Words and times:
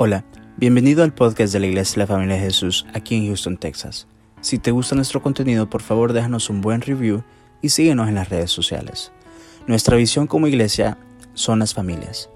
Hola, 0.00 0.24
bienvenido 0.56 1.02
al 1.02 1.12
podcast 1.12 1.52
de 1.52 1.58
la 1.58 1.66
Iglesia 1.66 1.94
de 1.94 1.98
la 1.98 2.06
Familia 2.06 2.36
de 2.36 2.42
Jesús 2.42 2.86
aquí 2.94 3.16
en 3.16 3.26
Houston, 3.26 3.56
Texas. 3.56 4.06
Si 4.40 4.60
te 4.60 4.70
gusta 4.70 4.94
nuestro 4.94 5.20
contenido, 5.20 5.68
por 5.68 5.82
favor 5.82 6.12
déjanos 6.12 6.50
un 6.50 6.60
buen 6.60 6.82
review 6.82 7.24
y 7.62 7.70
síguenos 7.70 8.06
en 8.06 8.14
las 8.14 8.28
redes 8.28 8.52
sociales. 8.52 9.10
Nuestra 9.66 9.96
visión 9.96 10.28
como 10.28 10.46
iglesia 10.46 10.98
son 11.34 11.58
las 11.58 11.74
familias. 11.74 12.30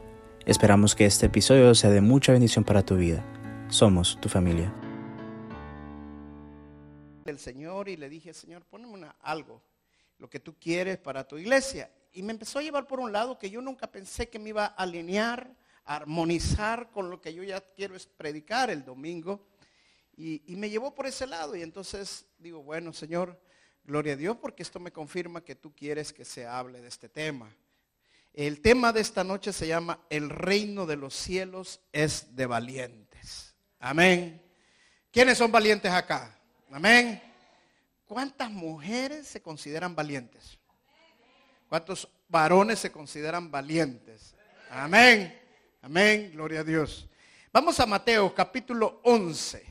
Esperamos 0.44 0.96
que 0.96 1.06
este 1.06 1.26
episodio 1.26 1.72
sea 1.76 1.90
de 1.90 2.00
mucha 2.00 2.32
bendición 2.32 2.64
para 2.64 2.84
tu 2.84 2.96
vida. 2.96 3.24
Somos 3.68 4.20
tu 4.20 4.28
familia. 4.28 4.74
El 7.24 7.38
Señor 7.38 7.88
y 7.88 7.96
le 7.96 8.08
dije, 8.08 8.34
Señor, 8.34 8.64
ponme 8.64 9.06
algo, 9.20 9.62
lo 10.18 10.28
que 10.28 10.40
tú 10.40 10.56
quieres 10.58 10.98
para 10.98 11.28
tu 11.28 11.38
iglesia. 11.38 11.92
Y 12.12 12.24
me 12.24 12.32
empezó 12.32 12.58
a 12.58 12.62
llevar 12.62 12.88
por 12.88 12.98
un 12.98 13.12
lado 13.12 13.38
que 13.38 13.50
yo 13.50 13.62
nunca 13.62 13.86
pensé 13.86 14.28
que 14.28 14.40
me 14.40 14.48
iba 14.48 14.64
a 14.64 14.82
alinear 14.82 15.61
armonizar 15.84 16.90
con 16.90 17.10
lo 17.10 17.20
que 17.20 17.34
yo 17.34 17.42
ya 17.42 17.60
quiero 17.60 17.94
es 17.96 18.06
predicar 18.06 18.70
el 18.70 18.84
domingo. 18.84 19.46
Y, 20.16 20.42
me 20.56 20.70
llevó 20.70 20.94
por 20.94 21.06
ese 21.06 21.26
lado. 21.26 21.56
Y 21.56 21.62
entonces 21.62 22.26
digo, 22.38 22.62
bueno, 22.62 22.92
Señor, 22.92 23.40
gloria 23.84 24.12
a 24.12 24.16
Dios, 24.16 24.36
porque 24.36 24.62
esto 24.62 24.78
me 24.78 24.92
confirma 24.92 25.44
que 25.44 25.54
tú 25.54 25.74
quieres 25.74 26.12
que 26.12 26.24
se 26.24 26.46
hable 26.46 26.80
de 26.80 26.88
este 26.88 27.08
tema. 27.08 27.54
El 28.32 28.60
tema 28.60 28.92
de 28.92 29.00
esta 29.00 29.24
noche 29.24 29.52
se 29.52 29.66
llama 29.66 30.00
El 30.08 30.30
reino 30.30 30.86
de 30.86 30.96
los 30.96 31.14
cielos 31.14 31.80
es 31.92 32.34
de 32.34 32.46
valientes. 32.46 33.54
Amén. 33.78 34.40
¿Quiénes 35.10 35.36
son 35.36 35.52
valientes 35.52 35.90
acá? 35.90 36.38
Amén. 36.70 37.20
¿Cuántas 38.06 38.50
mujeres 38.50 39.26
se 39.26 39.42
consideran 39.42 39.94
valientes? 39.94 40.58
¿Cuántos 41.68 42.08
varones 42.28 42.78
se 42.78 42.92
consideran 42.92 43.50
valientes? 43.50 44.34
Amén. 44.70 45.41
Amén, 45.84 46.30
gloria 46.32 46.60
a 46.60 46.64
Dios. 46.64 47.08
Vamos 47.52 47.80
a 47.80 47.86
Mateo 47.86 48.32
capítulo 48.32 49.00
11. 49.02 49.66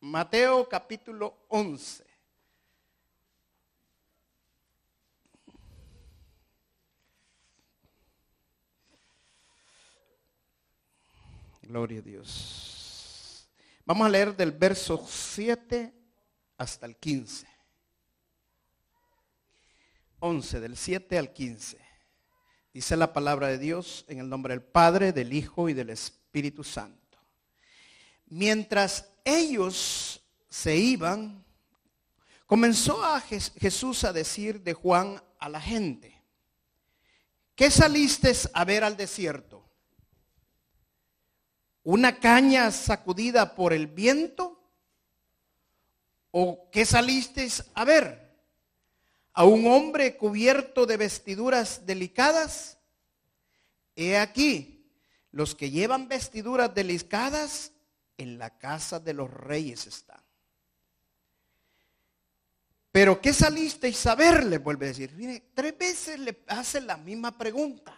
Mateo 0.00 0.66
capítulo 0.66 1.44
11. 1.48 2.06
Gloria 11.60 11.98
a 11.98 12.02
Dios. 12.02 13.46
Vamos 13.84 14.06
a 14.06 14.10
leer 14.10 14.34
del 14.34 14.52
verso 14.52 15.06
7 15.06 15.92
hasta 16.56 16.86
el 16.86 16.96
15. 16.96 17.46
11, 20.20 20.60
del 20.60 20.78
7 20.78 21.18
al 21.18 21.30
15. 21.30 21.79
Dice 22.72 22.96
la 22.96 23.12
palabra 23.12 23.48
de 23.48 23.58
Dios 23.58 24.04
en 24.06 24.20
el 24.20 24.28
nombre 24.28 24.54
del 24.54 24.62
Padre, 24.62 25.12
del 25.12 25.32
Hijo 25.32 25.68
y 25.68 25.74
del 25.74 25.90
Espíritu 25.90 26.62
Santo. 26.62 27.18
Mientras 28.26 29.08
ellos 29.24 30.22
se 30.48 30.76
iban, 30.76 31.44
comenzó 32.46 33.04
a 33.04 33.20
Jesús 33.20 34.04
a 34.04 34.12
decir 34.12 34.60
de 34.62 34.74
Juan 34.74 35.20
a 35.40 35.48
la 35.48 35.60
gente, 35.60 36.22
¿qué 37.56 37.72
saliste 37.72 38.32
a 38.52 38.64
ver 38.64 38.84
al 38.84 38.96
desierto? 38.96 39.68
¿Una 41.82 42.20
caña 42.20 42.70
sacudida 42.70 43.56
por 43.56 43.72
el 43.72 43.88
viento? 43.88 44.62
¿O 46.30 46.70
qué 46.70 46.86
saliste 46.86 47.48
a 47.74 47.84
ver? 47.84 48.29
A 49.32 49.44
un 49.44 49.66
hombre 49.66 50.16
cubierto 50.16 50.86
de 50.86 50.96
vestiduras 50.96 51.86
delicadas? 51.86 52.78
He 53.96 54.16
aquí, 54.16 54.90
los 55.30 55.54
que 55.54 55.70
llevan 55.70 56.08
vestiduras 56.08 56.74
delicadas 56.74 57.72
en 58.16 58.38
la 58.38 58.58
casa 58.58 59.00
de 59.00 59.14
los 59.14 59.30
reyes 59.30 59.86
están. 59.86 60.20
Pero 62.92 63.20
¿qué 63.20 63.32
salisteis 63.32 64.04
a 64.06 64.14
ver? 64.14 64.44
Le 64.44 64.58
vuelve 64.58 64.86
a 64.86 64.88
decir. 64.88 65.50
tres 65.54 65.78
veces 65.78 66.18
le 66.18 66.42
hace 66.48 66.80
la 66.80 66.96
misma 66.96 67.36
pregunta. 67.36 67.96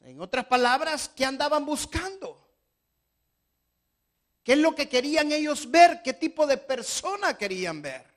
En 0.00 0.20
otras 0.20 0.46
palabras, 0.46 1.10
¿qué 1.14 1.26
andaban 1.26 1.66
buscando? 1.66 2.48
¿Qué 4.42 4.54
es 4.54 4.58
lo 4.58 4.74
que 4.74 4.88
querían 4.88 5.30
ellos 5.30 5.70
ver? 5.70 6.00
¿Qué 6.02 6.14
tipo 6.14 6.46
de 6.46 6.56
persona 6.56 7.36
querían 7.36 7.82
ver? 7.82 8.09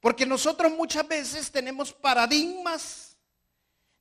Porque 0.00 0.26
nosotros 0.26 0.72
muchas 0.72 1.06
veces 1.06 1.50
tenemos 1.50 1.92
paradigmas 1.92 3.16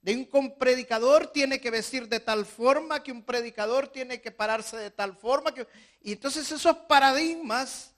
de 0.02 0.30
un 0.32 0.58
predicador 0.58 1.28
tiene 1.28 1.60
que 1.60 1.72
vestir 1.72 2.08
de 2.08 2.20
tal 2.20 2.46
forma, 2.46 3.04
que 3.04 3.12
un 3.12 3.24
predicador 3.24 3.88
tiene 3.88 4.22
que 4.22 4.32
pararse 4.32 4.78
de 4.78 4.92
tal 4.92 5.16
forma. 5.16 5.54
Que, 5.54 5.68
y 6.02 6.14
entonces 6.14 6.50
esos 6.52 6.78
paradigmas 6.88 7.94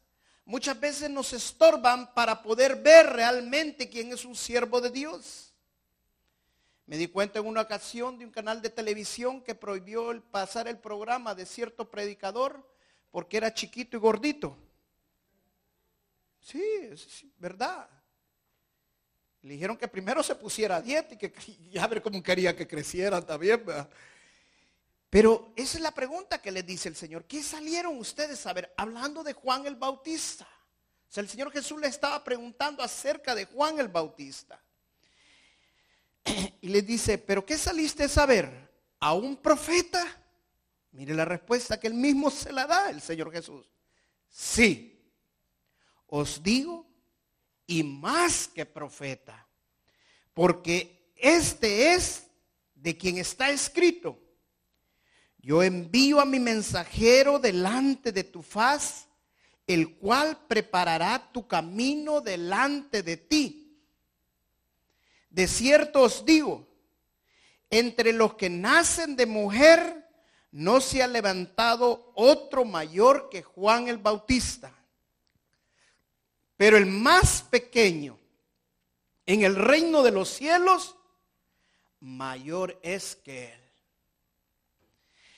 muchas 0.46 0.80
veces 0.80 1.10
nos 1.10 1.34
estorban 1.34 2.12
para 2.14 2.42
poder 2.42 2.78
ver 2.78 3.08
realmente 3.08 3.90
quién 3.90 4.12
es 4.12 4.26
un 4.26 4.36
siervo 4.36 4.81
de 4.81 4.90
Dios. 4.90 5.54
Me 6.88 6.98
di 6.98 7.08
cuenta 7.08 7.38
en 7.38 7.46
una 7.46 7.62
ocasión 7.62 8.18
de 8.18 8.26
un 8.26 8.31
canal 8.31 8.62
de 8.64 8.72
televisión 8.72 9.44
que 9.44 9.54
prohibió 9.54 10.10
el 10.10 10.24
pasar 10.24 10.68
el 10.68 10.80
programa 10.80 11.36
de 11.36 11.46
cierto 11.46 11.92
predicador 11.92 12.68
porque 13.12 13.38
era 13.38 13.54
chiquito 13.54 13.98
y 13.98 14.00
gordito. 14.00 14.58
Sí, 16.42 16.64
es 16.82 17.26
verdad. 17.38 17.90
Le 19.42 19.54
dijeron 19.54 19.78
que 19.78 19.88
primero 19.88 20.22
se 20.22 20.36
pusiera 20.36 20.78
a 20.78 20.82
dieta 20.82 21.14
y 21.14 21.18
que 21.18 21.34
ya 21.72 21.88
ver 21.88 22.02
cómo 22.02 22.22
quería 22.22 22.56
que 22.56 22.68
creciera 22.68 23.22
también. 23.22 23.64
Pero 25.10 25.54
esa 25.56 25.78
es 25.78 25.84
la 25.84 25.92
pregunta 25.92 26.42
que 26.42 26.52
le 26.52 26.64
dice 26.64 26.90
el 26.90 26.96
Señor. 26.96 27.26
¿Qué 27.26 27.42
salieron 27.42 27.98
ustedes 27.98 28.46
a 28.46 28.54
ver? 28.54 28.74
Hablando 28.78 29.24
de 29.24 29.34
Juan 29.34 29.66
el 29.66 29.76
Bautista. 29.76 30.48
O 31.10 31.12
sea, 31.12 31.24
el 31.24 31.30
Señor 31.30 31.52
Jesús 31.52 31.80
le 31.82 31.88
estaba 31.88 32.24
preguntando 32.24 32.84
acerca 32.84 33.34
de 33.34 33.46
Juan 33.46 33.80
el 33.80 33.88
Bautista. 33.88 34.62
Y 36.62 36.68
le 36.68 36.82
dice, 36.82 37.18
¿pero 37.18 37.46
qué 37.46 37.58
saliste 37.58 38.04
a 38.04 38.10
saber? 38.10 38.70
¿A 39.00 39.14
un 39.14 39.38
profeta? 39.38 40.06
Mire 40.92 41.14
la 41.14 41.24
respuesta 41.24 41.80
que 41.80 41.88
él 41.88 41.94
mismo 41.94 42.30
se 42.30 42.52
la 42.52 42.68
da 42.68 42.90
el 42.90 43.02
Señor 43.02 43.32
Jesús. 43.32 43.66
Sí, 44.28 44.99
os 46.09 46.42
digo, 46.42 46.88
y 47.68 47.84
más 47.84 48.47
que 48.47 48.66
profeta, 48.66 49.47
porque 50.34 51.12
este 51.16 51.94
es 51.94 52.28
de 52.74 52.97
quien 52.97 53.18
está 53.18 53.52
escrito. 53.52 54.19
Yo 55.38 55.62
envío 55.62 56.19
a 56.19 56.25
mi 56.25 56.40
mensajero 56.40 57.38
delante 57.38 58.12
de 58.12 58.24
tu 58.24 58.42
faz, 58.42 59.08
el 59.68 59.98
cual 59.98 60.48
preparará 60.48 61.31
tu 61.31 61.48
camino 61.48 62.22
delante 62.22 63.03
de 63.03 63.18
ti. 63.18 63.80
De 65.30 65.48
cierto 65.48 66.02
os 66.02 66.25
digo, 66.25 66.68
entre 67.69 68.14
los 68.14 68.34
que 68.34 68.50
nacen 68.50 69.16
de 69.16 69.28
mujer, 69.28 70.08
no 70.52 70.81
se 70.81 71.03
ha 71.03 71.08
levantado 71.08 72.12
otro 72.16 72.66
mayor 72.66 73.30
que 73.30 73.44
Juan 73.44 73.88
el 73.88 74.00
Bautista 74.00 74.79
pero 76.59 76.75
el 76.75 76.88
más 76.88 77.42
pequeño 77.44 78.20
en 79.25 79.44
el 79.44 79.56
reino 79.56 80.03
de 80.03 80.12
los 80.12 80.28
cielos, 80.28 80.97
mayor 82.02 82.78
es 82.84 83.16
que 83.16 83.53
él. 83.53 83.62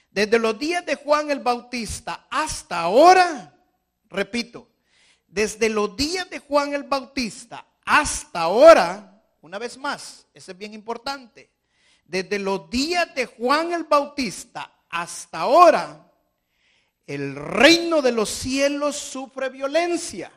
Desde 0.09 0.39
los 0.39 0.57
días 0.57 0.83
de 0.83 0.95
Juan 0.95 1.29
el 1.29 1.37
Bautista 1.37 2.25
hasta 2.31 2.79
ahora, 2.79 3.55
repito, 4.09 4.67
desde 5.27 5.69
los 5.69 5.95
días 5.95 6.27
de 6.27 6.39
Juan 6.39 6.73
el 6.73 6.85
Bautista 6.85 7.67
hasta 7.85 8.41
ahora, 8.41 9.23
una 9.41 9.59
vez 9.59 9.77
más, 9.77 10.25
eso 10.33 10.51
es 10.53 10.57
bien 10.57 10.73
importante, 10.73 11.51
desde 12.03 12.39
los 12.39 12.67
días 12.67 13.13
de 13.13 13.27
Juan 13.27 13.73
el 13.73 13.83
Bautista 13.83 14.73
hasta 14.89 15.41
ahora, 15.41 16.11
el 17.05 17.35
reino 17.35 18.01
de 18.01 18.11
los 18.11 18.27
cielos 18.27 18.95
sufre 18.95 19.49
violencia 19.49 20.31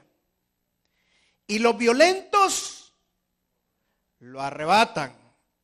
y 1.47 1.59
los 1.59 1.77
violentos 1.77 2.95
lo 4.19 4.41
arrebatan. 4.41 5.15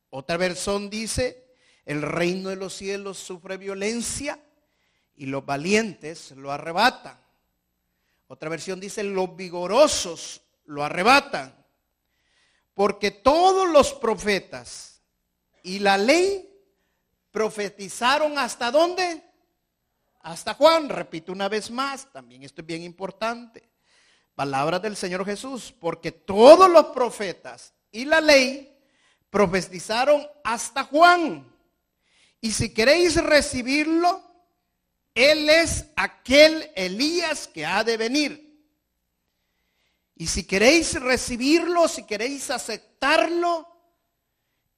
Otra 0.09 0.37
versión 0.37 0.89
dice, 0.89 1.55
el 1.85 2.01
reino 2.01 2.49
de 2.49 2.55
los 2.55 2.73
cielos 2.73 3.17
sufre 3.17 3.57
violencia 3.57 4.39
y 5.15 5.25
los 5.25 5.45
valientes 5.45 6.31
lo 6.31 6.51
arrebatan. 6.51 7.19
Otra 8.27 8.49
versión 8.49 8.79
dice, 8.79 9.03
los 9.03 9.35
vigorosos 9.35 10.41
lo 10.65 10.83
arrebatan. 10.83 11.53
Porque 12.73 13.11
todos 13.11 13.69
los 13.69 13.93
profetas 13.93 15.01
y 15.63 15.79
la 15.79 15.97
ley 15.97 16.49
profetizaron 17.31 18.37
hasta 18.37 18.71
dónde? 18.71 19.23
Hasta 20.21 20.53
Juan. 20.53 20.89
Repito 20.89 21.31
una 21.31 21.49
vez 21.49 21.69
más, 21.71 22.11
también 22.11 22.43
esto 22.43 22.61
es 22.61 22.67
bien 22.67 22.83
importante. 22.83 23.70
Palabras 24.35 24.81
del 24.81 24.95
Señor 24.95 25.25
Jesús, 25.25 25.73
porque 25.79 26.11
todos 26.11 26.69
los 26.69 26.87
profetas 26.87 27.73
y 27.91 28.05
la 28.05 28.21
ley 28.21 28.71
profetizaron 29.29 30.27
hasta 30.43 30.83
Juan. 30.83 31.47
Y 32.39 32.51
si 32.51 32.73
queréis 32.73 33.21
recibirlo, 33.21 34.21
Él 35.13 35.49
es 35.49 35.85
aquel 35.95 36.69
Elías 36.75 37.47
que 37.47 37.65
ha 37.65 37.83
de 37.83 37.97
venir. 37.97 38.51
Y 40.15 40.27
si 40.27 40.43
queréis 40.43 40.99
recibirlo, 40.99 41.87
si 41.87 42.03
queréis 42.03 42.49
aceptarlo, 42.49 43.67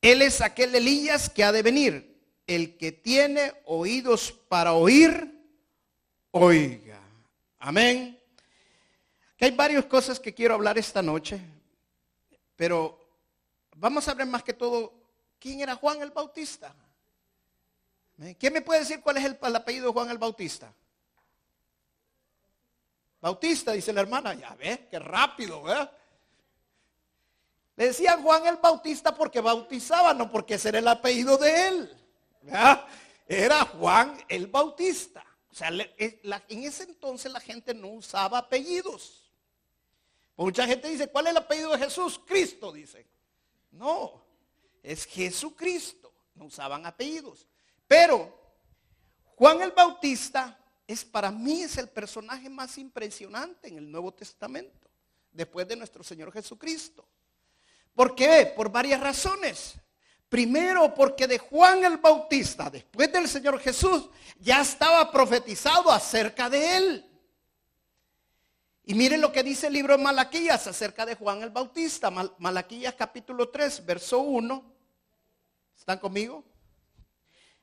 Él 0.02 0.22
es 0.22 0.42
aquel 0.42 0.74
Elías 0.76 1.30
que 1.30 1.44
ha 1.44 1.52
de 1.52 1.62
venir. 1.62 2.14
El 2.46 2.78
que 2.78 2.92
tiene 2.92 3.54
oídos 3.66 4.32
para 4.50 4.74
oír, 4.74 5.34
oiga. 6.32 7.00
Amén. 7.60 8.13
Hay 9.44 9.52
varias 9.52 9.86
cosas 9.86 10.20
que 10.20 10.34
quiero 10.34 10.54
hablar 10.54 10.78
esta 10.78 11.02
noche, 11.02 11.40
pero 12.56 12.98
vamos 13.76 14.08
a 14.08 14.14
ver 14.14 14.26
más 14.26 14.42
que 14.42 14.54
todo 14.54 14.94
quién 15.38 15.60
era 15.60 15.76
Juan 15.76 16.02
el 16.02 16.12
Bautista. 16.12 16.74
¿Quién 18.40 18.54
me 18.54 18.62
puede 18.62 18.82
decir 18.82 19.02
cuál 19.02 19.18
es 19.18 19.26
el, 19.26 19.38
apellido 19.56 19.88
de 19.88 19.92
Juan 19.92 20.10
el 20.10 20.18
Bautista? 20.18 20.72
Bautista, 23.20 23.74
dice 23.74 23.92
la 23.92 24.02
hermana. 24.02 24.34
Ya 24.34 24.56
ves, 24.56 24.80
qué 24.90 25.00
rápido, 25.00 25.64
¿verdad? 25.64 25.92
Le 27.76 27.88
decían 27.88 28.22
Juan 28.24 28.46
el 28.46 28.58
Bautista 28.58 29.14
porque 29.14 29.42
bautizaba, 29.42 30.14
no 30.14 30.32
porque 30.32 30.54
ese 30.54 30.70
era 30.70 30.80
el 30.80 30.88
apellido 30.88 31.38
de 31.38 31.68
él. 31.68 31.98
Era 33.28 33.66
Juan 33.66 34.24
el 34.30 34.48
Bautista. 34.48 35.26
O 35.52 35.56
sea, 35.56 35.68
en 35.68 36.64
ese 36.64 36.84
entonces 36.84 37.32
la 37.32 37.42
gente 37.42 37.74
no 37.74 37.90
usaba 37.90 38.38
apellidos. 38.38 39.23
Mucha 40.36 40.66
gente 40.66 40.90
dice, 40.90 41.08
¿cuál 41.08 41.28
es 41.28 41.32
el 41.32 41.38
apellido 41.38 41.72
de 41.72 41.78
Jesús? 41.78 42.20
Cristo, 42.26 42.72
dice. 42.72 43.06
No, 43.72 44.24
es 44.82 45.06
Jesucristo. 45.06 46.12
No 46.36 46.46
usaban 46.46 46.86
apellidos. 46.86 47.48
Pero 47.88 48.34
Juan 49.36 49.62
el 49.62 49.72
Bautista 49.72 50.60
es 50.88 51.06
para 51.06 51.32
mí 51.32 51.64
es 51.64 51.78
el 51.78 51.90
personaje 51.90 52.50
más 52.50 52.78
impresionante 52.78 53.68
en 53.68 53.78
el 53.78 53.92
Nuevo 53.92 54.14
Testamento, 54.14 54.90
después 55.32 55.68
de 55.68 55.76
nuestro 55.76 56.04
Señor 56.04 56.32
Jesucristo. 56.32 57.08
¿Por 57.94 58.16
qué? 58.16 58.52
Por 58.56 58.72
varias 58.72 59.00
razones. 59.00 59.76
Primero, 60.28 60.94
porque 60.96 61.28
de 61.28 61.38
Juan 61.38 61.86
el 61.86 61.98
Bautista, 61.98 62.70
después 62.70 63.12
del 63.12 63.28
Señor 63.28 63.60
Jesús, 63.60 64.10
ya 64.40 64.62
estaba 64.62 65.12
profetizado 65.12 65.92
acerca 65.92 66.50
de 66.50 66.78
él. 66.78 67.13
Y 68.86 68.96
miren 68.96 69.22
lo 69.22 69.32
que 69.32 69.44
dice 69.44 69.68
el 69.68 69.74
libro 69.74 69.96
de 69.96 70.04
Malaquías 70.04 70.68
acerca 70.68 71.06
de 71.06 71.16
Juan 71.16 71.42
el 71.42 71.52
Bautista. 71.52 72.12
Malaquías 72.12 72.96
capítulo 72.96 73.48
3, 73.48 73.86
verso 73.86 74.20
1. 74.20 74.76
¿Están 75.78 76.00
conmigo? 76.00 76.44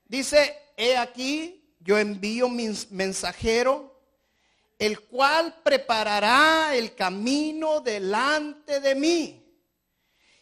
Dice, 0.07 0.73
he 0.79 0.97
aquí, 0.97 1.75
yo 1.79 1.99
envío 1.99 2.49
mi 2.49 2.71
mensajero, 2.91 4.01
el 4.79 5.01
cual 5.01 5.61
preparará 5.63 6.75
el 6.75 6.95
camino 6.95 7.81
delante 7.81 8.81
de 8.81 8.95
mí. 8.95 9.47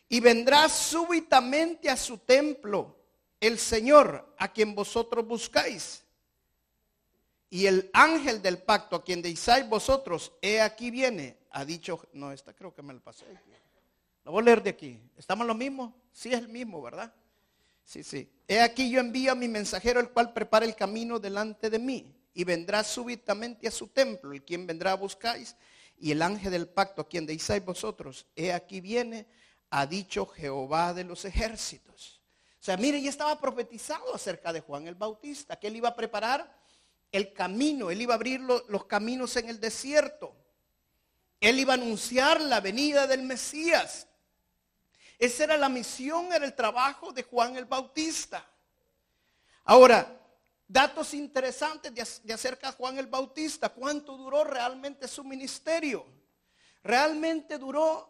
Y 0.08 0.20
vendrá 0.20 0.68
súbitamente 0.68 1.90
a 1.90 1.96
su 1.96 2.18
templo 2.18 3.04
el 3.40 3.58
Señor 3.58 4.32
a 4.38 4.52
quien 4.52 4.76
vosotros 4.76 5.26
buscáis. 5.26 6.04
Y 7.50 7.66
el 7.66 7.90
ángel 7.92 8.42
del 8.42 8.58
pacto 8.58 8.96
a 8.96 9.04
quien 9.04 9.22
deseáis 9.22 9.68
vosotros, 9.68 10.32
he 10.42 10.60
aquí 10.60 10.90
viene, 10.90 11.38
ha 11.50 11.64
dicho, 11.64 12.06
no, 12.12 12.32
esta 12.32 12.52
creo 12.52 12.74
que 12.74 12.82
me 12.82 12.92
lo 12.92 13.00
pasé. 13.00 13.24
Lo 14.24 14.32
voy 14.32 14.42
a 14.42 14.44
leer 14.44 14.62
de 14.62 14.70
aquí. 14.70 15.00
¿Estamos 15.16 15.46
lo 15.46 15.54
mismo? 15.54 15.94
Sí 16.12 16.32
es 16.32 16.38
el 16.40 16.48
mismo, 16.48 16.82
¿verdad? 16.82 17.12
Sí, 17.84 18.02
sí. 18.02 18.30
He 18.46 18.60
aquí 18.60 18.90
yo 18.90 19.00
envío 19.00 19.32
a 19.32 19.34
mi 19.34 19.48
mensajero, 19.48 19.98
el 19.98 20.10
cual 20.10 20.34
prepara 20.34 20.66
el 20.66 20.76
camino 20.76 21.18
delante 21.18 21.70
de 21.70 21.78
mí. 21.78 22.14
Y 22.34 22.44
vendrá 22.44 22.84
súbitamente 22.84 23.66
a 23.66 23.70
su 23.70 23.88
templo, 23.88 24.32
el 24.32 24.44
quien 24.44 24.66
vendrá 24.66 24.92
a 24.92 24.96
buscáis. 24.96 25.56
Y 25.96 26.12
el 26.12 26.20
ángel 26.20 26.52
del 26.52 26.68
pacto, 26.68 27.00
a 27.00 27.08
quien 27.08 27.24
deis 27.24 27.48
vosotros, 27.64 28.26
he 28.36 28.52
aquí 28.52 28.82
viene, 28.82 29.26
ha 29.70 29.86
dicho 29.86 30.26
Jehová 30.26 30.92
de 30.92 31.04
los 31.04 31.24
ejércitos. 31.24 32.20
O 32.60 32.62
sea, 32.62 32.76
mire, 32.76 33.00
ya 33.00 33.08
estaba 33.08 33.40
profetizado 33.40 34.14
acerca 34.14 34.52
de 34.52 34.60
Juan 34.60 34.86
el 34.86 34.94
Bautista, 34.94 35.58
que 35.58 35.68
él 35.68 35.76
iba 35.76 35.88
a 35.88 35.96
preparar 35.96 36.54
el 37.12 37.32
camino, 37.32 37.90
él 37.90 38.02
iba 38.02 38.14
a 38.14 38.16
abrir 38.16 38.40
los 38.40 38.84
caminos 38.86 39.36
en 39.36 39.48
el 39.48 39.60
desierto. 39.60 40.34
Él 41.40 41.58
iba 41.60 41.74
a 41.74 41.76
anunciar 41.76 42.40
la 42.40 42.60
venida 42.60 43.06
del 43.06 43.22
Mesías. 43.22 44.06
Esa 45.18 45.44
era 45.44 45.56
la 45.56 45.68
misión, 45.68 46.32
era 46.32 46.44
el 46.44 46.54
trabajo 46.54 47.12
de 47.12 47.22
Juan 47.22 47.56
el 47.56 47.64
Bautista. 47.64 48.44
Ahora, 49.64 50.18
datos 50.66 51.14
interesantes 51.14 51.94
de, 52.22 52.32
acerca 52.32 52.70
de 52.70 52.76
Juan 52.76 52.98
el 52.98 53.06
Bautista. 53.06 53.70
¿Cuánto 53.70 54.16
duró 54.16 54.44
realmente 54.44 55.08
su 55.08 55.24
ministerio? 55.24 56.06
Realmente 56.82 57.58
duró 57.58 58.08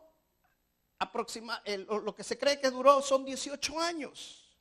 aproximadamente, 0.98 1.86
lo 1.86 2.14
que 2.14 2.24
se 2.24 2.36
cree 2.36 2.60
que 2.60 2.70
duró 2.70 3.00
son 3.00 3.24
18 3.24 3.80
años. 3.80 4.56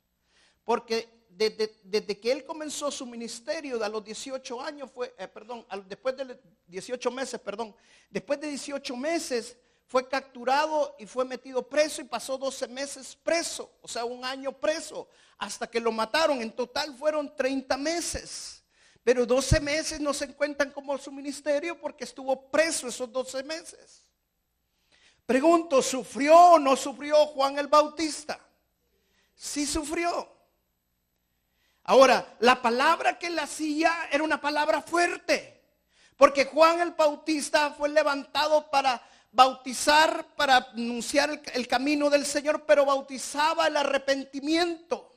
Porque 0.64 1.17
desde, 1.38 2.18
que 2.18 2.32
él 2.32 2.44
comenzó 2.44 2.90
su 2.90 3.06
ministerio, 3.06 3.82
a 3.82 3.88
los 3.88 4.04
18 4.04 4.60
años 4.60 4.90
fue, 4.92 5.14
eh, 5.16 5.28
perdón, 5.28 5.64
después 5.86 6.16
de 6.16 6.36
18 6.66 7.10
meses, 7.12 7.40
perdón, 7.40 7.74
después 8.10 8.40
de 8.40 8.48
18 8.48 8.96
meses 8.96 9.56
fue 9.86 10.08
capturado 10.08 10.96
y 10.98 11.06
fue 11.06 11.24
metido 11.24 11.66
preso 11.66 12.02
y 12.02 12.04
pasó 12.04 12.36
12 12.36 12.66
meses 12.66 13.16
preso, 13.22 13.70
o 13.80 13.86
sea, 13.86 14.04
un 14.04 14.24
año 14.24 14.52
preso, 14.52 15.08
hasta 15.38 15.70
que 15.70 15.78
lo 15.78 15.92
mataron. 15.92 16.42
En 16.42 16.50
total 16.50 16.96
fueron 16.96 17.34
30 17.34 17.76
meses. 17.76 18.64
Pero 19.04 19.24
12 19.24 19.60
meses 19.60 20.00
no 20.00 20.12
se 20.12 20.34
cuentan 20.34 20.72
como 20.72 20.98
su 20.98 21.12
ministerio 21.12 21.80
porque 21.80 22.04
estuvo 22.04 22.50
preso 22.50 22.88
esos 22.88 23.10
12 23.10 23.44
meses. 23.44 24.04
Pregunto, 25.24 25.80
¿sufrió 25.80 26.36
o 26.36 26.58
no 26.58 26.74
sufrió 26.74 27.26
Juan 27.26 27.58
el 27.58 27.68
Bautista? 27.68 28.38
Sí 29.34 29.64
sufrió. 29.64 30.37
Ahora, 31.88 32.36
la 32.40 32.60
palabra 32.60 33.18
que 33.18 33.28
él 33.28 33.38
hacía 33.38 34.10
era 34.12 34.22
una 34.22 34.38
palabra 34.38 34.82
fuerte, 34.82 35.58
porque 36.18 36.44
Juan 36.44 36.80
el 36.82 36.90
Bautista 36.90 37.70
fue 37.70 37.88
levantado 37.88 38.70
para 38.70 39.02
bautizar 39.32 40.26
para 40.36 40.56
anunciar 40.56 41.40
el, 41.54 41.66
camino 41.66 42.10
del 42.10 42.26
Señor, 42.26 42.66
pero 42.66 42.84
bautizaba 42.84 43.68
el 43.68 43.78
arrepentimiento. 43.78 45.10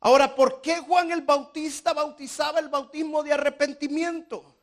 Ahora, 0.00 0.34
¿por 0.34 0.60
qué 0.60 0.80
Juan 0.80 1.10
el 1.10 1.22
Bautista 1.22 1.94
bautizaba 1.94 2.60
el 2.60 2.68
bautismo 2.68 3.22
de 3.22 3.32
arrepentimiento? 3.32 4.56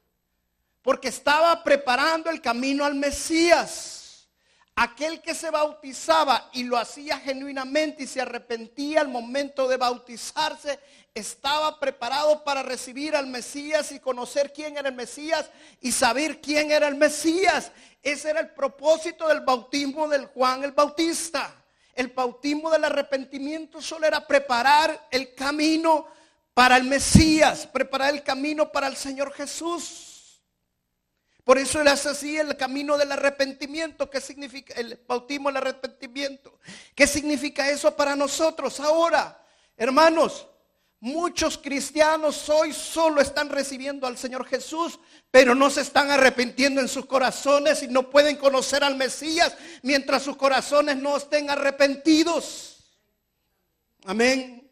Porque 0.84 1.08
estaba 1.08 1.64
preparando 1.64 2.30
el 2.30 2.40
camino 2.40 2.86
al 2.86 2.94
Mesías. 2.94 4.03
Aquel 4.76 5.22
que 5.22 5.36
se 5.36 5.52
bautizaba 5.52 6.50
y 6.52 6.64
lo 6.64 6.78
hacía 6.78 7.20
genuinamente 7.20 8.04
y 8.04 8.08
se 8.08 8.22
arrepentía 8.22 9.02
al 9.02 9.08
momento 9.08 9.68
de 9.68 9.78
bautizarse, 9.78 10.80
estaba 11.14 11.80
preparado 11.80 12.44
para 12.44 12.64
recibir 12.64 13.16
al 13.16 13.28
Mesías 13.28 13.92
y 13.92 14.00
conocer 14.00 14.52
quién 14.52 14.78
era 14.78 14.90
el 14.90 14.96
Mesías 14.96 15.48
y 15.80 15.92
saber 15.92 16.42
quién 16.42 16.72
era 16.72 16.88
el 16.88 16.96
Mesías. 16.96 17.72
Ese 18.02 18.32
era 18.32 18.40
el 18.40 18.50
propósito 18.50 19.28
del 19.28 19.42
bautismo 19.42 20.08
del 20.08 20.26
Juan 20.26 20.64
el 20.64 20.72
Bautista. 20.72 21.54
El 21.94 22.08
bautismo 22.08 22.72
del 22.72 22.86
arrepentimiento 22.86 23.80
solo 23.80 24.08
era 24.08 24.26
preparar 24.26 25.08
el 25.12 25.36
camino 25.36 26.08
para 26.56 26.78
el 26.78 26.86
Mesías, 26.86 27.68
preparar 27.68 28.14
el 28.14 28.24
camino 28.24 28.72
para 28.72 28.88
el 28.88 28.96
Señor 28.96 29.32
Jesús. 29.34 30.13
Por 31.44 31.58
eso 31.58 31.82
él 31.82 31.88
hace 31.90 32.10
así 32.10 32.38
el 32.38 32.56
camino 32.56 32.98
del 32.98 33.12
arrepentimiento. 33.12 34.10
¿Qué 34.10 34.22
significa 34.22 34.74
el 34.76 35.00
bautismo 35.06 35.50
del 35.50 35.58
arrepentimiento? 35.58 36.60
¿Qué 36.96 37.06
significa 37.06 37.70
eso 37.70 37.96
para 37.96 38.16
nosotros 38.16 38.80
ahora? 38.80 39.46
Hermanos, 39.76 40.48
muchos 41.02 41.58
cristianos 41.58 42.48
hoy 42.50 42.72
solo 42.72 43.20
están 43.20 43.50
recibiendo 43.50 44.08
al 44.08 44.18
Señor 44.18 44.46
Jesús, 44.46 44.98
pero 45.32 45.54
no 45.54 45.70
se 45.70 45.82
están 45.82 46.12
arrepintiendo 46.12 46.80
en 46.80 46.88
sus 46.88 47.06
corazones 47.06 47.84
y 47.84 47.90
no 47.90 48.10
pueden 48.10 48.38
conocer 48.38 48.82
al 48.84 48.96
Mesías 48.96 49.58
mientras 49.82 50.24
sus 50.24 50.38
corazones 50.38 50.96
no 50.96 51.18
estén 51.18 51.50
arrepentidos. 51.50 52.78
Amén. 54.06 54.72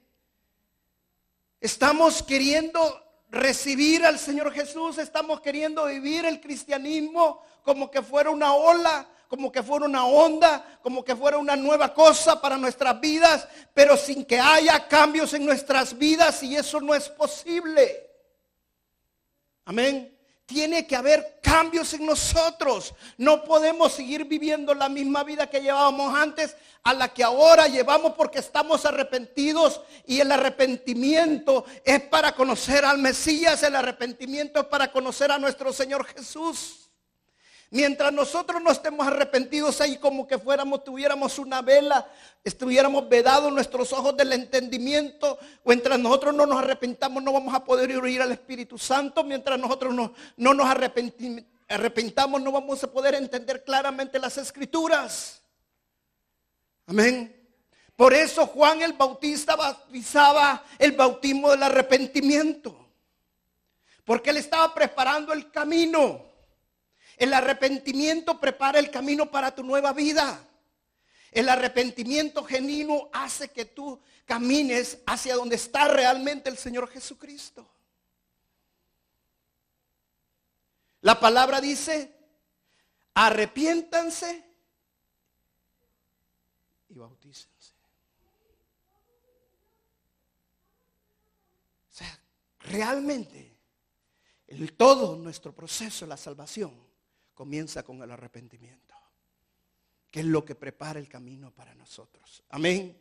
Estamos 1.60 2.24
queriendo 2.24 3.11
recibir 3.32 4.06
al 4.06 4.20
Señor 4.20 4.52
Jesús, 4.52 4.98
estamos 4.98 5.40
queriendo 5.40 5.86
vivir 5.86 6.26
el 6.26 6.42
cristianismo 6.42 7.42
como 7.64 7.90
que 7.90 8.02
fuera 8.02 8.30
una 8.30 8.54
ola, 8.54 9.08
como 9.30 9.50
que 9.50 9.64
fuera 9.64 9.86
una 9.86 10.06
onda, 10.06 10.80
como 10.84 11.06
que 11.06 11.16
fuera 11.16 11.38
una 11.38 11.56
nueva 11.56 11.94
cosa 11.94 12.42
para 12.42 12.58
nuestras 12.58 13.00
vidas, 13.00 13.48
pero 13.74 13.96
sin 13.96 14.26
que 14.26 14.38
haya 14.38 14.86
cambios 14.88 15.34
en 15.34 15.46
nuestras 15.46 15.98
vidas 15.98 16.44
y 16.44 16.58
eso 16.58 16.82
no 16.82 16.94
es 16.94 17.08
posible. 17.08 18.10
Amén. 19.64 20.14
Tiene 20.52 20.86
que 20.86 20.98
haber 20.98 21.40
cambios 21.42 21.94
en 21.94 22.06
nosotros. 22.06 22.94
No 23.18 23.44
podemos 23.44 23.94
seguir 23.94 24.26
viviendo 24.26 24.74
la 24.74 24.90
misma 24.90 25.24
vida 25.24 25.50
que 25.50 25.62
llevábamos 25.62 26.14
antes 26.14 26.58
a 26.84 26.94
la 26.94 27.14
que 27.14 27.24
ahora 27.24 27.68
llevamos 27.68 28.14
porque 28.14 28.40
estamos 28.40 28.86
arrepentidos 28.86 29.82
y 30.06 30.20
el 30.20 30.32
arrepentimiento 30.32 31.64
es 31.86 32.02
para 32.02 32.34
conocer 32.34 32.84
al 32.84 32.98
Mesías, 32.98 33.64
el 33.64 33.76
arrepentimiento 33.76 34.60
es 34.60 34.66
para 34.66 34.92
conocer 34.92 35.32
a 35.32 35.40
nuestro 35.40 35.72
Señor 35.72 36.06
Jesús. 36.06 36.91
Mientras 37.74 38.12
nosotros 38.12 38.62
no 38.62 38.70
estemos 38.70 39.08
arrepentidos 39.08 39.80
ahí 39.80 39.96
como 39.96 40.28
que 40.28 40.38
fuéramos, 40.38 40.84
tuviéramos 40.84 41.40
una 41.40 41.62
vela, 41.62 42.06
estuviéramos 42.44 43.08
vedados 43.08 43.50
nuestros 43.50 43.94
ojos 43.94 44.18
del 44.18 44.34
entendimiento, 44.34 45.40
mientras 45.64 45.98
nosotros 45.98 46.36
no 46.36 46.46
nos 46.46 46.58
arrepentamos 46.62 47.24
no 47.24 47.32
vamos 47.32 47.56
a 47.56 47.64
poder 47.64 47.96
oír 47.96 48.22
al 48.22 48.34
Espíritu 48.34 48.78
Santo, 48.78 49.24
mientras 49.24 49.58
nosotros 49.58 49.94
no, 49.94 50.14
no 50.36 50.54
nos 50.54 50.68
arrepentamos 50.68 52.42
no 52.42 52.52
vamos 52.52 52.84
a 52.84 52.92
poder 52.92 53.16
entender 53.16 53.64
claramente 53.64 54.20
las 54.20 54.38
escrituras. 54.38 55.42
Amén. 56.88 57.34
Por 57.96 58.14
eso 58.14 58.48
Juan 58.48 58.82
el 58.82 58.92
Bautista 58.92 59.56
bautizaba 59.56 60.66
el 60.78 60.92
bautismo 60.92 61.52
del 61.52 61.64
arrepentimiento, 61.64 62.90
porque 64.04 64.32
él 64.32 64.38
estaba 64.38 64.74
preparando 64.74 65.32
el 65.32 65.50
camino. 65.50 66.31
El 67.22 67.36
arrepentimiento 67.36 68.40
prepara 68.40 68.80
el 68.80 68.90
camino 68.90 69.30
para 69.30 69.54
tu 69.54 69.62
nueva 69.62 69.94
vida. 69.94 70.44
El 71.30 71.50
arrepentimiento 71.50 72.44
genuino 72.44 73.12
hace 73.14 73.50
que 73.50 73.66
tú 73.66 74.02
camines 74.26 74.98
hacia 75.06 75.36
donde 75.36 75.56
está 75.56 75.88
realmente 75.88 76.50
el 76.50 76.58
Señor 76.58 76.90
Jesucristo. 76.90 77.70
La 81.02 81.20
palabra 81.20 81.62
dice, 81.62 82.12
arrepiéntanse 83.14 84.44
y 86.90 86.98
bautícense. 86.98 87.74
O 91.88 91.94
sea, 91.94 92.20
realmente, 92.62 93.56
todo 94.76 95.18
nuestro 95.18 95.54
proceso 95.54 96.08
la 96.08 96.18
salvación 96.18 96.91
comienza 97.34 97.84
con 97.84 98.02
el 98.02 98.12
arrepentimiento, 98.12 98.96
que 100.10 100.22
es 100.22 100.26
lo 100.26 100.44
que 100.44 100.56
prepara 100.56 101.00
el 101.00 101.08
camino 101.08 101.52
para 101.52 101.74
nosotros. 101.76 102.44
Amén. 102.50 102.98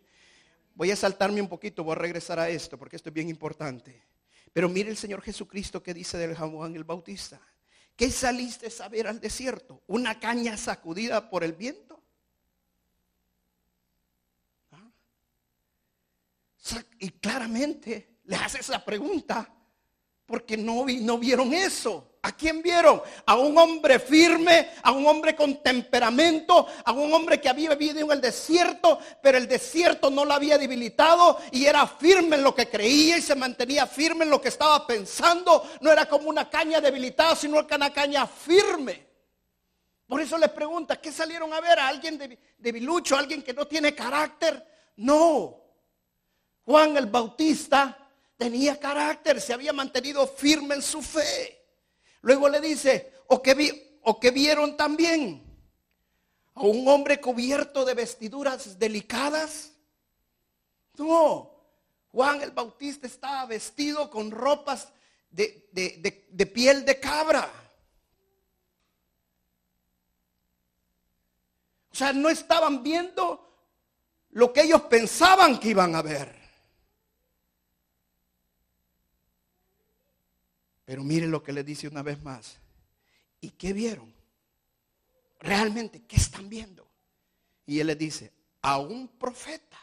Voy 0.75 0.91
a 0.91 0.97
saltarme 0.97 1.43
un 1.43 1.49
poquito, 1.49 1.85
voy 1.85 1.93
a 1.93 1.97
regresar 1.97 2.39
a 2.39 2.49
esto 2.49 2.79
porque 2.79 2.97
esto 2.97 3.09
es 3.11 3.15
bien 3.15 3.29
importante. 3.29 4.03
Pero 4.53 4.69
mire 4.69 4.91
el 4.91 4.97
Señor 4.97 5.23
Jesucristo 5.23 5.83
que 5.83 5.95
dice 5.95 6.19
del 6.19 6.37
Juan 6.37 6.75
el 6.75 6.85
Bautista. 6.85 7.41
¿Qué 7.95 8.11
saliste 8.11 8.69
a 8.83 8.89
ver 8.89 9.07
al 9.07 9.21
desierto? 9.21 9.83
¿Una 9.87 10.19
caña 10.19 10.57
sacudida 10.57 11.29
por 11.29 11.45
el 11.45 11.53
viento? 11.53 12.03
¿Ah? 14.71 14.91
Y 16.99 17.11
claramente 17.11 18.21
le 18.25 18.37
hace 18.37 18.61
esa 18.61 18.83
pregunta 18.85 19.60
porque 20.31 20.57
no, 20.57 20.85
vieron 21.19 21.53
eso. 21.53 22.07
¿A 22.23 22.31
quién 22.31 22.63
vieron? 22.63 23.03
A 23.27 23.35
un 23.35 23.59
hombre 23.59 23.99
firme, 23.99 24.71
a 24.81 24.93
un 24.93 25.05
hombre 25.05 25.35
con 25.35 25.61
temperamento, 25.61 26.69
a 26.85 26.93
un 26.93 27.13
hombre 27.13 27.41
que 27.41 27.49
había 27.49 27.75
vivido 27.75 27.99
en 27.99 28.13
el 28.13 28.21
desierto, 28.21 29.01
pero 29.21 29.39
el 29.39 29.49
desierto 29.49 30.09
no 30.09 30.25
lo 30.25 30.33
había 30.33 30.57
debilitado 30.57 31.41
y 31.51 31.65
era 31.65 31.85
firme 31.85 32.37
en 32.37 32.45
lo 32.45 32.55
que 32.55 32.69
creía 32.69 33.19
y 33.19 33.23
se 33.23 33.35
mantenía 33.35 33.89
firme 33.89 34.23
en 34.23 34.31
lo 34.31 34.41
que 34.41 34.51
estaba 34.51 34.87
pensando. 34.87 35.69
No 35.81 35.91
era 35.91 36.07
como 36.07 36.29
una 36.29 36.49
caña 36.49 36.81
debilitada, 36.81 37.35
sino 37.35 37.67
una 37.69 37.93
caña 37.93 38.25
firme. 38.25 39.05
Por 40.07 40.21
eso 40.21 40.39
les 40.39 40.51
pregunta, 40.51 41.01
¿qué 41.01 41.11
salieron 41.11 41.53
a 41.53 41.61
ver? 41.61 41.81
¿A 41.81 41.89
alguien 41.89 42.39
debilucho? 42.57 43.17
¿A 43.17 43.19
alguien 43.19 43.43
que 43.43 43.53
no 43.53 43.67
tiene 43.67 43.97
carácter? 43.97 44.65
No. 44.95 45.57
Juan 46.65 46.97
el 46.97 47.07
Bautista 47.07 48.00
tenía 48.41 48.81
carácter, 48.81 49.39
se 49.39 49.53
había 49.53 49.71
mantenido 49.71 50.27
firme 50.27 50.75
en 50.75 50.81
su 50.81 51.03
fe. 51.03 51.63
Luego 52.23 52.49
le 52.49 52.59
dice, 52.59 53.13
o 53.27 53.43
que, 53.43 54.31
vieron 54.31 54.79
también 54.79 55.45
a 56.55 56.63
un 56.63 56.89
hombre 56.89 57.21
cubierto 57.21 57.85
de 57.85 57.93
vestiduras 57.93 58.79
delicadas. 58.79 59.73
No, 60.97 61.51
Juan 62.13 62.41
el 62.41 62.53
Bautista 62.53 63.07
estaba 63.07 63.45
vestido 63.45 64.09
con 64.09 64.31
ropas 64.31 64.89
de, 65.31 65.69
de 65.71 66.47
piel 66.47 66.87
de 66.87 66.99
cabra. 66.99 67.53
O 71.93 71.95
sea, 71.95 72.15
no 72.15 72.31
estaban 72.31 72.83
viendo 72.83 73.55
lo 74.31 74.51
que 74.51 74.63
ellos 74.63 74.81
pensaban 74.83 75.61
que 75.61 75.69
iban 75.69 75.95
a 75.95 76.01
ver. 76.01 76.40
Pero 80.91 81.05
mire 81.05 81.29
lo 81.29 81.41
que 81.41 81.53
le 81.53 81.63
dice 81.63 81.87
una 81.87 82.03
vez 82.03 82.21
más. 82.21 82.59
¿Y 83.41 83.51
qué 83.51 83.73
vieron? 83.73 84.13
Realmente, 85.39 86.05
¿qué 86.05 86.17
están 86.17 86.49
viendo? 86.49 86.85
Y 87.65 87.79
él 87.79 87.87
le 87.87 87.95
dice, 87.95 88.33
a 88.61 88.79
un 88.79 89.07
profeta. 89.07 89.79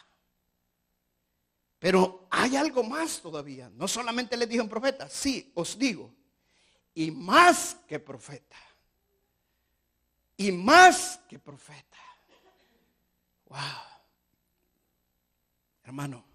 Pero 1.80 2.28
hay 2.30 2.58
algo 2.58 2.84
más 2.84 3.22
todavía. 3.22 3.70
No 3.70 3.88
solamente 3.88 4.36
le 4.36 4.48
dijo 4.48 4.62
un 4.62 4.70
profeta, 4.70 5.08
sí, 5.08 5.50
os 5.56 5.80
digo, 5.80 6.14
y 6.94 7.10
más 7.10 7.78
que 7.88 8.00
profeta. 8.00 8.58
Y 10.36 10.52
más 10.52 11.22
que 11.30 11.40
profeta. 11.40 12.00
Wow. 13.46 13.60
Hermano, 15.86 16.26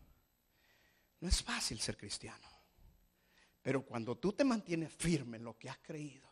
no 1.20 1.28
es 1.28 1.42
fácil 1.42 1.78
ser 1.78 1.98
cristiano. 1.98 2.51
Pero 3.62 3.86
cuando 3.86 4.16
tú 4.16 4.32
te 4.32 4.44
mantienes 4.44 4.92
firme 4.92 5.36
en 5.36 5.44
lo 5.44 5.56
que 5.56 5.70
has 5.70 5.78
creído, 5.78 6.28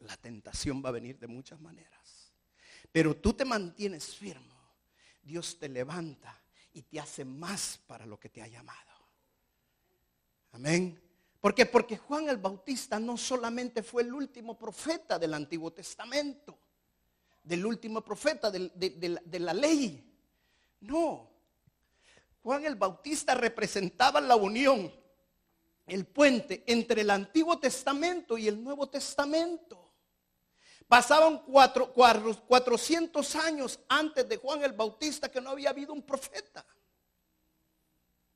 la 0.00 0.16
tentación 0.16 0.82
va 0.84 0.88
a 0.88 0.92
venir 0.92 1.18
de 1.18 1.28
muchas 1.28 1.60
maneras. 1.60 2.32
Pero 2.90 3.16
tú 3.16 3.32
te 3.32 3.44
mantienes 3.44 4.14
firme, 4.16 4.54
Dios 5.22 5.58
te 5.58 5.68
levanta 5.68 6.42
y 6.72 6.82
te 6.82 6.98
hace 6.98 7.24
más 7.24 7.80
para 7.86 8.06
lo 8.06 8.18
que 8.18 8.28
te 8.28 8.42
ha 8.42 8.48
llamado. 8.48 8.90
Amén. 10.52 11.00
¿Por 11.40 11.54
qué? 11.54 11.64
Porque 11.64 11.96
Juan 11.96 12.28
el 12.28 12.38
Bautista 12.38 12.98
no 12.98 13.16
solamente 13.16 13.82
fue 13.82 14.02
el 14.02 14.12
último 14.12 14.58
profeta 14.58 15.18
del 15.18 15.32
Antiguo 15.34 15.72
Testamento, 15.72 16.58
del 17.42 17.64
último 17.64 18.02
profeta 18.02 18.50
de 18.50 19.38
la 19.38 19.54
ley. 19.54 20.12
No. 20.80 21.30
Juan 22.42 22.64
el 22.64 22.74
Bautista 22.74 23.34
representaba 23.34 24.20
la 24.20 24.34
unión 24.34 24.99
el 25.90 26.06
puente 26.06 26.62
entre 26.66 27.00
el 27.00 27.10
Antiguo 27.10 27.58
Testamento 27.58 28.38
y 28.38 28.46
el 28.46 28.62
Nuevo 28.62 28.88
Testamento. 28.88 29.90
Pasaban 30.86 31.42
cuatro, 31.44 31.92
400 31.92 33.36
años 33.36 33.80
antes 33.88 34.28
de 34.28 34.36
Juan 34.36 34.62
el 34.62 34.72
Bautista 34.72 35.30
que 35.30 35.40
no 35.40 35.50
había 35.50 35.70
habido 35.70 35.92
un 35.92 36.02
profeta. 36.02 36.64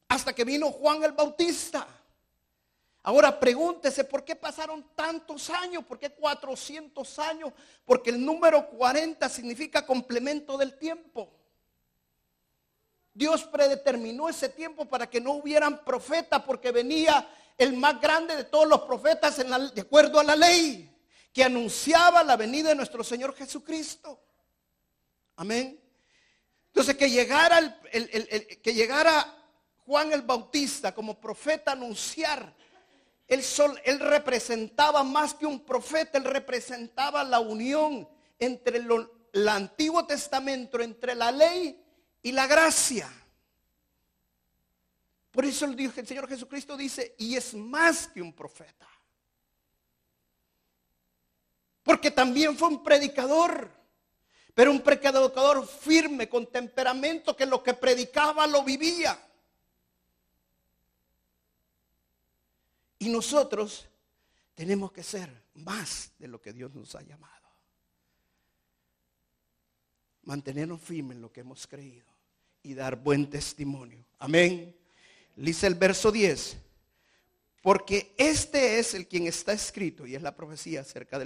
Hasta 0.09 0.33
que 0.33 0.45
vino 0.45 0.71
Juan 0.73 1.05
el 1.05 1.13
Bautista. 1.13 1.87
Ahora 3.05 3.39
pregúntese 3.39 4.03
por 4.05 4.25
qué 4.25 4.35
pasaron 4.35 4.91
tantos 4.97 5.49
años, 5.51 5.85
por 5.85 5.99
qué 5.99 6.11
400 6.11 7.19
años, 7.21 7.53
porque 7.85 8.11
el 8.11 8.25
número 8.25 8.69
40 8.71 9.29
significa 9.29 9.87
complemento 9.87 10.57
del 10.59 10.77
tiempo. 10.77 11.31
Dios 13.13 13.45
predeterminó 13.45 14.29
ese 14.29 14.49
tiempo 14.49 14.87
para 14.87 15.09
que 15.09 15.21
no 15.21 15.35
hubieran 15.35 15.85
profeta 15.85 16.45
porque 16.45 16.73
venía 16.73 17.29
el 17.57 17.77
más 17.77 18.01
grande 18.01 18.37
de 18.37 18.45
todos 18.45 18.67
los 18.67 18.81
profetas 18.83 19.37
de 19.37 19.81
acuerdo 19.81 20.19
a 20.19 20.25
la 20.25 20.37
ley, 20.37 20.91
que 21.33 21.45
anunciaba 21.45 22.23
la 22.23 22.37
venida 22.37 22.71
de 22.71 22.75
nuestro 22.75 23.03
Señor 23.03 23.35
Jesucristo. 23.35 24.21
Amén. 25.37 25.81
Entonces 26.69 26.97
que 26.97 27.11
llegara, 27.11 27.81
que 28.63 28.75
llegara 28.75 29.35
Juan 29.87 30.13
el 30.13 30.23
Bautista 30.23 30.95
como 30.95 31.21
profeta 31.21 31.73
a 31.73 31.75
anunciar, 31.75 32.55
él, 33.27 33.43
sol, 33.43 33.81
él 33.85 34.01
representaba 34.01 35.03
más 35.03 35.35
que 35.35 35.47
un 35.47 35.61
profeta, 35.61 36.19
él 36.19 36.25
representaba 36.25 37.25
la 37.25 37.41
unión 37.41 38.09
entre 38.39 38.79
el 38.79 39.49
Antiguo 39.49 40.05
Testamento, 40.07 40.81
entre 40.81 41.15
la 41.15 41.33
ley 41.33 41.81
y 42.23 42.33
la 42.33 42.47
gracia. 42.47 43.11
Por 45.35 45.45
eso 45.45 45.65
el, 45.65 46.07
Señor 46.07 46.29
Jesucristo 46.29 46.77
dice, 46.77 47.17
y 47.19 47.35
es 47.35 47.55
más 47.55 48.07
que 48.07 48.23
un 48.23 48.33
profeta. 48.33 48.89
Porque 51.83 52.13
también 52.13 52.57
fue 52.57 52.69
un 52.69 52.85
predicador, 52.85 53.69
pero 54.55 54.71
un 54.71 54.81
predicador 54.81 55.67
firme, 55.67 56.29
con 56.29 56.47
temperamento, 56.47 57.35
que 57.35 57.47
lo 57.47 57.65
que 57.65 57.75
predicaba 57.75 58.47
lo 58.47 58.63
vivía. 58.63 59.21
Y 63.01 63.09
nosotros 63.09 63.89
tenemos 64.55 64.93
que 64.93 65.03
ser 65.03 65.29
más 65.55 66.13
de 66.17 66.29
lo 66.29 66.41
que 66.41 66.53
Dios 66.53 66.73
nos 66.77 66.95
ha 66.95 67.03
llamado. 67.03 67.49
Mantenernos 70.23 70.81
firmes 70.81 71.17
en 71.17 71.23
lo 71.23 71.33
que 71.33 71.41
hemos 71.41 71.67
creído 71.67 72.07
y 72.63 72.75
dar 72.75 72.95
buen 72.95 73.29
testimonio. 73.29 74.07
Amén. 74.21 74.84
Dice 75.37 75.67
el 75.67 75.75
verso 75.75 76.13
10. 76.13 76.59
Porque 77.63 78.15
este 78.19 78.79
es 78.79 78.95
el 78.95 79.09
quien 79.09 79.27
está 79.27 79.53
escrito, 79.55 80.07
y 80.07 80.15
es 80.15 80.23
la 80.23 80.37
profecía 80.37 80.83
acerca 80.83 81.19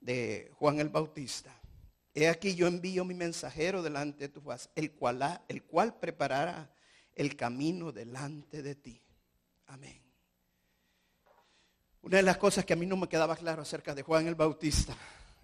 de 0.00 0.50
Juan 0.54 0.78
el 0.78 0.90
Bautista. 0.90 1.58
He 2.12 2.28
aquí 2.28 2.54
yo 2.54 2.66
envío 2.66 3.04
mi 3.04 3.14
mensajero 3.14 3.82
delante 3.82 4.24
de 4.24 4.28
tu 4.28 4.40
faz, 4.40 4.70
el 4.74 4.92
cual, 4.92 5.42
el 5.48 5.64
cual 5.64 5.98
preparará 5.98 6.70
el 7.14 7.36
camino 7.36 7.92
delante 7.92 8.62
de 8.62 8.74
ti. 8.74 9.02
Amén. 9.66 10.02
Una 12.02 12.18
de 12.18 12.22
las 12.22 12.36
cosas 12.36 12.64
que 12.64 12.74
a 12.74 12.76
mí 12.76 12.86
no 12.86 12.96
me 12.96 13.08
quedaba 13.08 13.36
claro 13.36 13.62
acerca 13.62 13.94
de 13.94 14.02
Juan 14.02 14.26
el 14.26 14.34
Bautista, 14.34 14.96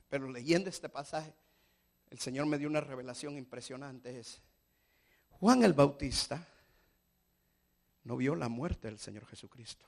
pero 0.09 0.31
leyendo 0.31 0.71
este 0.71 0.89
pasaje, 0.89 1.35
el 2.11 2.19
Señor 2.19 2.47
me 2.47 2.57
dio 2.59 2.69
una 2.69 2.81
revelación 2.81 3.37
impresionante. 3.37 4.21
Es, 4.21 4.41
Juan 5.43 5.65
el 5.65 5.73
Bautista 5.73 6.47
no 8.05 8.17
vio 8.17 8.37
la 8.37 8.49
muerte 8.49 8.87
del 8.87 9.01
Señor 9.01 9.27
Jesucristo. 9.27 9.85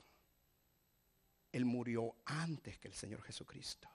Él 1.52 1.64
murió 1.64 2.16
antes 2.24 2.76
que 2.80 2.88
el 2.88 2.94
Señor 2.94 3.22
Jesucristo. 3.22 3.88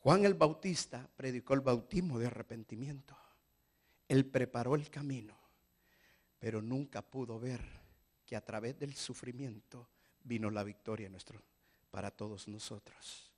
Juan 0.00 0.26
el 0.26 0.34
Bautista 0.34 1.08
predicó 1.16 1.54
el 1.54 1.62
bautismo 1.62 2.18
de 2.18 2.26
arrepentimiento. 2.26 3.16
Él 4.08 4.26
preparó 4.26 4.74
el 4.74 4.90
camino, 4.90 5.38
pero 6.38 6.60
nunca 6.60 7.00
pudo 7.00 7.40
ver 7.40 7.62
que 8.26 8.36
a 8.36 8.44
través 8.44 8.78
del 8.78 8.94
sufrimiento 8.94 9.88
vino 10.22 10.50
la 10.50 10.64
victoria 10.64 11.08
nuestro, 11.08 11.42
para 11.90 12.10
todos 12.10 12.46
nosotros. 12.46 13.32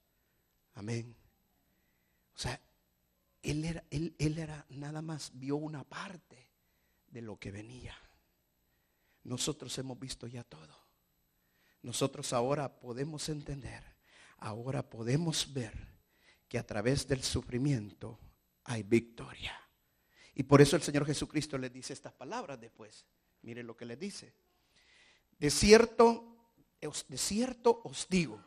Amén. 0.75 1.15
O 2.35 2.39
sea, 2.41 2.61
él 3.43 3.65
era, 3.65 3.85
él, 3.91 4.15
él 4.19 4.39
era 4.39 4.67
nada 4.71 5.03
más, 5.03 5.31
vio 5.35 5.57
una 5.57 5.85
parte 5.85 6.51
de 7.09 7.23
lo 7.23 7.39
que 7.39 7.51
venía. 7.51 7.97
Nosotros 9.25 9.77
hemos 9.79 9.99
visto 9.99 10.27
ya 10.27 10.45
todo. 10.45 10.77
Nosotros 11.83 12.33
ahora 12.33 12.81
podemos 12.81 13.29
entender, 13.29 13.83
ahora 14.39 14.89
podemos 14.89 15.53
ver 15.53 15.73
que 16.49 16.59
a 16.59 16.67
través 16.67 17.07
del 17.07 17.23
sufrimiento 17.23 18.19
hay 18.65 18.83
victoria. 18.83 19.57
Y 20.35 20.43
por 20.43 20.61
eso 20.61 20.77
el 20.77 20.83
Señor 20.83 21.07
Jesucristo 21.07 21.59
le 21.59 21.71
dice 21.71 21.93
estas 21.93 22.13
palabras 22.13 22.61
después. 22.61 23.07
Mire 23.43 23.63
lo 23.63 23.77
que 23.77 23.87
le 23.87 23.97
dice. 23.97 24.35
De 25.39 25.51
cierto, 25.51 26.37
de 26.81 27.19
cierto 27.19 27.81
os 27.85 28.07
digo. 28.09 28.43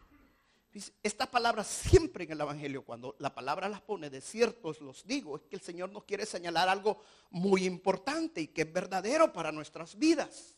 Estas 1.04 1.28
palabras 1.28 1.68
siempre 1.68 2.24
en 2.24 2.32
el 2.32 2.42
Evangelio, 2.42 2.84
cuando 2.84 3.16
la 3.20 3.34
palabra 3.36 3.70
las 3.70 3.82
pone, 3.82 4.10
de 4.10 4.22
cierto 4.22 4.70
os 4.70 4.82
los 4.82 5.06
digo, 5.06 5.36
es 5.36 5.44
que 5.44 5.56
el 5.56 5.62
Señor 5.62 5.92
nos 5.92 6.04
quiere 6.04 6.26
señalar 6.26 6.68
algo 6.68 7.00
muy 7.30 7.66
importante 7.66 8.42
y 8.42 8.48
que 8.48 8.64
es 8.64 8.74
verdadero 8.74 9.32
para 9.32 9.52
nuestras 9.52 9.96
vidas. 9.96 10.58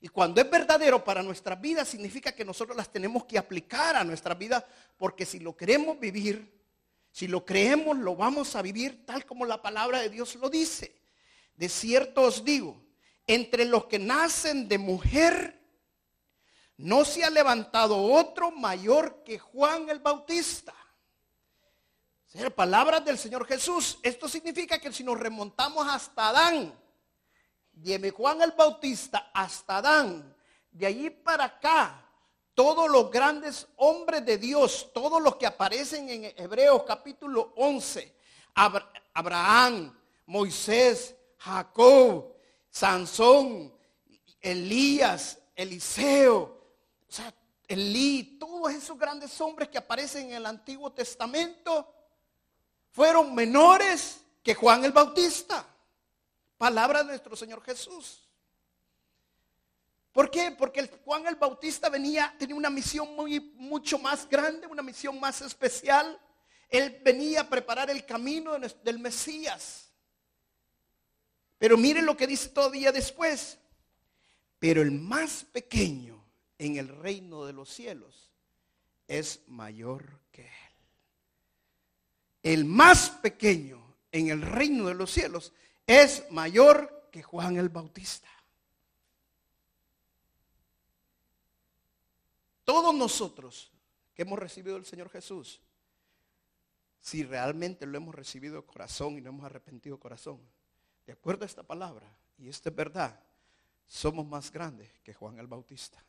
Y 0.00 0.08
cuando 0.08 0.40
es 0.40 0.50
verdadero 0.50 1.04
para 1.04 1.22
nuestras 1.22 1.60
vidas, 1.60 1.88
significa 1.88 2.32
que 2.32 2.44
nosotros 2.44 2.74
las 2.74 2.90
tenemos 2.90 3.26
que 3.26 3.36
aplicar 3.36 3.96
a 3.96 4.04
nuestra 4.04 4.34
vida, 4.34 4.66
porque 4.96 5.26
si 5.26 5.40
lo 5.40 5.54
queremos 5.54 6.00
vivir, 6.00 6.58
si 7.12 7.28
lo 7.28 7.44
creemos, 7.44 7.98
lo 7.98 8.16
vamos 8.16 8.56
a 8.56 8.62
vivir 8.62 9.04
tal 9.04 9.26
como 9.26 9.44
la 9.44 9.60
palabra 9.60 10.00
de 10.00 10.08
Dios 10.08 10.36
lo 10.36 10.48
dice. 10.48 11.02
De 11.54 11.68
cierto 11.68 12.22
os 12.22 12.42
digo, 12.46 12.82
entre 13.26 13.66
los 13.66 13.84
que 13.84 13.98
nacen 13.98 14.68
de 14.68 14.78
mujer, 14.78 15.59
no 16.80 17.04
se 17.04 17.22
ha 17.22 17.30
levantado 17.30 18.02
otro 18.02 18.50
mayor 18.50 19.22
que 19.22 19.38
Juan 19.38 19.90
el 19.90 19.98
Bautista. 19.98 20.74
Ser 22.24 22.54
palabras 22.54 23.04
del 23.04 23.18
Señor 23.18 23.46
Jesús. 23.46 23.98
Esto 24.02 24.28
significa 24.28 24.78
que 24.78 24.90
si 24.90 25.04
nos 25.04 25.20
remontamos 25.20 25.86
hasta 25.86 26.28
Adán, 26.28 26.74
de 27.72 28.10
Juan 28.10 28.40
el 28.40 28.52
Bautista 28.52 29.30
hasta 29.34 29.78
Adán, 29.78 30.34
de 30.70 30.86
allí 30.86 31.10
para 31.10 31.44
acá, 31.44 32.06
todos 32.54 32.88
los 32.90 33.10
grandes 33.10 33.66
hombres 33.76 34.24
de 34.24 34.38
Dios, 34.38 34.90
todos 34.94 35.20
los 35.20 35.36
que 35.36 35.46
aparecen 35.46 36.08
en 36.08 36.24
Hebreos 36.36 36.84
capítulo 36.86 37.52
11, 37.56 38.14
Abraham, 38.54 39.98
Moisés, 40.24 41.14
Jacob, 41.36 42.34
Sansón, 42.70 43.74
Elías, 44.40 45.38
Eliseo, 45.54 46.59
o 47.10 47.12
sea, 47.12 47.34
Elí, 47.66 48.36
todos 48.38 48.72
esos 48.72 48.96
grandes 48.96 49.40
hombres 49.40 49.68
que 49.68 49.78
aparecen 49.78 50.26
en 50.26 50.34
el 50.34 50.46
Antiguo 50.46 50.92
Testamento 50.92 51.92
fueron 52.90 53.34
menores 53.34 54.20
que 54.42 54.54
Juan 54.54 54.84
el 54.84 54.92
Bautista. 54.92 55.66
Palabra 56.56 57.00
de 57.00 57.06
nuestro 57.06 57.34
Señor 57.34 57.62
Jesús. 57.62 58.28
¿Por 60.12 60.30
qué? 60.30 60.52
Porque 60.52 60.88
Juan 61.04 61.26
el 61.26 61.34
Bautista 61.34 61.88
venía, 61.88 62.32
tenía 62.38 62.54
una 62.54 62.70
misión 62.70 63.14
muy, 63.16 63.40
mucho 63.56 63.98
más 63.98 64.28
grande, 64.28 64.68
una 64.68 64.82
misión 64.82 65.18
más 65.18 65.40
especial. 65.40 66.20
Él 66.68 67.00
venía 67.04 67.42
a 67.42 67.48
preparar 67.48 67.90
el 67.90 68.04
camino 68.06 68.56
del 68.84 68.98
Mesías. 69.00 69.90
Pero 71.58 71.76
miren 71.76 72.06
lo 72.06 72.16
que 72.16 72.28
dice 72.28 72.48
todavía 72.50 72.92
después. 72.92 73.58
Pero 74.60 74.82
el 74.82 74.92
más 74.92 75.44
pequeño 75.44 76.19
en 76.60 76.76
el 76.76 76.88
reino 76.88 77.46
de 77.46 77.54
los 77.54 77.70
cielos 77.70 78.30
es 79.08 79.40
mayor 79.48 80.20
que 80.30 80.42
él. 80.42 80.74
El 82.42 82.64
más 82.66 83.08
pequeño 83.08 83.82
en 84.12 84.28
el 84.28 84.42
reino 84.42 84.86
de 84.86 84.94
los 84.94 85.10
cielos 85.10 85.54
es 85.86 86.30
mayor 86.30 87.08
que 87.10 87.22
Juan 87.22 87.56
el 87.56 87.70
Bautista. 87.70 88.28
Todos 92.64 92.94
nosotros 92.94 93.72
que 94.14 94.22
hemos 94.22 94.38
recibido 94.38 94.76
el 94.76 94.84
Señor 94.84 95.08
Jesús, 95.08 95.62
si 97.00 97.24
realmente 97.24 97.86
lo 97.86 97.96
hemos 97.96 98.14
recibido 98.14 98.56
de 98.56 98.66
corazón 98.66 99.16
y 99.16 99.22
no 99.22 99.30
hemos 99.30 99.46
arrepentido 99.46 99.98
corazón, 99.98 100.38
de 101.06 101.14
acuerdo 101.14 101.44
a 101.44 101.46
esta 101.46 101.62
palabra, 101.62 102.06
y 102.36 102.50
esta 102.50 102.68
es 102.68 102.76
verdad, 102.76 103.18
somos 103.86 104.26
más 104.26 104.52
grandes 104.52 104.92
que 105.02 105.14
Juan 105.14 105.38
el 105.38 105.46
Bautista. 105.46 106.04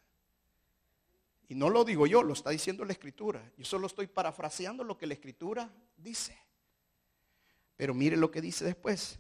Y 1.52 1.56
no 1.56 1.70
lo 1.70 1.84
digo 1.84 2.08
yo, 2.08 2.24
lo 2.24 2.32
está 2.32 2.52
diciendo 2.52 2.86
la 2.86 2.94
Escritura. 2.94 3.52
Yo 3.58 3.66
solo 3.66 3.88
estoy 3.88 4.08
parafraseando 4.08 4.86
lo 4.86 4.98
que 4.98 5.06
la 5.06 5.16
Escritura 5.16 5.70
dice. 5.98 6.40
Pero 7.76 7.94
mire 7.94 8.16
lo 8.16 8.32
que 8.32 8.40
dice 8.40 8.64
después. 8.64 9.20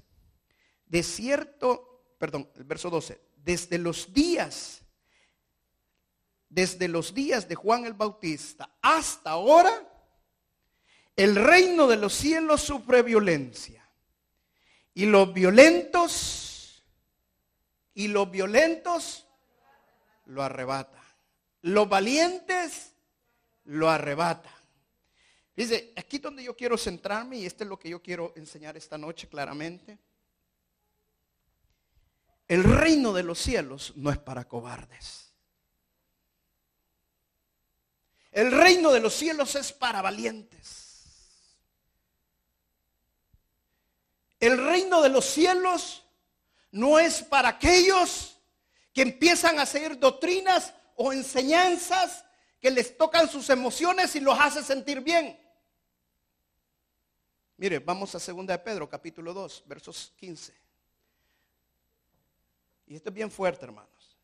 De 0.85 1.03
cierto, 1.03 2.15
perdón, 2.17 2.49
el 2.55 2.63
verso 2.63 2.89
12, 2.89 3.19
desde 3.35 3.77
los 3.77 4.13
días, 4.13 4.81
desde 6.47 6.87
los 6.87 7.13
días 7.13 7.49
de 7.49 7.55
Juan 7.55 7.83
el 7.83 7.95
Bautista 7.95 8.77
hasta 8.81 9.31
ahora, 9.31 9.85
el 11.17 11.35
reino 11.35 11.85
de 11.85 11.97
los 11.97 12.13
cielos 12.13 12.61
sufre 12.61 13.01
violencia. 13.01 13.85
Y 14.93 15.05
los 15.05 15.33
violentos, 15.33 16.85
y 17.93 18.07
los 18.07 18.31
violentos 18.31 19.27
lo 20.27 20.41
arrebatan. 20.41 21.00
Los 21.62 21.88
valientes 21.88 22.93
lo 23.65 23.89
arrebatan. 23.89 24.54
Dice, 25.56 25.93
aquí 25.95 26.17
donde 26.17 26.43
yo 26.43 26.56
quiero 26.56 26.78
centrarme, 26.78 27.38
y 27.38 27.45
esto 27.45 27.63
es 27.63 27.69
lo 27.69 27.78
que 27.78 27.89
yo 27.89 28.02
quiero 28.02 28.34
enseñar 28.36 28.78
esta 28.78 28.97
noche 28.97 29.28
claramente. 29.28 30.00
El 32.47 32.63
reino 32.63 33.13
de 33.13 33.24
los 33.24 33.39
cielos 33.39 33.93
no 33.95 34.12
es 34.12 34.17
para 34.17 34.47
cobardes. 34.47 35.32
El 38.32 38.52
reino 38.52 38.91
de 38.91 39.02
los 39.02 39.13
cielos 39.13 39.56
es 39.56 39.74
para 39.74 40.02
valientes. 40.02 40.91
El 44.39 44.58
reino 44.58 45.02
de 45.02 45.10
los 45.10 45.26
cielos 45.26 46.04
no 46.71 46.97
es 46.97 47.21
para 47.21 47.50
aquellos 47.50 48.38
que 48.93 49.04
empiezan 49.04 49.60
a 49.60 49.65
seguir 49.65 50.00
doctrinas 50.00 50.74
o 50.95 51.13
enseñanzas 51.13 52.25
que 52.60 52.71
les 52.71 52.95
tocan 52.97 53.27
sus 53.27 53.49
emociones 53.49 54.15
y 54.15 54.19
los 54.19 54.39
hace 54.39 54.63
sentir 54.63 55.01
bien. 55.01 55.39
Mire, 57.58 57.80
vamos 57.80 58.15
a 58.15 58.19
2 58.19 58.47
de 58.47 58.58
Pedro, 58.60 58.89
capítulo 58.89 59.34
2, 59.34 59.63
versos 59.67 60.13
15. 60.17 60.60
Y 62.88 62.95
esto 62.95 63.10
es 63.10 63.15
bien 63.15 63.32
fuerte, 63.32 63.65
hermanos. 63.65 64.17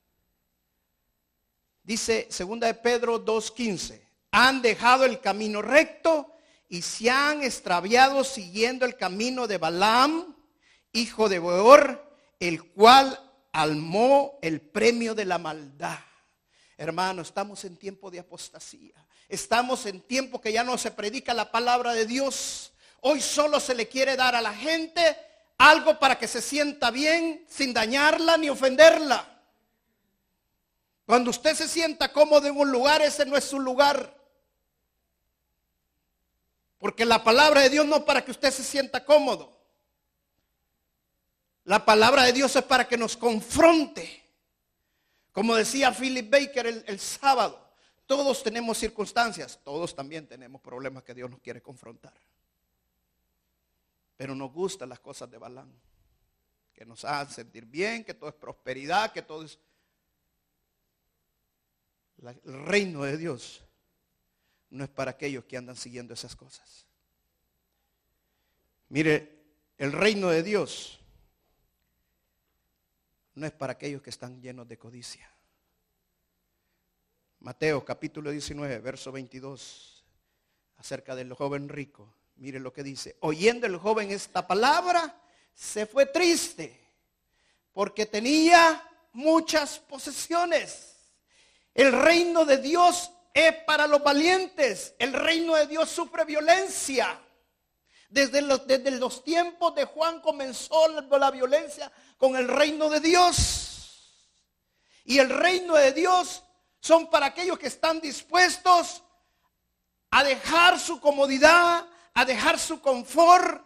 Dice 1.83 2.27
segunda 2.29 2.67
de 2.67 2.73
Pedro 2.73 3.23
2.15, 3.23 4.01
han 4.31 4.61
dejado 4.61 5.05
el 5.05 5.21
camino 5.21 5.61
recto 5.61 6.33
y 6.67 6.81
se 6.81 7.09
han 7.09 7.43
extraviado 7.43 8.23
siguiendo 8.23 8.85
el 8.85 8.97
camino 8.97 9.47
de 9.47 9.57
Balaam, 9.57 10.35
hijo 10.91 11.29
de 11.29 11.39
Beor, 11.39 12.19
el 12.39 12.71
cual 12.73 13.17
almó 13.53 14.37
el 14.41 14.61
premio 14.61 15.15
de 15.15 15.25
la 15.25 15.37
maldad. 15.37 15.99
Hermano, 16.77 17.23
estamos 17.23 17.65
en 17.65 17.75
tiempo 17.75 18.11
de 18.11 18.19
apostasía. 18.19 18.93
Estamos 19.27 19.85
en 19.87 19.99
tiempo 20.01 20.39
que 20.39 20.53
ya 20.53 20.63
no 20.63 20.77
se 20.77 20.91
predica 20.91 21.33
la 21.33 21.51
palabra 21.51 21.93
de 21.93 22.05
Dios. 22.05 22.71
Hoy 23.01 23.19
solo 23.19 23.59
se 23.59 23.73
le 23.73 23.87
quiere 23.87 24.15
dar 24.15 24.35
a 24.35 24.41
la 24.41 24.53
gente 24.53 25.17
algo 25.57 25.97
para 25.97 26.19
que 26.19 26.27
se 26.27 26.41
sienta 26.41 26.91
bien 26.91 27.45
sin 27.49 27.73
dañarla 27.73 28.37
ni 28.37 28.49
ofenderla. 28.49 29.27
Cuando 31.05 31.31
usted 31.31 31.55
se 31.55 31.67
sienta 31.67 32.11
cómodo 32.11 32.47
en 32.47 32.57
un 32.57 32.71
lugar, 32.71 33.01
ese 33.01 33.25
no 33.25 33.35
es 33.35 33.45
su 33.45 33.59
lugar. 33.59 34.15
Porque 36.77 37.05
la 37.05 37.23
palabra 37.23 37.61
de 37.61 37.69
Dios 37.69 37.87
no 37.87 37.97
es 37.97 38.03
para 38.03 38.23
que 38.23 38.31
usted 38.31 38.51
se 38.51 38.63
sienta 38.63 39.03
cómodo. 39.03 39.57
La 41.63 41.83
palabra 41.83 42.23
de 42.23 42.33
Dios 42.33 42.55
es 42.55 42.63
para 42.63 42.87
que 42.87 42.97
nos 42.97 43.17
confronte. 43.17 44.26
Como 45.37 45.55
decía 45.55 45.91
Philip 45.91 46.31
Baker 46.31 46.65
el, 46.65 46.99
sábado, 46.99 47.63
todos 48.07 48.41
tenemos 48.41 48.75
circunstancias, 48.75 49.59
todos 49.63 49.93
también 49.93 50.25
tenemos 50.25 50.59
problemas 50.59 51.03
que 51.03 51.13
Dios 51.13 51.29
nos 51.29 51.39
quiere 51.41 51.61
confrontar. 51.61 52.15
Pero 54.15 54.33
nos 54.33 54.51
gustan 54.51 54.89
las 54.89 54.99
cosas 54.99 55.29
de 55.29 55.37
Balán, 55.37 55.71
que 56.73 56.87
nos 56.87 57.05
hacen 57.05 57.35
sentir 57.35 57.67
bien, 57.67 58.03
que 58.03 58.15
todo 58.15 58.31
es 58.31 58.35
prosperidad, 58.35 59.11
que 59.11 59.21
todo 59.21 59.43
es... 59.43 59.59
el 62.23 62.65
reino 62.65 63.03
de 63.03 63.17
Dios 63.17 63.63
no 64.71 64.85
es 64.85 64.89
para 64.89 65.11
aquellos 65.11 65.45
que 65.45 65.55
andan 65.55 65.75
siguiendo 65.75 66.15
esas 66.15 66.35
cosas. 66.35 66.87
Mire, 68.89 69.43
el 69.77 69.91
reino 69.91 70.29
de 70.29 70.41
Dios 70.41 70.99
no 73.37 73.45
es 73.45 73.53
para 73.53 73.73
aquellos 73.73 74.01
que 74.01 74.09
están 74.09 74.41
llenos 74.41 74.67
de 74.67 74.79
codicia. 74.79 75.29
Mateo 77.39 77.85
capítulo 77.85 78.31
19, 78.31 78.79
verso 78.79 79.11
22, 79.11 80.03
acerca 80.77 81.15
del 81.15 81.31
joven 81.33 81.69
rico. 81.69 82.11
Mire 82.37 82.59
lo 82.59 82.73
que 82.73 82.81
dice. 82.81 83.15
Oyendo 83.19 83.67
el 83.67 83.77
joven 83.77 84.09
esta 84.09 84.47
palabra, 84.47 85.21
se 85.53 85.85
fue 85.85 86.07
triste 86.07 86.79
porque 87.73 88.07
tenía 88.07 88.83
muchas 89.13 89.77
posesiones. 89.77 90.95
El 91.75 91.91
reino 91.91 92.43
de 92.43 92.57
Dios 92.57 93.11
es 93.35 93.53
para 93.67 93.85
los 93.85 94.03
valientes. 94.03 94.95
El 94.97 95.13
reino 95.13 95.55
de 95.55 95.67
Dios 95.67 95.89
sufre 95.89 96.25
violencia. 96.25 97.19
Desde 98.09 98.41
los, 98.41 98.65
desde 98.65 98.91
los 98.91 99.23
tiempos 99.23 99.75
de 99.75 99.85
Juan 99.85 100.21
comenzó 100.21 100.87
la 100.87 101.31
violencia 101.31 101.91
con 102.17 102.35
el 102.35 102.47
reino 102.47 102.89
de 102.89 102.99
Dios. 102.99 103.67
Y 105.03 105.19
el 105.19 105.29
reino 105.29 105.75
de 105.75 105.93
Dios 105.93 106.43
son 106.79 107.09
para 107.09 107.27
aquellos 107.27 107.59
que 107.59 107.67
están 107.67 107.99
dispuestos 107.99 109.03
a 110.09 110.23
dejar 110.23 110.79
su 110.79 110.99
comodidad, 110.99 111.85
a 112.13 112.25
dejar 112.25 112.57
su 112.59 112.81
confort 112.81 113.65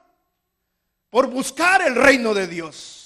por 1.10 1.27
buscar 1.27 1.82
el 1.82 1.95
reino 1.95 2.34
de 2.34 2.47
Dios. 2.47 3.01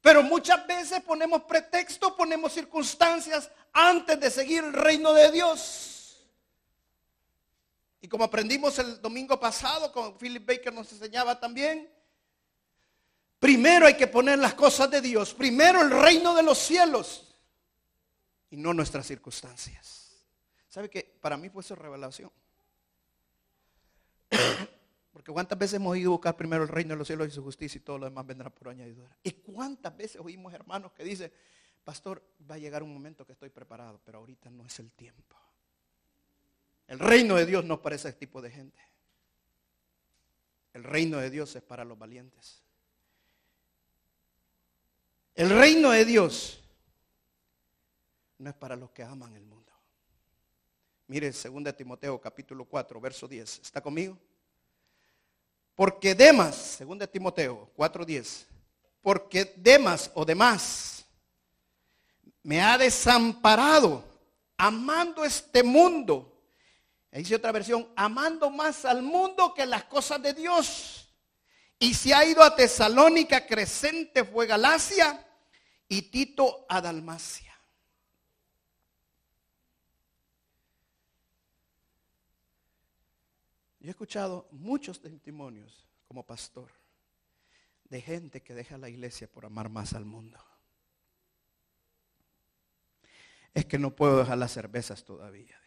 Pero 0.00 0.22
muchas 0.22 0.64
veces 0.66 1.02
ponemos 1.02 1.42
pretexto, 1.42 2.16
ponemos 2.16 2.52
circunstancias 2.52 3.50
antes 3.72 4.20
de 4.20 4.30
seguir 4.30 4.62
el 4.64 4.72
reino 4.72 5.12
de 5.12 5.32
Dios. 5.32 5.95
Y 8.06 8.08
como 8.08 8.22
aprendimos 8.22 8.78
el 8.78 9.02
domingo 9.02 9.40
pasado, 9.40 9.90
con 9.90 10.16
Philip 10.16 10.46
Baker 10.46 10.72
nos 10.72 10.92
enseñaba 10.92 11.40
también, 11.40 11.90
primero 13.40 13.84
hay 13.84 13.96
que 13.96 14.06
poner 14.06 14.38
las 14.38 14.54
cosas 14.54 14.88
de 14.92 15.00
Dios, 15.00 15.34
primero 15.34 15.82
el 15.82 15.90
reino 15.90 16.32
de 16.32 16.44
los 16.44 16.56
cielos 16.56 17.36
y 18.48 18.56
no 18.56 18.72
nuestras 18.72 19.08
circunstancias. 19.08 20.24
¿Sabe 20.68 20.88
que 20.88 21.18
Para 21.20 21.36
mí 21.36 21.48
fue 21.48 21.64
su 21.64 21.74
revelación. 21.74 22.30
Porque 25.12 25.32
cuántas 25.32 25.58
veces 25.58 25.74
hemos 25.74 25.96
ido 25.96 26.10
a 26.10 26.12
buscar 26.12 26.36
primero 26.36 26.62
el 26.62 26.68
reino 26.68 26.90
de 26.94 26.98
los 26.98 27.08
cielos 27.08 27.26
y 27.26 27.32
su 27.32 27.42
justicia 27.42 27.80
y 27.80 27.82
todo 27.82 27.98
lo 27.98 28.04
demás 28.04 28.24
vendrá 28.24 28.50
por 28.50 28.68
añadidura. 28.68 29.18
Y 29.24 29.32
cuántas 29.32 29.96
veces 29.96 30.20
oímos 30.20 30.54
hermanos 30.54 30.92
que 30.92 31.02
dicen, 31.02 31.32
pastor, 31.82 32.22
va 32.48 32.54
a 32.54 32.58
llegar 32.58 32.84
un 32.84 32.94
momento 32.94 33.26
que 33.26 33.32
estoy 33.32 33.50
preparado, 33.50 34.00
pero 34.04 34.18
ahorita 34.18 34.48
no 34.48 34.64
es 34.64 34.78
el 34.78 34.92
tiempo. 34.92 35.36
El 36.88 36.98
reino 36.98 37.36
de 37.36 37.46
Dios 37.46 37.64
no 37.64 37.82
para 37.82 37.96
ese 37.96 38.12
tipo 38.12 38.40
de 38.40 38.50
gente. 38.50 38.80
El 40.72 40.84
reino 40.84 41.18
de 41.18 41.30
Dios 41.30 41.56
es 41.56 41.62
para 41.62 41.84
los 41.84 41.98
valientes. 41.98 42.62
El 45.34 45.50
reino 45.50 45.90
de 45.90 46.04
Dios 46.04 46.62
no 48.38 48.50
es 48.50 48.56
para 48.56 48.76
los 48.76 48.90
que 48.90 49.02
aman 49.02 49.34
el 49.34 49.44
mundo. 49.44 49.72
Mire, 51.08 51.30
2 51.30 51.76
Timoteo 51.76 52.20
capítulo 52.20 52.64
4, 52.64 53.00
verso 53.00 53.28
10. 53.28 53.60
¿Está 53.60 53.80
conmigo? 53.80 54.18
Porque 55.74 56.14
Demas, 56.14 56.56
según 56.56 56.98
de 56.98 57.06
Timoteo 57.06 57.70
4:10, 57.76 58.46
porque 59.02 59.54
Demas 59.56 60.10
o 60.14 60.24
demás 60.24 61.04
me 62.42 62.62
ha 62.62 62.78
desamparado 62.78 64.02
amando 64.56 65.24
este 65.24 65.62
mundo. 65.62 66.35
Dice 67.16 67.36
otra 67.36 67.50
versión, 67.50 67.88
amando 67.96 68.50
más 68.50 68.84
al 68.84 69.02
mundo 69.02 69.54
que 69.54 69.64
las 69.64 69.84
cosas 69.84 70.20
de 70.20 70.34
Dios. 70.34 71.08
Y 71.78 71.94
se 71.94 72.12
ha 72.12 72.24
ido 72.26 72.42
a 72.42 72.54
Tesalónica, 72.54 73.46
Crescente 73.46 74.22
fue 74.24 74.46
Galacia 74.46 75.26
y 75.88 76.02
Tito 76.02 76.66
a 76.68 76.80
Dalmacia. 76.80 77.54
Yo 83.80 83.88
he 83.88 83.90
escuchado 83.90 84.48
muchos 84.50 85.00
testimonios 85.00 85.86
como 86.08 86.26
pastor 86.26 86.70
de 87.84 88.00
gente 88.02 88.42
que 88.42 88.52
deja 88.52 88.76
la 88.76 88.90
iglesia 88.90 89.30
por 89.30 89.46
amar 89.46 89.70
más 89.70 89.94
al 89.94 90.04
mundo. 90.04 90.38
Es 93.54 93.64
que 93.64 93.78
no 93.78 93.96
puedo 93.96 94.18
dejar 94.18 94.36
las 94.36 94.52
cervezas 94.52 95.04
todavía. 95.04 95.58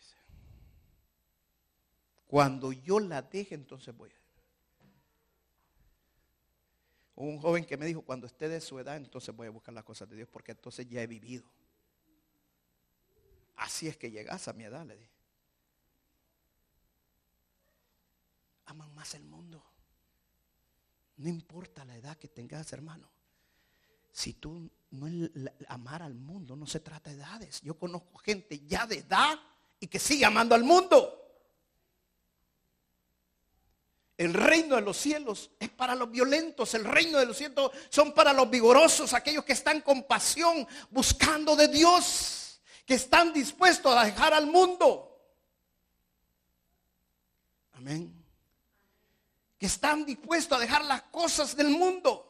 Cuando 2.29 2.71
yo 2.71 2.99
la 2.99 3.23
deje, 3.23 3.55
entonces 3.55 3.97
voy. 3.97 4.11
Hubo 7.15 7.27
un 7.27 7.39
joven 7.39 7.65
que 7.65 7.75
me 7.75 7.87
dijo, 7.87 8.03
cuando 8.03 8.27
esté 8.27 8.47
de 8.47 8.61
su 8.61 8.77
edad, 8.77 8.97
entonces 8.97 9.35
voy 9.35 9.47
a 9.47 9.49
buscar 9.49 9.73
las 9.73 9.83
cosas 9.83 10.07
de 10.07 10.15
Dios, 10.15 10.29
porque 10.31 10.51
entonces 10.51 10.87
ya 10.87 11.01
he 11.01 11.07
vivido. 11.07 11.49
Así 13.55 13.87
es 13.87 13.97
que 13.97 14.11
llegas 14.11 14.47
a 14.47 14.53
mi 14.53 14.63
edad, 14.63 14.85
le 14.85 14.95
dije. 14.95 15.09
aman 18.65 18.93
más 18.93 19.15
el 19.15 19.23
mundo. 19.23 19.65
No 21.17 21.29
importa 21.29 21.83
la 21.85 21.95
edad 21.95 22.15
que 22.15 22.27
tengas, 22.27 22.71
hermano. 22.73 23.09
Si 24.11 24.33
tú 24.33 24.69
no 24.91 25.07
amar 25.67 26.03
al 26.03 26.13
mundo, 26.13 26.55
no 26.55 26.67
se 26.67 26.79
trata 26.79 27.09
de 27.09 27.15
edades. 27.15 27.59
Yo 27.61 27.73
conozco 27.73 28.19
gente 28.19 28.59
ya 28.67 28.85
de 28.85 28.99
edad 28.99 29.39
y 29.79 29.87
que 29.87 29.97
sigue 29.97 30.25
amando 30.25 30.53
al 30.53 30.63
mundo. 30.63 31.18
El 34.19 34.33
reino 34.33 34.75
de 34.75 34.81
los 34.81 34.97
cielos 34.97 35.49
es 35.57 35.69
para 35.69 35.95
los 35.95 36.11
violentos, 36.11 36.73
el 36.73 36.83
reino 36.83 37.17
de 37.17 37.25
los 37.25 37.37
cielos 37.37 37.71
son 37.89 38.13
para 38.13 38.33
los 38.33 38.49
vigorosos, 38.49 39.13
aquellos 39.13 39.45
que 39.45 39.53
están 39.53 39.79
con 39.79 40.03
pasión 40.03 40.67
buscando 40.89 41.55
de 41.55 41.69
Dios, 41.69 42.59
que 42.85 42.95
están 42.95 43.31
dispuestos 43.31 43.95
a 43.95 44.03
dejar 44.03 44.33
al 44.33 44.47
mundo. 44.47 45.05
Amén 47.71 48.19
que 49.59 49.65
están 49.65 50.05
dispuestos 50.05 50.57
a 50.57 50.61
dejar 50.61 50.85
las 50.85 51.03
cosas 51.03 51.55
del 51.55 51.69
mundo. 51.69 52.25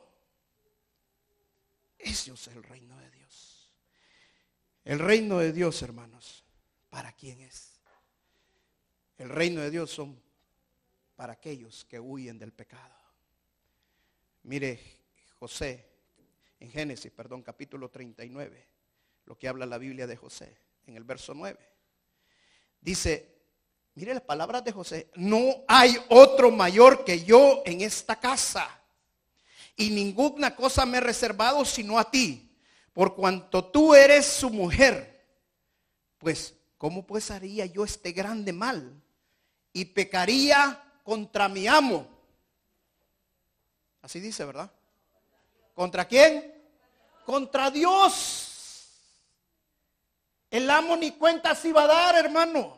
Ese 1.99 2.34
es 2.34 2.47
el 2.47 2.63
reino 2.63 2.97
de 2.97 3.12
Dios. 3.12 3.69
El 4.84 4.97
reino 4.97 5.38
de 5.38 5.54
Dios, 5.54 5.82
hermanos, 5.84 6.43
¿para 6.89 7.13
quién 7.13 7.39
es? 7.41 7.80
El 9.19 9.30
reino 9.30 9.62
de 9.62 9.69
Dios 9.69 9.91
son 9.91 10.19
para 11.19 11.34
aquellos 11.34 11.84
que 11.84 11.99
huyen 11.99 12.39
del 12.39 12.53
pecado. 12.53 12.95
Mire, 14.43 14.79
José, 15.38 15.86
en 16.62 16.71
Génesis, 16.71 17.12
perdón, 17.12 17.43
capítulo 17.43 17.89
39, 17.89 18.65
lo 19.25 19.38
que 19.38 19.49
habla 19.49 19.65
la 19.65 19.77
Biblia 19.77 20.08
de 20.08 20.15
José, 20.15 20.55
en 20.88 20.95
el 20.95 21.03
verso 21.03 21.34
9. 21.34 21.60
Dice, 22.79 23.36
Mire 23.95 24.13
las 24.13 24.23
palabras 24.23 24.63
de 24.63 24.71
José. 24.71 25.10
No 25.15 25.65
hay 25.67 25.97
otro 26.08 26.51
mayor 26.51 27.03
que 27.03 27.25
yo 27.25 27.63
en 27.65 27.82
esta 27.82 28.17
casa. 28.17 28.82
Y 29.75 29.89
ninguna 29.89 30.55
cosa 30.55 30.86
me 30.86 30.99
he 30.99 31.01
reservado 31.01 31.65
sino 31.65 31.99
a 31.99 32.10
ti. 32.10 32.49
Por 32.93 33.13
cuanto 33.13 33.65
tú 33.65 33.93
eres 33.93 34.25
su 34.25 34.49
mujer. 34.49 35.27
Pues, 36.17 36.55
¿cómo 36.77 37.05
pues 37.05 37.29
haría 37.29 37.65
yo 37.65 37.84
este 37.84 38.13
grande 38.13 38.53
mal? 38.53 39.03
Y 39.73 39.84
pecaría 39.84 40.86
contra 41.10 41.50
mi 41.50 41.65
amo. 41.67 42.08
Así 44.04 44.19
dice, 44.19 44.45
¿verdad? 44.45 44.69
¿Contra 45.74 46.06
quién? 46.06 46.54
Contra 47.26 47.72
Dios. 47.72 48.91
El 50.52 50.69
amo 50.69 50.95
ni 50.95 51.13
cuenta 51.13 51.56
se 51.56 51.69
iba 51.69 51.82
a 51.82 51.88
dar, 51.88 52.15
hermano. 52.15 52.78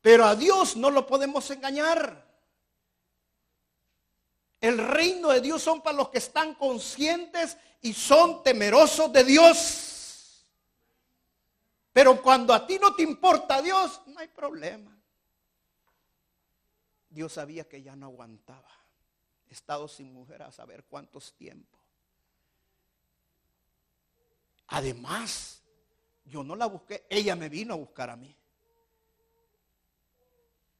Pero 0.00 0.24
a 0.24 0.36
Dios 0.36 0.76
no 0.76 0.88
lo 0.90 1.04
podemos 1.04 1.50
engañar. 1.50 2.24
El 4.60 4.78
reino 4.78 5.30
de 5.30 5.40
Dios 5.40 5.60
son 5.64 5.80
para 5.80 5.96
los 5.96 6.10
que 6.10 6.18
están 6.18 6.54
conscientes 6.54 7.56
y 7.82 7.92
son 7.92 8.44
temerosos 8.44 9.12
de 9.12 9.24
Dios. 9.24 9.89
Pero 11.92 12.22
cuando 12.22 12.54
a 12.54 12.66
ti 12.66 12.78
no 12.78 12.94
te 12.94 13.02
importa 13.02 13.60
Dios, 13.60 14.00
no 14.06 14.18
hay 14.20 14.28
problema. 14.28 14.96
Dios 17.08 17.32
sabía 17.32 17.68
que 17.68 17.82
ya 17.82 17.96
no 17.96 18.06
aguantaba. 18.06 18.70
He 19.48 19.52
estado 19.52 19.88
sin 19.88 20.12
mujer 20.12 20.42
a 20.42 20.52
saber 20.52 20.84
cuántos 20.84 21.34
tiempos. 21.34 21.80
Además, 24.68 25.62
yo 26.24 26.44
no 26.44 26.54
la 26.54 26.66
busqué, 26.66 27.04
ella 27.10 27.34
me 27.34 27.48
vino 27.48 27.74
a 27.74 27.76
buscar 27.76 28.10
a 28.10 28.16
mí. 28.16 28.36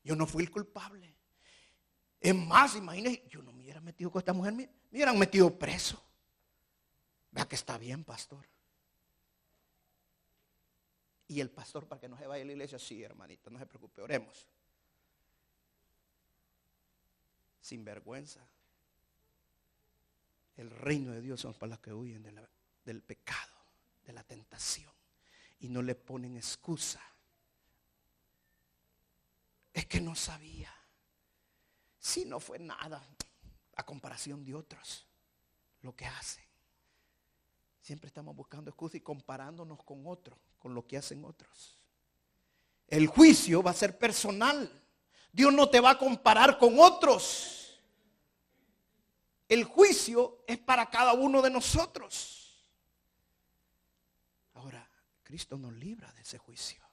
Yo 0.05 0.15
no 0.15 0.27
fui 0.27 0.45
el 0.45 0.51
culpable. 0.51 1.13
Es 2.21 2.35
más, 2.35 2.77
imagínese, 2.77 3.25
yo 3.29 3.43
no 3.43 3.53
me 3.53 3.63
hubiera 3.63 3.81
metido 3.81 4.11
con 4.13 4.21
esta 4.21 4.33
mujer, 4.33 4.53
me, 4.53 4.71
hubieran 4.93 5.19
metido 5.19 5.59
preso. 5.59 6.01
Vea 7.33 7.49
que 7.49 7.57
está 7.57 7.79
bien, 7.79 8.05
pastor. 8.05 8.47
Y 11.31 11.41
el 11.41 11.49
pastor, 11.49 11.87
para 11.87 12.01
que 12.01 12.09
no 12.09 12.19
se 12.19 12.27
vaya 12.27 12.43
a 12.43 12.47
la 12.47 12.51
iglesia, 12.51 12.77
sí, 12.77 13.05
hermanita, 13.05 13.51
no 13.51 13.59
se 13.61 13.65
preocupe, 13.65 14.03
oremos. 14.03 14.49
Sin 17.61 17.85
vergüenza. 17.85 18.45
El 20.57 20.71
reino 20.71 21.13
de 21.13 21.21
Dios 21.21 21.41
son 21.41 21.55
para 21.55 21.71
los 21.71 21.79
que 21.79 21.93
huyen 21.93 22.25
del 22.85 23.03
pecado, 23.05 23.55
de 24.03 24.13
la 24.13 24.25
tentación. 24.25 24.93
Y 25.61 25.69
no 25.69 25.83
le 25.83 25.95
ponen 25.95 26.37
excusa. 26.37 27.01
Es 29.73 29.87
que 29.87 30.01
no 30.01 30.17
sabía. 30.17 30.75
Si 32.01 32.25
no 32.25 32.41
fue 32.41 32.59
nada 32.59 33.07
a 33.77 33.87
comparación 33.87 34.45
de 34.45 34.57
otros 34.57 35.07
lo 35.83 35.95
que 35.95 36.07
hacen. 36.07 36.45
Siempre 37.81 38.09
estamos 38.09 38.35
buscando 38.35 38.69
excusas 38.69 38.97
y 38.97 39.01
comparándonos 39.01 39.81
con 39.85 40.09
otros, 40.09 40.37
con 40.61 40.73
lo 40.75 40.87
que 40.87 40.97
hacen 40.97 41.25
otros. 41.25 41.83
El 42.87 43.09
juicio 43.09 43.65
va 43.65 43.73
a 43.73 43.75
ser 43.75 43.99
personal. 43.99 44.71
Dios 45.33 45.53
no 45.53 45.69
te 45.69 45.81
va 45.81 45.91
a 45.91 45.99
comparar 45.99 46.57
con 46.57 46.79
otros. 46.79 47.81
El 49.49 49.65
juicio 49.65 50.45
es 50.47 50.59
para 50.59 50.89
cada 50.89 51.15
uno 51.15 51.43
de 51.43 51.51
nosotros. 51.51 52.71
Ahora, 54.55 54.89
Cristo 55.25 55.59
nos 55.59 55.73
libra 55.73 56.13
de 56.13 56.23
ese 56.23 56.39
juicio. 56.39 56.85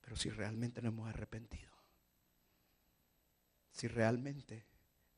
Pero 0.00 0.16
si 0.16 0.30
realmente 0.30 0.82
nos 0.82 0.92
hemos 0.92 1.08
arrepentido 1.08 1.76
si 3.76 3.88
realmente 3.88 4.64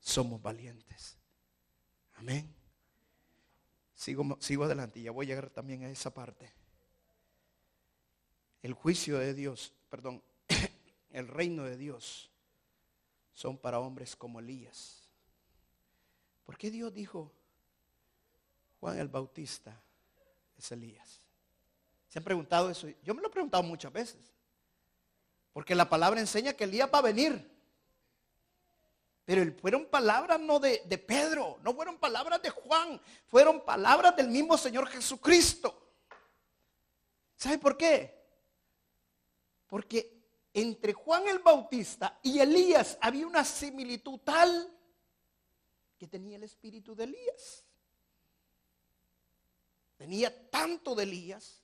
somos 0.01 0.43
valientes. 0.43 1.17
Amén. 2.15 2.53
Sigo, 3.95 4.37
sigo 4.41 4.65
adelante 4.65 4.99
y 4.99 5.05
ya 5.05 5.13
voy 5.13 5.27
a 5.27 5.29
llegar 5.29 5.51
también 5.51 5.85
a 5.85 5.91
esa 5.91 6.13
parte. 6.13 6.53
El 8.63 8.73
juicio 8.73 9.19
de 9.19 9.35
Dios, 9.35 9.73
perdón, 9.89 10.23
el 11.11 11.29
reino 11.29 11.65
de 11.65 11.77
Dios 11.77 12.31
son 13.33 13.57
para 13.57 13.79
hombres 13.79 14.17
como 14.17 14.41
Elías. 14.41 15.09
¿Por 16.45 16.59
qué 16.59 16.71
Dios 16.71 16.93
dijo 16.93 17.33
Juan 18.81 18.99
el 18.99 19.09
Bautista 19.09 19.81
es 20.57 20.73
Elías? 20.73 21.21
¿Se 22.09 22.19
han 22.19 22.25
preguntado 22.25 22.71
eso? 22.71 22.89
Yo 23.03 23.15
me 23.15 23.21
lo 23.21 23.29
he 23.29 23.31
preguntado 23.31 23.63
muchas 23.63 23.93
veces. 23.93 24.33
Porque 25.53 25.75
la 25.75 25.89
palabra 25.89 26.21
enseña 26.21 26.53
que 26.53 26.65
Elías 26.65 26.91
va 26.93 26.99
a 26.99 27.03
venir. 27.03 27.49
Pero 29.25 29.53
fueron 29.61 29.87
palabras 29.87 30.41
no 30.41 30.59
de, 30.59 30.83
de, 30.87 30.97
Pedro, 30.97 31.59
no 31.63 31.75
fueron 31.75 31.99
palabras 31.99 32.41
de 32.41 32.49
Juan, 32.49 32.99
fueron 33.27 33.63
palabras 33.63 34.17
del 34.17 34.29
mismo 34.29 34.57
Señor 34.57 34.89
Jesucristo. 34.89 35.93
¿Sabe 37.37 37.59
por 37.59 37.77
qué? 37.77 38.18
Porque 39.69 40.19
entre 40.53 40.93
Juan 40.93 41.29
el 41.29 41.39
Bautista 41.39 42.19
y 42.23 42.41
Elías 42.41 42.99
había 43.01 43.27
una 43.27 43.45
similitud 43.45 44.19
tal 44.21 44.75
que 45.97 46.09
tenía 46.09 46.37
el 46.37 46.43
espíritu 46.43 46.95
de 46.95 47.05
Elías. 47.05 47.65
Tenía 49.97 50.51
tanto 50.51 50.95
de 50.95 51.03
Elías. 51.03 51.63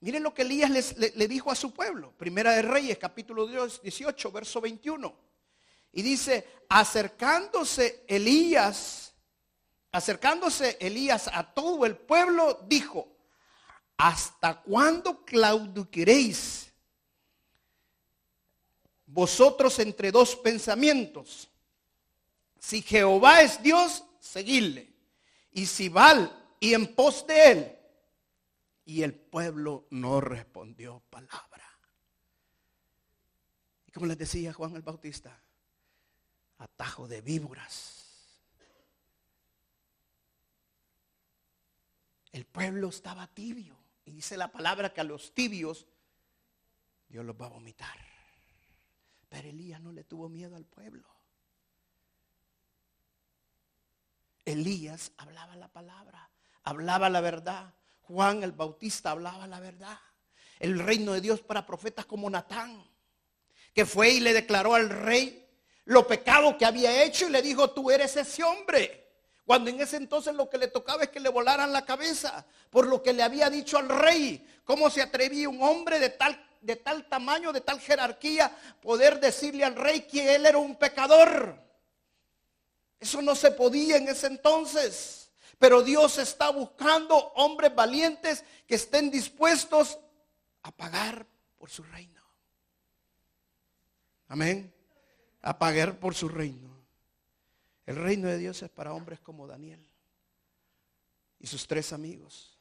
Miren 0.00 0.22
lo 0.22 0.34
que 0.34 0.42
Elías 0.42 0.96
le, 0.96 1.12
le 1.14 1.28
dijo 1.28 1.50
a 1.50 1.54
su 1.54 1.72
pueblo. 1.72 2.12
Primera 2.12 2.52
de 2.52 2.62
Reyes, 2.62 2.98
capítulo 2.98 3.46
18, 3.46 4.30
verso 4.30 4.60
21. 4.60 5.14
Y 5.92 6.02
dice, 6.02 6.46
acercándose 6.68 8.04
Elías, 8.06 9.14
acercándose 9.92 10.76
Elías 10.80 11.28
a 11.32 11.54
todo 11.54 11.86
el 11.86 11.96
pueblo, 11.96 12.60
dijo, 12.66 13.13
¿hasta 13.96 14.60
cuándo 14.62 15.24
claudicaréis 15.24 16.72
vosotros 19.06 19.78
entre 19.78 20.10
dos 20.10 20.36
pensamientos? 20.36 21.48
Si 22.58 22.82
Jehová 22.82 23.42
es 23.42 23.62
Dios, 23.62 24.04
seguidle. 24.20 24.92
Y 25.52 25.66
si 25.66 25.88
Val 25.88 26.56
y 26.58 26.74
en 26.74 26.94
pos 26.94 27.26
de 27.26 27.50
él. 27.50 27.78
Y 28.86 29.02
el 29.02 29.14
pueblo 29.14 29.86
no 29.90 30.20
respondió 30.20 31.02
palabra. 31.10 31.64
Y 33.86 33.92
como 33.92 34.06
les 34.06 34.18
decía 34.18 34.52
Juan 34.52 34.74
el 34.76 34.82
Bautista, 34.82 35.40
atajo 36.58 37.06
de 37.06 37.20
víboras. 37.20 38.04
El 42.32 42.46
pueblo 42.46 42.88
estaba 42.88 43.26
tibio. 43.28 43.83
Y 44.04 44.12
dice 44.12 44.36
la 44.36 44.52
palabra 44.52 44.92
que 44.92 45.00
a 45.00 45.04
los 45.04 45.32
tibios 45.34 45.86
Dios 47.08 47.24
los 47.24 47.40
va 47.40 47.46
a 47.46 47.50
vomitar. 47.50 47.98
Pero 49.28 49.48
Elías 49.48 49.80
no 49.80 49.92
le 49.92 50.04
tuvo 50.04 50.28
miedo 50.28 50.56
al 50.56 50.64
pueblo. 50.64 51.08
Elías 54.44 55.12
hablaba 55.16 55.56
la 55.56 55.68
palabra, 55.68 56.30
hablaba 56.62 57.08
la 57.08 57.20
verdad. 57.20 57.74
Juan 58.02 58.42
el 58.42 58.52
Bautista 58.52 59.10
hablaba 59.10 59.46
la 59.46 59.60
verdad. 59.60 59.98
El 60.58 60.78
reino 60.78 61.12
de 61.12 61.20
Dios 61.20 61.40
para 61.40 61.66
profetas 61.66 62.04
como 62.04 62.28
Natán, 62.28 62.84
que 63.72 63.86
fue 63.86 64.10
y 64.10 64.20
le 64.20 64.32
declaró 64.32 64.74
al 64.74 64.90
rey 64.90 65.40
lo 65.86 66.06
pecado 66.06 66.56
que 66.56 66.64
había 66.64 67.04
hecho 67.04 67.26
y 67.26 67.30
le 67.30 67.42
dijo, 67.42 67.70
tú 67.70 67.90
eres 67.90 68.16
ese 68.16 68.42
hombre. 68.42 69.03
Cuando 69.44 69.70
en 69.70 69.80
ese 69.80 69.96
entonces 69.96 70.34
lo 70.34 70.48
que 70.48 70.58
le 70.58 70.68
tocaba 70.68 71.04
es 71.04 71.10
que 71.10 71.20
le 71.20 71.28
volaran 71.28 71.72
la 71.72 71.84
cabeza 71.84 72.46
por 72.70 72.86
lo 72.86 73.02
que 73.02 73.12
le 73.12 73.22
había 73.22 73.50
dicho 73.50 73.76
al 73.76 73.88
rey. 73.88 74.46
¿Cómo 74.64 74.88
se 74.88 75.02
atrevía 75.02 75.48
un 75.48 75.62
hombre 75.62 75.98
de 75.98 76.10
tal, 76.10 76.42
de 76.60 76.76
tal 76.76 77.08
tamaño, 77.08 77.52
de 77.52 77.60
tal 77.60 77.80
jerarquía, 77.80 78.56
poder 78.80 79.20
decirle 79.20 79.64
al 79.64 79.76
rey 79.76 80.02
que 80.02 80.34
él 80.34 80.46
era 80.46 80.58
un 80.58 80.76
pecador? 80.76 81.62
Eso 82.98 83.20
no 83.20 83.34
se 83.34 83.50
podía 83.50 83.98
en 83.98 84.08
ese 84.08 84.28
entonces. 84.28 85.30
Pero 85.58 85.82
Dios 85.82 86.18
está 86.18 86.50
buscando 86.50 87.16
hombres 87.34 87.74
valientes 87.74 88.44
que 88.66 88.76
estén 88.76 89.10
dispuestos 89.10 89.98
a 90.62 90.72
pagar 90.72 91.26
por 91.58 91.70
su 91.70 91.82
reino. 91.82 92.22
Amén 94.28 94.74
a 95.44 95.58
pagar 95.58 95.98
por 95.98 96.14
su 96.14 96.28
reino. 96.28 96.73
El 97.86 97.96
reino 97.96 98.28
de 98.28 98.38
Dios 98.38 98.62
es 98.62 98.70
para 98.70 98.94
hombres 98.94 99.20
como 99.20 99.46
Daniel 99.46 99.84
y 101.38 101.46
sus 101.46 101.66
tres 101.66 101.92
amigos 101.92 102.58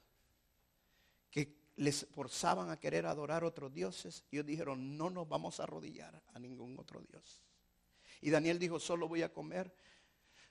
que 1.31 1.55
les 1.77 2.05
forzaban 2.13 2.69
a 2.69 2.79
querer 2.79 3.05
adorar 3.05 3.43
otros 3.43 3.73
dioses 3.73 4.25
y 4.29 4.36
ellos 4.36 4.45
dijeron, 4.45 4.97
no 4.97 5.09
nos 5.09 5.27
vamos 5.27 5.59
a 5.59 5.63
arrodillar 5.63 6.21
a 6.33 6.39
ningún 6.39 6.77
otro 6.77 7.01
dios. 7.01 7.41
Y 8.21 8.29
Daniel 8.29 8.59
dijo, 8.59 8.79
solo 8.79 9.07
voy 9.07 9.21
a 9.21 9.31
comer 9.31 9.73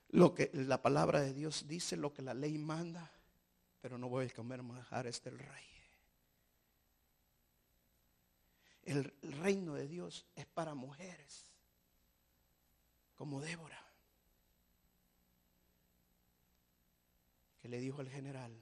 lo 0.08 0.34
que 0.34 0.50
la 0.52 0.80
palabra 0.80 1.20
de 1.20 1.32
Dios 1.32 1.66
dice, 1.66 1.96
lo 1.96 2.12
que 2.12 2.22
la 2.22 2.34
ley 2.34 2.58
manda, 2.58 3.10
pero 3.80 3.98
no 3.98 4.08
voy 4.08 4.26
a 4.26 4.30
comer 4.30 4.62
manjares 4.62 5.22
del 5.22 5.38
rey. 5.38 5.66
El 8.84 9.04
reino 9.22 9.74
de 9.74 9.86
Dios 9.86 10.26
es 10.34 10.46
para 10.46 10.74
mujeres 10.74 11.50
como 13.14 13.40
Débora, 13.40 13.91
que 17.62 17.68
le 17.68 17.78
dijo 17.78 18.00
al 18.00 18.10
general, 18.10 18.52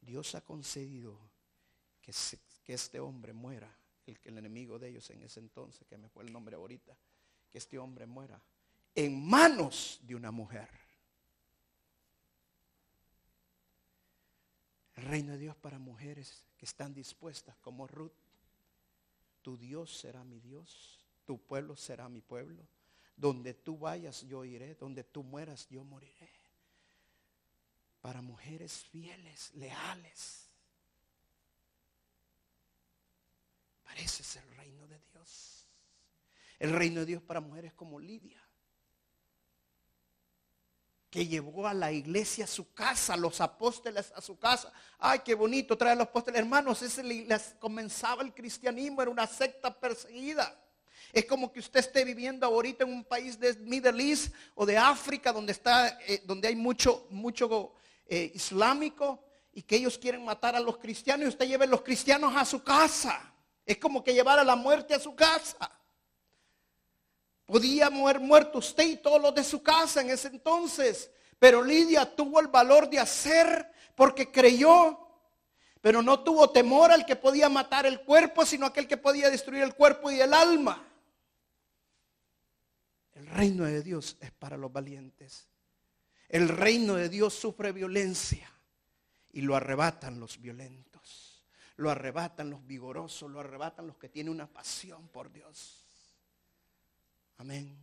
Dios 0.00 0.34
ha 0.34 0.40
concedido 0.40 1.16
que, 2.02 2.10
este 2.66 2.98
hombre 2.98 3.32
muera, 3.32 3.72
el, 4.04 4.18
el 4.24 4.38
enemigo 4.38 4.80
de 4.80 4.88
ellos 4.88 5.08
en 5.10 5.22
ese 5.22 5.38
entonces, 5.38 5.86
que 5.86 5.96
me 5.96 6.08
fue 6.08 6.24
el 6.24 6.32
nombre 6.32 6.56
ahorita, 6.56 6.96
que 7.48 7.58
este 7.58 7.78
hombre 7.78 8.06
muera 8.06 8.42
en 8.96 9.24
manos 9.24 10.00
de 10.02 10.16
una 10.16 10.32
mujer. 10.32 10.68
El 14.96 15.04
reino 15.04 15.32
de 15.32 15.38
Dios 15.38 15.56
para 15.56 15.78
mujeres 15.78 16.44
que 16.56 16.66
están 16.66 16.92
dispuestas 16.92 17.56
como 17.58 17.86
Ruth. 17.86 18.12
Tu 19.40 19.56
Dios 19.56 19.96
será 19.96 20.24
mi 20.24 20.40
Dios, 20.40 21.06
tu 21.24 21.38
pueblo 21.38 21.76
será 21.76 22.08
mi 22.08 22.20
pueblo. 22.20 22.66
Donde 23.16 23.54
tú 23.54 23.78
vayas 23.78 24.26
yo 24.26 24.44
iré, 24.44 24.74
donde 24.74 25.04
tú 25.04 25.22
mueras 25.22 25.68
yo 25.68 25.84
moriré. 25.84 26.39
Para 28.00 28.22
mujeres 28.22 28.86
fieles, 28.90 29.52
leales. 29.54 30.48
Parece 33.84 34.22
ser 34.22 34.42
el 34.44 34.56
reino 34.56 34.86
de 34.86 34.98
Dios. 35.12 35.66
El 36.58 36.72
reino 36.72 37.00
de 37.00 37.06
Dios 37.06 37.22
para 37.22 37.40
mujeres 37.40 37.72
como 37.74 37.98
Lidia 38.00 38.40
que 41.10 41.26
llevó 41.26 41.66
a 41.66 41.74
la 41.74 41.90
iglesia 41.90 42.44
a 42.44 42.48
su 42.48 42.72
casa, 42.72 43.16
los 43.16 43.40
apóstoles 43.40 44.12
a 44.14 44.20
su 44.20 44.38
casa. 44.38 44.72
Ay, 44.98 45.20
qué 45.24 45.34
bonito 45.34 45.76
traer 45.76 45.94
a 45.94 45.96
los 45.96 46.06
apóstoles. 46.06 46.38
Hermanos, 46.38 46.80
ese 46.82 47.02
les 47.02 47.56
comenzaba 47.58 48.22
el 48.22 48.32
cristianismo, 48.32 49.02
era 49.02 49.10
una 49.10 49.26
secta 49.26 49.76
perseguida. 49.78 50.56
Es 51.12 51.24
como 51.24 51.52
que 51.52 51.58
usted 51.58 51.80
esté 51.80 52.04
viviendo 52.04 52.46
ahorita 52.46 52.84
en 52.84 52.92
un 52.92 53.04
país 53.04 53.38
de 53.40 53.54
Middle 53.56 54.00
East 54.00 54.32
o 54.54 54.64
de 54.64 54.78
África 54.78 55.32
donde, 55.32 55.50
está, 55.50 55.98
eh, 56.06 56.22
donde 56.24 56.46
hay 56.46 56.54
mucho, 56.54 57.08
mucho 57.10 57.74
eh, 58.12 58.32
islámico 58.34 59.22
y 59.52 59.62
que 59.62 59.76
ellos 59.76 59.96
quieren 59.96 60.24
matar 60.24 60.56
a 60.56 60.60
los 60.60 60.78
cristianos 60.78 61.26
y 61.26 61.28
usted 61.28 61.46
lleve 61.46 61.64
a 61.64 61.68
los 61.68 61.82
cristianos 61.82 62.34
a 62.34 62.44
su 62.44 62.64
casa. 62.64 63.32
Es 63.64 63.78
como 63.78 64.02
que 64.02 64.12
llevar 64.12 64.40
a 64.40 64.44
la 64.44 64.56
muerte 64.56 64.94
a 64.94 64.98
su 64.98 65.14
casa. 65.14 65.70
Podía 67.46 67.86
haber 67.86 68.18
muerto 68.18 68.58
usted 68.58 68.84
y 68.84 68.96
todos 68.96 69.22
los 69.22 69.32
de 69.32 69.44
su 69.44 69.62
casa 69.62 70.00
en 70.00 70.10
ese 70.10 70.26
entonces. 70.26 71.08
Pero 71.38 71.62
Lidia 71.62 72.16
tuvo 72.16 72.40
el 72.40 72.48
valor 72.48 72.90
de 72.90 72.98
hacer 72.98 73.70
porque 73.94 74.32
creyó. 74.32 74.98
Pero 75.80 76.02
no 76.02 76.24
tuvo 76.24 76.50
temor 76.50 76.90
al 76.90 77.06
que 77.06 77.14
podía 77.14 77.48
matar 77.48 77.86
el 77.86 78.00
cuerpo, 78.00 78.44
sino 78.44 78.66
aquel 78.66 78.88
que 78.88 78.96
podía 78.96 79.30
destruir 79.30 79.62
el 79.62 79.76
cuerpo 79.76 80.10
y 80.10 80.20
el 80.20 80.34
alma. 80.34 80.84
El 83.12 83.26
reino 83.26 83.66
de 83.66 83.84
Dios 83.84 84.16
es 84.20 84.32
para 84.32 84.56
los 84.56 84.72
valientes. 84.72 85.49
El 86.30 86.48
reino 86.48 86.94
de 86.94 87.08
Dios 87.08 87.34
sufre 87.34 87.72
violencia 87.72 88.48
y 89.32 89.40
lo 89.40 89.56
arrebatan 89.56 90.20
los 90.20 90.40
violentos. 90.40 91.44
Lo 91.74 91.90
arrebatan 91.90 92.50
los 92.50 92.64
vigorosos, 92.64 93.28
lo 93.28 93.40
arrebatan 93.40 93.88
los 93.88 93.96
que 93.96 94.08
tienen 94.08 94.32
una 94.32 94.46
pasión 94.46 95.08
por 95.08 95.32
Dios. 95.32 95.88
Amén. 97.38 97.76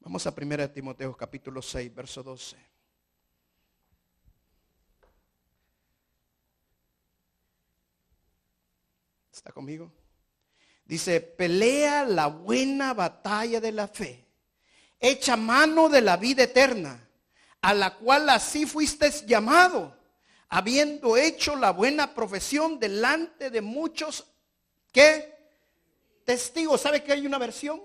Vamos 0.00 0.26
a 0.26 0.34
1 0.36 0.70
Timoteo 0.72 1.16
capítulo 1.16 1.62
6, 1.62 1.94
verso 1.94 2.20
12. 2.24 2.56
¿Está 9.30 9.52
conmigo? 9.52 9.92
Dice, 10.84 11.20
pelea 11.20 12.04
la 12.04 12.26
buena 12.26 12.92
batalla 12.92 13.60
de 13.60 13.70
la 13.70 13.86
fe. 13.86 14.21
Echa 15.04 15.36
mano 15.36 15.88
de 15.88 16.00
la 16.00 16.16
vida 16.16 16.44
eterna, 16.44 17.08
a 17.60 17.74
la 17.74 17.96
cual 17.96 18.30
así 18.30 18.66
fuiste 18.66 19.10
llamado, 19.26 19.96
habiendo 20.48 21.16
hecho 21.16 21.56
la 21.56 21.72
buena 21.72 22.14
profesión 22.14 22.78
delante 22.78 23.50
de 23.50 23.60
muchos 23.60 24.24
que 24.92 25.34
testigos. 26.24 26.80
¿Sabe 26.80 27.02
que 27.02 27.12
hay 27.12 27.26
una 27.26 27.38
versión? 27.38 27.82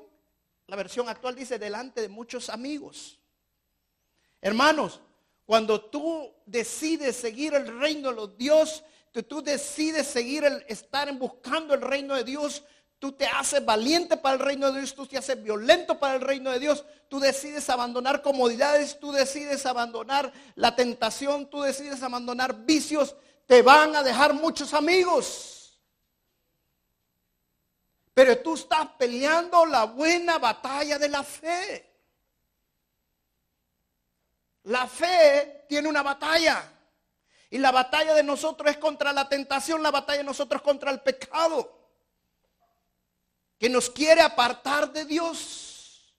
La 0.68 0.76
versión 0.76 1.10
actual 1.10 1.34
dice 1.34 1.58
delante 1.58 2.02
de 2.02 2.10
muchos 2.10 2.50
amigos. 2.50 3.20
Hermanos, 4.40 5.02
cuando 5.44 5.82
tú 5.86 6.32
decides 6.46 7.16
seguir 7.16 7.56
el 7.56 7.80
reino 7.80 8.10
de 8.10 8.16
los 8.16 8.38
Dios, 8.38 8.84
tú, 9.24 9.42
decides 9.42 10.08
seguir 10.08 10.44
el 10.44 10.64
estar 10.68 11.12
buscando 11.14 11.74
el 11.74 11.82
reino 11.82 12.16
de 12.16 12.24
Dios, 12.24 12.64
tú 13.00 13.12
te 13.12 13.26
haces 13.28 13.64
valiente 13.64 14.18
para 14.18 14.36
el 14.36 14.40
reino 14.42 14.72
de 14.72 14.80
Dios, 14.80 14.96
tú 14.96 15.06
te 15.06 15.18
haces 15.18 15.42
violento 15.42 16.00
para 16.00 16.16
el 16.16 16.22
reino 16.22 16.52
de 16.52 16.60
Dios, 16.60 16.84
tú 17.08 17.20
decides 17.20 17.70
abandonar 17.70 18.22
comodidades, 18.22 19.00
tú 19.00 19.12
decides 19.12 19.66
abandonar 19.66 20.32
la 20.56 20.76
tentación, 20.76 21.50
tú 21.50 21.62
decides 21.62 22.02
abandonar 22.02 22.66
vicios, 22.66 23.16
te 23.46 23.62
van 23.62 23.96
a 23.96 24.04
dejar 24.04 24.34
muchos 24.34 24.74
amigos. 24.74 25.80
Pero 28.14 28.40
tú 28.40 28.56
estás 28.56 28.88
peleando 28.98 29.64
la 29.68 29.84
buena 29.84 30.40
batalla 30.40 30.98
de 30.98 31.08
la 31.08 31.24
fe. 31.24 31.88
La 34.64 34.88
fe 34.88 35.66
tiene 35.70 35.88
una 35.88 36.02
batalla. 36.02 36.64
Y 37.52 37.60
la 37.60 37.72
batalla 37.72 38.16
de 38.16 38.24
nosotros 38.24 38.72
es 38.72 38.78
contra 38.78 39.14
la 39.14 39.30
tentación, 39.30 39.84
la 39.84 39.92
batalla 39.92 40.18
de 40.18 40.24
nosotros 40.24 40.64
contra 40.64 40.90
el 40.90 41.02
pecado. 41.02 41.77
Que 43.58 43.70
nos 43.70 43.90
quiere 43.90 44.22
apartar 44.22 44.92
de 44.92 45.06
Dios. 45.06 46.14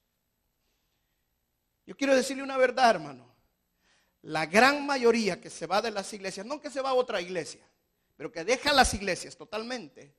Yo 1.87 1.97
quiero 1.97 2.15
decirle 2.15 2.43
una 2.43 2.57
verdad, 2.57 2.91
hermano. 2.91 3.27
La 4.23 4.47
gran 4.47 4.85
mayoría 4.85 5.41
que 5.41 5.49
se 5.49 5.67
va 5.67 5.81
de 5.81 5.91
las 5.91 6.13
iglesias, 6.13 6.45
no 6.45 6.61
que 6.61 6.71
se 6.71 6.81
va 6.81 6.91
a 6.91 6.95
otra 6.95 7.21
iglesia, 7.21 7.67
pero 8.17 8.33
que 8.33 8.45
deja 8.45 8.73
las 8.73 8.93
iglesias 8.95 9.37
totalmente, 9.37 10.13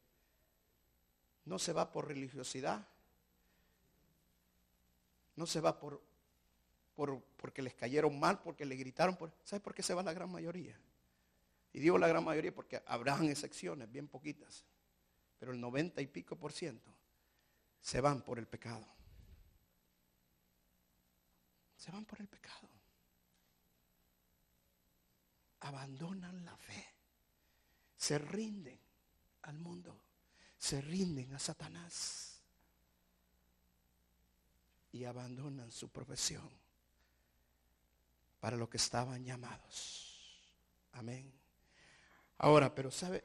no 1.45 1.59
se 1.59 1.73
va 1.73 1.91
por 1.91 2.07
religiosidad. 2.07 2.87
No 5.35 5.45
se 5.45 5.61
va 5.61 5.79
por, 5.79 6.01
por 6.95 7.21
porque 7.37 7.61
les 7.61 7.73
cayeron 7.73 8.19
mal, 8.19 8.41
porque 8.41 8.65
le 8.65 8.75
gritaron. 8.75 9.15
Por, 9.15 9.31
¿Sabe 9.43 9.59
por 9.61 9.73
qué 9.73 9.83
se 9.83 9.93
va 9.93 10.03
la 10.03 10.13
gran 10.13 10.31
mayoría? 10.31 10.77
Y 11.71 11.79
digo 11.79 11.97
la 11.97 12.07
gran 12.07 12.23
mayoría 12.23 12.53
porque 12.53 12.81
habrán 12.85 13.25
excepciones, 13.25 13.91
bien 13.91 14.07
poquitas. 14.07 14.65
Pero 15.37 15.51
el 15.51 15.61
90 15.61 16.01
y 16.01 16.07
pico 16.07 16.35
por 16.35 16.51
ciento 16.51 16.98
se 17.81 18.01
van 18.01 18.21
por 18.21 18.39
el 18.39 18.47
pecado. 18.47 18.85
Se 21.77 21.91
van 21.91 22.05
por 22.05 22.19
el 22.19 22.27
pecado. 22.27 22.69
Abandonan 25.61 26.45
la 26.45 26.55
fe. 26.57 26.85
Se 27.97 28.17
rinden 28.17 28.79
al 29.43 29.57
mundo 29.57 30.09
se 30.59 30.81
rinden 30.81 31.33
a 31.33 31.39
Satanás 31.39 32.41
y 34.91 35.05
abandonan 35.05 35.71
su 35.71 35.89
profesión 35.89 36.47
para 38.41 38.57
lo 38.57 38.69
que 38.69 38.77
estaban 38.77 39.23
llamados. 39.23 40.43
Amén. 40.91 41.31
Ahora, 42.39 42.75
pero 42.75 42.91
sabe, 42.91 43.23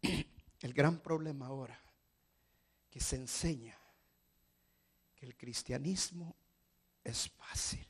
el 0.60 0.72
gran 0.72 1.00
problema 1.00 1.46
ahora 1.46 1.78
que 2.88 3.00
se 3.00 3.16
enseña 3.16 3.76
el 5.20 5.36
cristianismo 5.36 6.34
es 7.04 7.28
fácil. 7.30 7.86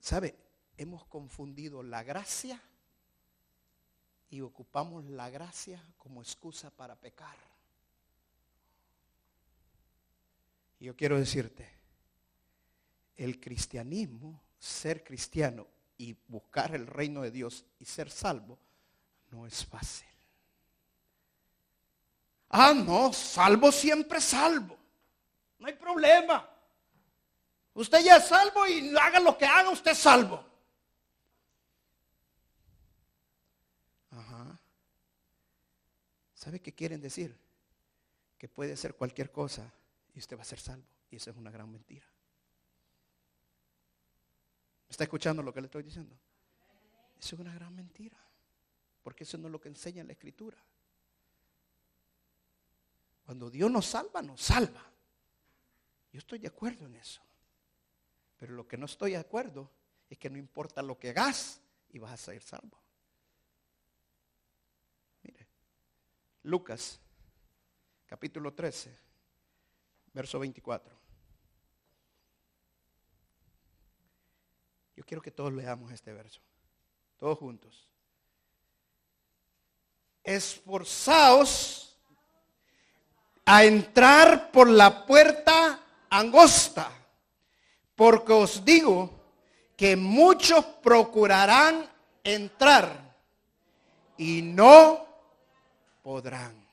¿Sabe? 0.00 0.36
Hemos 0.76 1.04
confundido 1.06 1.82
la 1.82 2.02
gracia 2.02 2.62
y 4.30 4.40
ocupamos 4.40 5.04
la 5.06 5.30
gracia 5.30 5.82
como 5.98 6.22
excusa 6.22 6.70
para 6.70 6.94
pecar. 6.96 7.36
Y 10.78 10.84
yo 10.84 10.96
quiero 10.96 11.18
decirte, 11.18 11.68
el 13.16 13.40
cristianismo, 13.40 14.42
ser 14.58 15.02
cristiano 15.02 15.66
y 15.96 16.14
buscar 16.28 16.74
el 16.74 16.86
reino 16.86 17.22
de 17.22 17.30
Dios 17.30 17.64
y 17.80 17.84
ser 17.86 18.10
salvo, 18.10 18.58
no 19.30 19.46
es 19.46 19.64
fácil. 19.64 20.06
Ah, 22.50 22.72
no, 22.74 23.12
salvo 23.12 23.72
siempre 23.72 24.20
salvo. 24.20 24.75
No 25.58 25.66
hay 25.66 25.74
problema. 25.74 26.48
Usted 27.74 28.04
ya 28.04 28.16
es 28.16 28.26
salvo 28.26 28.66
y 28.66 28.96
haga 28.96 29.20
lo 29.20 29.36
que 29.36 29.44
haga, 29.44 29.70
usted 29.70 29.90
es 29.90 29.98
salvo. 29.98 30.44
¿Sabe 36.34 36.60
qué 36.60 36.72
quieren 36.72 37.00
decir? 37.00 37.36
Que 38.38 38.48
puede 38.48 38.76
ser 38.76 38.94
cualquier 38.94 39.32
cosa 39.32 39.72
y 40.14 40.20
usted 40.20 40.38
va 40.38 40.42
a 40.42 40.44
ser 40.44 40.60
salvo. 40.60 40.86
Y 41.10 41.16
eso 41.16 41.30
es 41.30 41.36
una 41.36 41.50
gran 41.50 41.70
mentira. 41.70 42.06
¿Está 44.88 45.04
escuchando 45.04 45.42
lo 45.42 45.52
que 45.52 45.60
le 45.60 45.66
estoy 45.66 45.82
diciendo? 45.82 46.16
Eso 47.18 47.34
es 47.34 47.40
una 47.40 47.52
gran 47.52 47.74
mentira. 47.74 48.16
Porque 49.02 49.24
eso 49.24 49.36
no 49.38 49.48
es 49.48 49.52
lo 49.52 49.60
que 49.60 49.68
enseña 49.68 50.04
la 50.04 50.12
escritura. 50.12 50.56
Cuando 53.24 53.50
Dios 53.50 53.68
nos 53.70 53.86
salva, 53.86 54.22
nos 54.22 54.40
salva. 54.40 54.84
Yo 56.16 56.20
estoy 56.20 56.38
de 56.38 56.48
acuerdo 56.48 56.86
en 56.86 56.96
eso. 56.96 57.20
Pero 58.38 58.54
lo 58.54 58.66
que 58.66 58.78
no 58.78 58.86
estoy 58.86 59.10
de 59.10 59.18
acuerdo 59.18 59.70
es 60.08 60.16
que 60.16 60.30
no 60.30 60.38
importa 60.38 60.80
lo 60.80 60.98
que 60.98 61.10
hagas 61.10 61.60
y 61.90 61.98
vas 61.98 62.10
a 62.12 62.16
ser 62.16 62.40
salvo. 62.40 62.80
Lucas, 66.44 66.98
capítulo 68.06 68.54
13, 68.54 68.98
verso 70.14 70.38
24. 70.38 70.98
Yo 74.96 75.04
quiero 75.04 75.20
que 75.20 75.32
todos 75.32 75.52
leamos 75.52 75.92
este 75.92 76.14
verso. 76.14 76.40
Todos 77.18 77.36
juntos. 77.38 77.90
Esforzaos 80.24 81.98
a 83.44 83.66
entrar 83.66 84.50
por 84.50 84.70
la 84.70 85.04
puerta 85.04 85.75
angosta, 86.18 86.90
porque 87.94 88.32
os 88.32 88.64
digo 88.64 89.10
que 89.76 89.96
muchos 89.96 90.64
procurarán 90.82 91.88
entrar 92.24 93.16
y 94.16 94.42
no 94.42 95.06
podrán. 96.02 96.66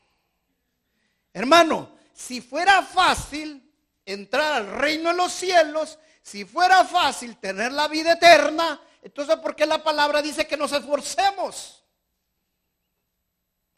Hermano, 1.34 1.92
si 2.14 2.42
fuera 2.42 2.82
fácil 2.84 3.72
entrar 4.06 4.54
al 4.54 4.68
reino 4.68 5.10
de 5.10 5.16
los 5.18 5.34
cielos, 5.34 6.00
si 6.22 6.46
fuera 6.46 6.86
fácil 6.86 7.38
tener 7.38 7.72
la 7.72 7.88
vida 7.88 8.14
eterna, 8.14 8.80
entonces 9.02 9.36
¿por 9.38 9.56
qué 9.56 9.66
la 9.66 9.84
palabra 9.84 10.22
dice 10.22 10.48
que 10.48 10.56
nos 10.56 10.72
esforcemos? 10.72 11.84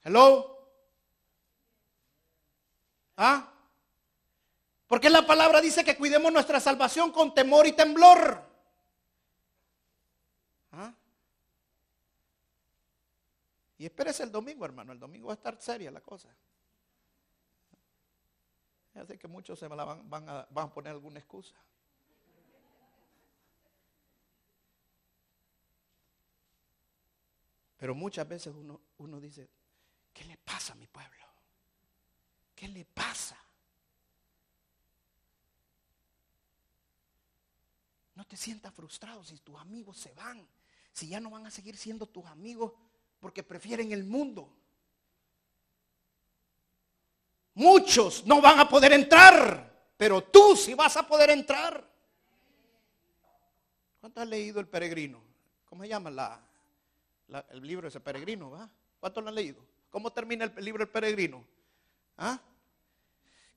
Hello. 0.03 0.55
¿Ah? 3.17 3.54
Porque 4.87 5.09
la 5.09 5.25
palabra 5.25 5.61
dice 5.61 5.83
que 5.83 5.97
cuidemos 5.97 6.31
nuestra 6.31 6.59
salvación 6.59 7.11
con 7.11 7.33
temor 7.33 7.65
y 7.65 7.71
temblor. 7.71 8.43
¿Ah? 10.71 10.93
Y 13.77 13.85
espérese 13.85 14.23
el 14.23 14.31
domingo, 14.31 14.63
hermano. 14.63 14.93
El 14.93 14.99
domingo 14.99 15.27
va 15.27 15.33
a 15.33 15.35
estar 15.35 15.59
seria 15.59 15.89
la 15.89 16.01
cosa. 16.01 16.29
Así 18.93 19.17
que 19.17 19.27
muchos 19.27 19.59
se 19.59 19.67
van, 19.67 19.79
a, 19.79 20.47
van 20.49 20.65
a 20.65 20.73
poner 20.73 20.91
alguna 20.91 21.19
excusa. 21.19 21.55
Pero 27.77 27.93
muchas 27.93 28.27
veces 28.27 28.53
uno, 28.55 28.79
uno 28.99 29.19
dice, 29.19 29.49
¿qué 30.13 30.23
le 30.23 30.37
pasa 30.37 30.73
a 30.73 30.75
mi 30.75 30.87
pueblo? 30.87 31.25
¿Qué 32.55 32.67
le 32.67 32.85
pasa? 32.85 33.44
No 38.15 38.25
te 38.25 38.37
sientas 38.37 38.73
frustrado 38.73 39.23
si 39.23 39.37
tus 39.39 39.59
amigos 39.59 39.97
se 39.97 40.13
van, 40.13 40.47
si 40.91 41.07
ya 41.07 41.19
no 41.19 41.29
van 41.29 41.45
a 41.45 41.51
seguir 41.51 41.77
siendo 41.77 42.07
tus 42.07 42.25
amigos 42.25 42.71
porque 43.19 43.43
prefieren 43.43 43.91
el 43.91 44.05
mundo. 44.05 44.49
Muchos 47.53 48.25
no 48.25 48.41
van 48.41 48.59
a 48.59 48.69
poder 48.69 48.93
entrar, 48.93 49.91
pero 49.97 50.23
tú 50.23 50.55
sí 50.55 50.73
vas 50.73 50.95
a 50.97 51.07
poder 51.07 51.29
entrar. 51.29 51.85
¿Cuánto 53.99 54.21
has 54.21 54.27
leído 54.27 54.59
El 54.59 54.67
Peregrino? 54.67 55.21
¿Cómo 55.65 55.83
se 55.83 55.89
llama 55.89 56.09
la, 56.09 56.41
el 57.49 57.65
libro 57.65 57.87
ese 57.87 57.99
Peregrino? 57.99 58.51
¿va? 58.51 58.69
¿Cuánto 58.99 59.19
lo 59.19 59.29
han 59.29 59.35
leído? 59.35 59.65
¿Cómo 59.89 60.11
termina 60.11 60.45
el 60.45 60.63
libro 60.63 60.83
El 60.83 60.89
Peregrino? 60.89 61.45
¿Ah? 62.17 62.39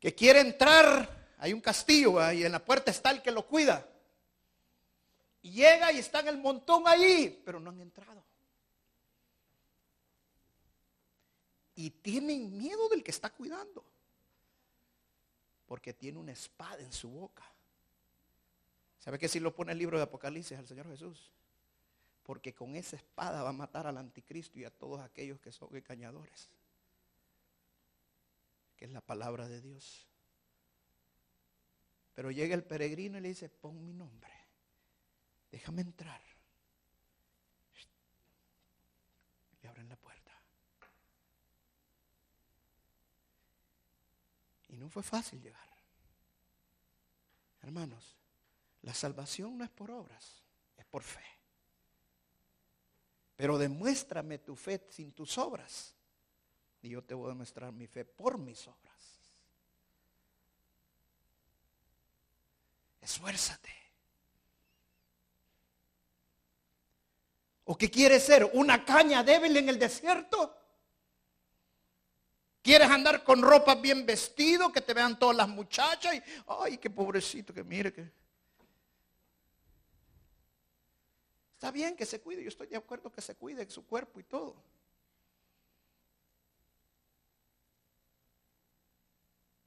Que 0.00 0.14
quiere 0.14 0.40
entrar, 0.40 1.28
hay 1.38 1.52
un 1.52 1.60
castillo 1.60 2.32
y 2.32 2.44
en 2.44 2.52
la 2.52 2.64
puerta 2.64 2.90
está 2.90 3.10
el 3.10 3.22
que 3.22 3.30
lo 3.30 3.46
cuida. 3.46 3.86
Y 5.42 5.52
llega 5.52 5.92
y 5.92 5.98
está 5.98 6.20
en 6.20 6.28
el 6.28 6.38
montón 6.38 6.86
ahí, 6.86 7.42
pero 7.44 7.60
no 7.60 7.70
han 7.70 7.80
entrado. 7.80 8.24
Y 11.76 11.90
tienen 11.90 12.56
miedo 12.56 12.88
del 12.88 13.04
que 13.04 13.12
está 13.12 13.30
cuidando. 13.30 13.84
Porque 15.66 15.92
tiene 15.92 16.18
una 16.18 16.32
espada 16.32 16.80
en 16.80 16.92
su 16.92 17.08
boca. 17.08 17.44
¿Sabe 18.98 19.18
que 19.18 19.28
si 19.28 19.38
lo 19.38 19.54
pone 19.54 19.72
el 19.72 19.78
libro 19.78 19.96
de 19.96 20.04
Apocalipsis 20.04 20.58
al 20.58 20.66
Señor 20.66 20.88
Jesús? 20.88 21.30
Porque 22.24 22.52
con 22.52 22.74
esa 22.74 22.96
espada 22.96 23.42
va 23.42 23.50
a 23.50 23.52
matar 23.52 23.86
al 23.86 23.96
anticristo 23.96 24.58
y 24.58 24.64
a 24.64 24.70
todos 24.70 25.00
aquellos 25.00 25.40
que 25.40 25.52
son 25.52 25.74
engañadores. 25.74 26.50
Que 28.76 28.86
es 28.86 28.90
la 28.90 29.00
palabra 29.00 29.48
de 29.48 29.60
Dios. 29.60 30.06
Pero 32.14 32.32
llega 32.32 32.56
el 32.56 32.64
peregrino 32.64 33.18
y 33.18 33.20
le 33.20 33.28
dice, 33.28 33.48
pon 33.48 33.84
mi 33.84 33.92
nombre. 33.92 34.37
Déjame 35.50 35.82
entrar. 35.82 36.20
Le 39.62 39.68
abren 39.68 39.88
la 39.88 39.96
puerta. 39.96 40.32
Y 44.68 44.76
no 44.76 44.88
fue 44.88 45.02
fácil 45.02 45.40
llegar. 45.40 45.68
Hermanos, 47.62 48.16
la 48.82 48.94
salvación 48.94 49.58
no 49.58 49.64
es 49.64 49.70
por 49.70 49.90
obras, 49.90 50.42
es 50.76 50.84
por 50.86 51.02
fe. 51.02 51.24
Pero 53.36 53.58
demuéstrame 53.58 54.38
tu 54.38 54.56
fe 54.56 54.86
sin 54.90 55.12
tus 55.12 55.38
obras. 55.38 55.94
Y 56.82 56.90
yo 56.90 57.02
te 57.02 57.14
voy 57.14 57.26
a 57.26 57.28
demostrar 57.30 57.72
mi 57.72 57.86
fe 57.86 58.04
por 58.04 58.38
mis 58.38 58.66
obras. 58.66 59.20
Esfuérzate. 63.00 63.87
¿O 67.70 67.76
qué 67.76 67.90
quieres 67.90 68.24
ser? 68.24 68.50
¿Una 68.54 68.82
caña 68.82 69.22
débil 69.22 69.54
en 69.58 69.68
el 69.68 69.78
desierto? 69.78 70.56
¿Quieres 72.62 72.88
andar 72.88 73.22
con 73.22 73.42
ropa 73.42 73.74
bien 73.74 74.06
vestido, 74.06 74.72
que 74.72 74.80
te 74.80 74.94
vean 74.94 75.18
todas 75.18 75.36
las 75.36 75.48
muchachas? 75.50 76.14
Y, 76.14 76.22
ay, 76.46 76.78
qué 76.78 76.88
pobrecito, 76.88 77.52
que 77.52 77.62
mire. 77.62 78.10
Está 81.52 81.70
bien 81.70 81.94
que 81.94 82.06
se 82.06 82.22
cuide, 82.22 82.42
yo 82.42 82.48
estoy 82.48 82.68
de 82.68 82.78
acuerdo 82.78 83.12
que 83.12 83.20
se 83.20 83.34
cuide 83.34 83.68
su 83.68 83.86
cuerpo 83.86 84.18
y 84.18 84.24
todo. 84.24 84.56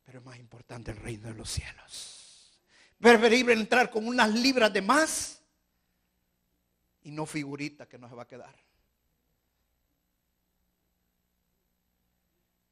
Pero 0.05 0.17
es 0.17 0.25
más 0.25 0.39
importante 0.39 0.89
el 0.89 0.97
reino 0.97 1.27
de 1.27 1.35
los 1.35 1.51
cielos. 1.51 2.59
Preferible 2.99 3.53
entrar 3.53 3.91
con 3.91 4.07
unas 4.07 4.31
libras 4.31 4.73
de 4.73 4.81
más 4.81 5.40
y 7.03 7.11
no 7.11 7.25
figurita 7.25 7.87
que 7.87 7.97
no 7.97 8.07
se 8.09 8.15
va 8.15 8.23
a 8.23 8.27
quedar. 8.27 8.55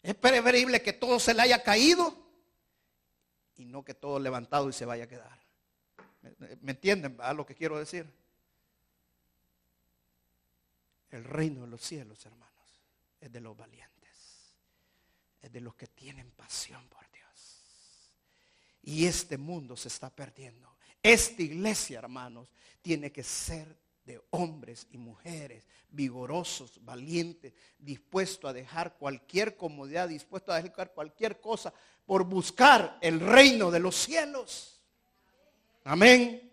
Es 0.02 0.16
preferible 0.16 0.82
que 0.82 0.94
todo 0.94 1.20
se 1.20 1.34
le 1.34 1.42
haya 1.42 1.62
caído 1.62 2.16
y 3.58 3.66
no 3.66 3.84
que 3.84 3.94
todo 3.94 4.20
levantado 4.20 4.70
y 4.70 4.74
se 4.74 4.86
vaya 4.86 5.04
a 5.04 5.08
quedar. 5.08 5.40
¿Me, 6.62 6.72
entienden 6.72 7.18
a 7.20 7.34
lo 7.34 7.46
que 7.46 7.56
quiero 7.56 7.78
decir? 7.78 8.10
El 11.10 11.24
reino 11.24 11.62
de 11.62 11.68
los 11.68 11.82
cielos, 11.82 12.26
hermanos, 12.26 12.82
es 13.20 13.32
de 13.32 13.42
los 13.42 13.58
valientes, 13.58 14.54
es 15.42 15.52
de 15.52 15.60
los 15.60 15.76
que 15.76 15.88
tienen 15.88 16.32
pasión 16.32 16.88
por 16.88 17.10
Dios. 17.12 17.64
Y 18.84 19.06
este 19.06 19.38
mundo 19.38 19.76
se 19.76 19.90
está 19.90 20.10
perdiendo. 20.10 20.78
Esta 21.02 21.42
iglesia, 21.42 22.00
hermanos, 22.00 22.50
tiene 22.82 23.12
que 23.12 23.24
ser 23.24 23.76
de 24.10 24.20
hombres 24.32 24.88
y 24.90 24.98
mujeres 24.98 25.68
vigorosos, 25.92 26.84
valientes, 26.84 27.54
dispuestos 27.78 28.50
a 28.50 28.54
dejar 28.54 28.98
cualquier 28.98 29.56
comodidad, 29.56 30.10
dispuestos 30.10 30.56
a 30.56 30.62
dejar 30.62 30.94
cualquier 30.94 31.40
cosa 31.40 31.72
por 32.08 32.24
buscar 32.24 32.98
el 33.02 33.20
reino 33.20 33.70
de 33.70 33.80
los 33.80 33.96
cielos. 33.96 34.82
Amén. 35.84 36.52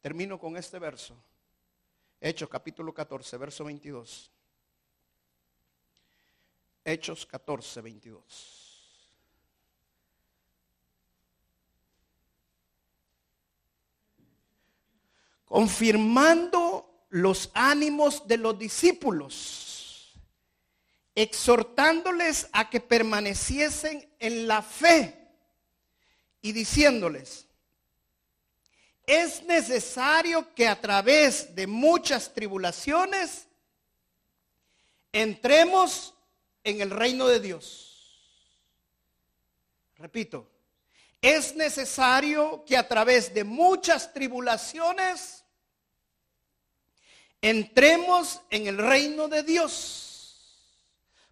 Termino 0.00 0.36
con 0.36 0.56
este 0.56 0.80
verso. 0.80 1.16
Hechos 2.20 2.48
capítulo 2.48 2.92
14, 2.92 3.36
verso 3.36 3.64
22. 3.64 4.32
Hechos 6.84 7.24
14, 7.24 7.80
22. 7.82 8.65
Confirmando 15.46 17.06
los 17.08 17.50
ánimos 17.54 18.26
de 18.28 18.36
los 18.36 18.58
discípulos, 18.58 20.12
exhortándoles 21.14 22.48
a 22.52 22.68
que 22.68 22.80
permaneciesen 22.80 24.06
en 24.18 24.46
la 24.46 24.60
fe 24.60 25.30
y 26.42 26.52
diciéndoles, 26.52 27.46
es 29.06 29.44
necesario 29.44 30.52
que 30.54 30.66
a 30.66 30.80
través 30.80 31.54
de 31.54 31.66
muchas 31.68 32.34
tribulaciones 32.34 33.46
entremos 35.12 36.12
en 36.64 36.80
el 36.80 36.90
reino 36.90 37.28
de 37.28 37.38
Dios. 37.38 37.86
Repito, 39.96 40.50
es 41.26 41.56
necesario 41.56 42.64
que 42.64 42.76
a 42.76 42.86
través 42.86 43.34
de 43.34 43.42
muchas 43.42 44.12
tribulaciones 44.12 45.44
entremos 47.40 48.40
en 48.48 48.68
el 48.68 48.78
reino 48.78 49.26
de 49.26 49.42
Dios. 49.42 50.76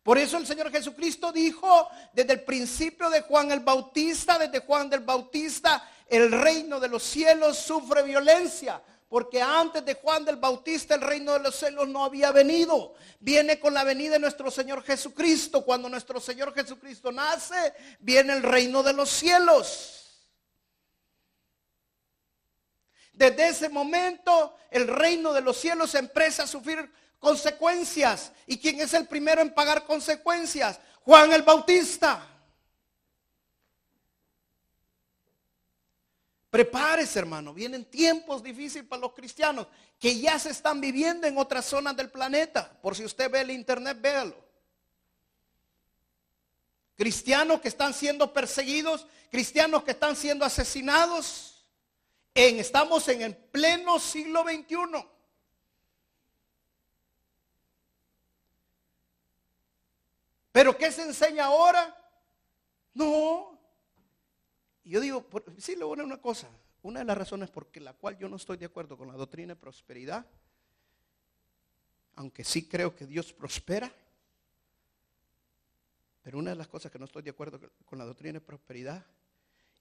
Por 0.03 0.19
eso 0.19 0.37
el 0.37 0.49
Señor 0.49 0.73
Jesucristo 0.73 1.31
dijo 1.31 1.89
desde 2.13 2.33
el 2.33 2.43
principio 2.43 3.09
de 3.09 3.21
Juan 3.21 3.53
el 3.53 3.61
Bautista, 3.61 4.37
desde 4.37 4.67
Juan 4.67 4.91
del 4.91 5.01
Bautista, 5.01 5.89
el 6.09 6.33
reino 6.33 6.81
de 6.81 6.89
los 6.89 7.05
cielos 7.05 7.57
sufre 7.57 8.03
violencia. 8.03 8.83
Porque 9.15 9.41
antes 9.41 9.85
de 9.85 9.95
Juan 9.95 10.25
del 10.25 10.39
Bautista 10.39 10.97
el 10.97 11.01
reino 11.01 11.35
de 11.35 11.39
los 11.39 11.55
cielos 11.55 11.87
no 11.87 12.05
había 12.05 12.33
venido. 12.33 12.95
Viene 13.21 13.61
con 13.61 13.73
la 13.73 13.85
venida 13.85 14.15
de 14.15 14.19
nuestro 14.19 14.51
Señor 14.51 14.83
Jesucristo. 14.83 15.65
Cuando 15.65 15.89
nuestro 15.89 16.19
Señor 16.19 16.53
Jesucristo 16.53 17.13
nace, 17.13 17.75
viene 18.01 18.33
el 18.33 18.43
reino 18.43 18.83
de 18.83 18.93
los 18.93 19.09
cielos. 19.09 20.21
Desde 23.13 23.51
ese 23.51 23.69
momento 23.69 24.57
el 24.69 24.89
reino 24.89 25.33
de 25.33 25.43
los 25.43 25.59
cielos 25.59 25.95
empieza 25.95 26.43
a 26.43 26.49
sufrir 26.49 26.93
consecuencias. 27.21 28.33
¿Y 28.49 28.59
quién 28.59 28.81
es 28.81 28.95
el 28.95 29.07
primero 29.07 29.41
en 29.41 29.55
pagar 29.55 29.85
consecuencias? 29.87 30.81
Juan 31.05 31.33
el 31.33 31.43
Bautista. 31.43 32.34
Prepárese, 36.55 37.19
hermano. 37.19 37.53
Vienen 37.53 37.85
tiempos 37.85 38.41
difíciles 38.41 38.87
para 38.87 39.01
los 39.01 39.13
cristianos 39.13 39.67
que 39.99 40.21
ya 40.21 40.39
se 40.39 40.51
están 40.51 40.81
viviendo 40.81 41.27
en 41.27 41.37
otras 41.37 41.65
zonas 41.65 41.97
del 41.97 42.13
planeta. 42.13 42.81
Por 42.81 42.95
si 42.95 43.05
usted 43.05 43.29
ve 43.29 43.41
el 43.41 43.51
internet, 43.51 43.99
véalo. 44.01 44.37
Cristianos 46.95 47.61
que 47.61 47.67
están 47.67 47.93
siendo 47.93 48.33
perseguidos, 48.33 49.05
cristianos 49.33 49.83
que 49.83 49.91
están 49.91 50.15
siendo 50.15 50.45
asesinados. 50.45 51.67
En, 52.35 52.61
estamos 52.61 53.09
en 53.09 53.23
el 53.23 53.35
pleno 53.35 53.99
siglo 53.99 54.45
XXI. 54.45 55.09
Pero 60.53 60.79
¿qué 60.79 60.93
se 60.93 61.03
enseña 61.03 61.47
ahora? 61.47 62.01
No, 62.93 63.54
y 64.85 64.91
yo 64.91 65.01
digo, 65.01 65.27
sí, 65.59 65.77
le 65.77 65.85
voy 65.85 65.99
a 65.99 66.05
una 66.05 66.21
cosa. 66.21 66.49
Una 66.83 67.01
de 67.01 67.07
las 67.07 67.17
razones 67.17 67.51
por 67.51 67.75
la 67.81 67.95
cual 67.95 68.19
yo 68.19 68.29
no 68.29 68.37
estoy 68.37 68.59
de 68.59 68.67
acuerdo 68.67 68.99
con 68.99 69.09
la 69.09 69.15
doctrina 69.15 69.55
de 69.55 69.61
prosperidad, 69.61 70.27
aunque 72.17 72.45
sí 72.45 72.69
creo 72.69 72.95
que 72.95 73.07
Dios 73.07 73.33
prospera, 73.33 73.91
pero 76.23 76.39
una 76.39 76.51
de 76.51 76.57
las 76.57 76.69
cosas 76.69 76.93
que 76.93 76.99
no 76.99 77.07
estoy 77.07 77.23
de 77.23 77.31
acuerdo 77.31 77.59
con 77.87 77.99
la 77.99 78.05
doctrina 78.05 78.35
de 78.35 78.45
prosperidad 78.45 79.05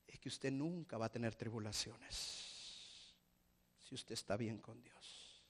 es 0.08 0.20
que 0.20 0.30
usted 0.30 0.52
nunca 0.52 0.98
va 0.98 1.08
a 1.08 1.12
tener 1.12 1.36
tribulaciones 1.36 3.16
si 3.82 3.96
usted 3.96 4.14
está 4.14 4.38
bien 4.38 4.60
con 4.60 4.82
Dios. 4.82 5.44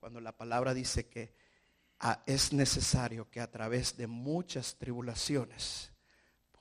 Cuando 0.00 0.20
la 0.20 0.36
palabra 0.36 0.74
dice 0.74 1.08
que 1.08 1.32
ah, 2.00 2.22
es 2.26 2.52
necesario 2.52 3.30
que 3.30 3.40
a 3.40 3.50
través 3.50 3.96
de 3.96 4.08
muchas 4.08 4.76
tribulaciones 4.76 5.92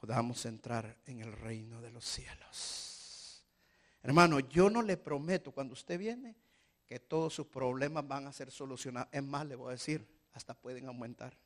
podamos 0.08 0.46
entrar 0.46 0.96
en 1.06 1.20
el 1.20 1.34
reino 1.34 1.82
de 1.82 1.92
los 1.92 2.06
cielos. 2.06 3.44
Hermano, 4.02 4.40
yo 4.40 4.70
no 4.70 4.82
le 4.82 4.96
prometo 4.96 5.52
cuando 5.52 5.74
usted 5.74 6.00
viene 6.00 6.34
que 6.86 6.98
todos 6.98 7.34
sus 7.34 7.48
problemas 7.48 8.08
van 8.08 8.26
a 8.26 8.32
ser 8.32 8.50
solucionados. 8.50 9.10
Es 9.12 9.22
más, 9.22 9.46
le 9.46 9.56
voy 9.56 9.68
a 9.68 9.72
decir, 9.72 10.08
hasta 10.32 10.54
pueden 10.54 10.88
aumentar. 10.88 11.38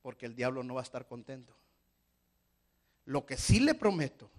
Porque 0.00 0.24
el 0.24 0.34
diablo 0.34 0.62
no 0.62 0.72
va 0.72 0.80
a 0.80 0.84
estar 0.84 1.06
contento. 1.06 1.54
Lo 3.04 3.26
que 3.26 3.36
sí 3.36 3.60
le 3.60 3.74
prometo 3.74 4.30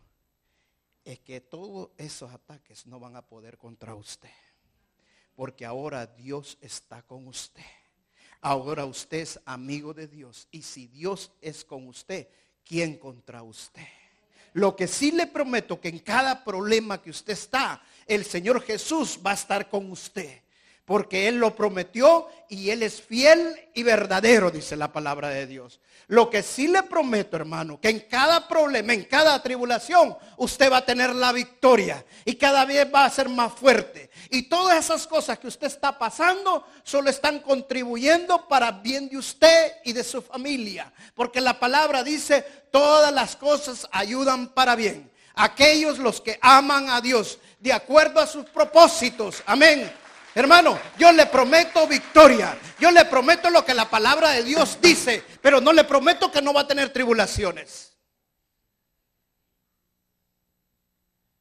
es 1.06 1.20
que 1.20 1.42
todos 1.42 1.92
esos 1.96 2.32
ataques 2.32 2.88
no 2.88 3.00
van 3.00 3.18
a 3.18 3.22
poder 3.22 3.60
contra 3.60 3.94
usted. 3.94 4.34
Porque 5.36 5.64
ahora 5.64 6.08
Dios 6.08 6.58
está 6.60 7.04
con 7.04 7.28
usted. 7.28 7.81
Ahora 8.42 8.86
usted 8.86 9.20
es 9.20 9.40
amigo 9.46 9.94
de 9.94 10.08
Dios. 10.08 10.48
Y 10.52 10.64
si 10.64 10.88
Dios 10.88 11.32
es 11.42 11.64
con 11.64 11.88
usted, 11.88 12.28
¿quién 12.66 12.98
contra 12.98 13.44
usted? 13.44 13.88
Lo 14.54 14.76
que 14.76 14.88
sí 14.88 15.12
le 15.12 15.28
prometo 15.28 15.80
que 15.80 15.90
en 15.90 16.00
cada 16.00 16.44
problema 16.44 17.02
que 17.02 17.12
usted 17.12 17.34
está, 17.34 17.82
el 18.06 18.26
Señor 18.26 18.62
Jesús 18.64 19.20
va 19.26 19.32
a 19.32 19.36
estar 19.36 19.70
con 19.70 19.90
usted. 19.92 20.42
Porque 20.92 21.30
Él 21.30 21.38
lo 21.38 21.56
prometió 21.56 22.28
y 22.50 22.70
Él 22.70 22.84
es 22.84 23.02
fiel 23.02 23.58
y 23.74 23.82
verdadero, 23.82 24.52
dice 24.52 24.76
la 24.76 24.92
palabra 24.92 25.30
de 25.30 25.48
Dios. 25.48 25.80
Lo 26.08 26.30
que 26.30 26.44
sí 26.44 26.68
le 26.68 26.84
prometo, 26.84 27.38
hermano, 27.38 27.80
que 27.80 27.88
en 27.88 28.02
cada 28.02 28.46
problema, 28.46 28.92
en 28.92 29.06
cada 29.06 29.42
tribulación, 29.42 30.18
usted 30.36 30.70
va 30.70 30.80
a 30.80 30.86
tener 30.86 31.16
la 31.16 31.32
victoria 31.32 32.04
y 32.26 32.36
cada 32.36 32.66
vez 32.66 32.94
va 32.94 33.06
a 33.06 33.10
ser 33.10 33.30
más 33.30 33.54
fuerte. 33.54 34.10
Y 34.32 34.50
todas 34.50 34.84
esas 34.84 35.08
cosas 35.08 35.40
que 35.40 35.48
usted 35.48 35.68
está 35.68 35.98
pasando 35.98 36.68
solo 36.84 37.10
están 37.10 37.40
contribuyendo 37.40 38.50
para 38.50 38.72
bien 38.72 39.08
de 39.08 39.16
usted 39.16 39.76
y 39.86 39.94
de 39.94 40.04
su 40.04 40.22
familia. 40.22 40.92
Porque 41.16 41.40
la 41.40 41.58
palabra 41.58 42.04
dice, 42.04 42.42
todas 42.70 43.14
las 43.14 43.38
cosas 43.38 43.88
ayudan 43.94 44.50
para 44.50 44.76
bien. 44.76 45.10
Aquellos 45.36 46.00
los 46.00 46.20
que 46.20 46.38
aman 46.42 46.90
a 46.90 47.00
Dios 47.00 47.40
de 47.62 47.72
acuerdo 47.72 48.20
a 48.20 48.28
sus 48.28 48.44
propósitos. 48.48 49.42
Amén. 49.46 50.01
Hermano, 50.34 50.80
yo 50.98 51.12
le 51.12 51.26
prometo 51.26 51.88
victoria. 51.88 52.58
Yo 52.80 52.90
le 52.92 53.06
prometo 53.06 53.50
lo 53.50 53.66
que 53.66 53.74
la 53.74 53.90
palabra 53.90 54.30
de 54.32 54.44
Dios 54.44 54.80
dice, 54.82 55.24
pero 55.42 55.62
no 55.62 55.74
le 55.74 55.84
prometo 55.84 56.32
que 56.32 56.42
no 56.42 56.54
va 56.54 56.62
a 56.62 56.68
tener 56.68 56.92
tribulaciones. 56.92 57.92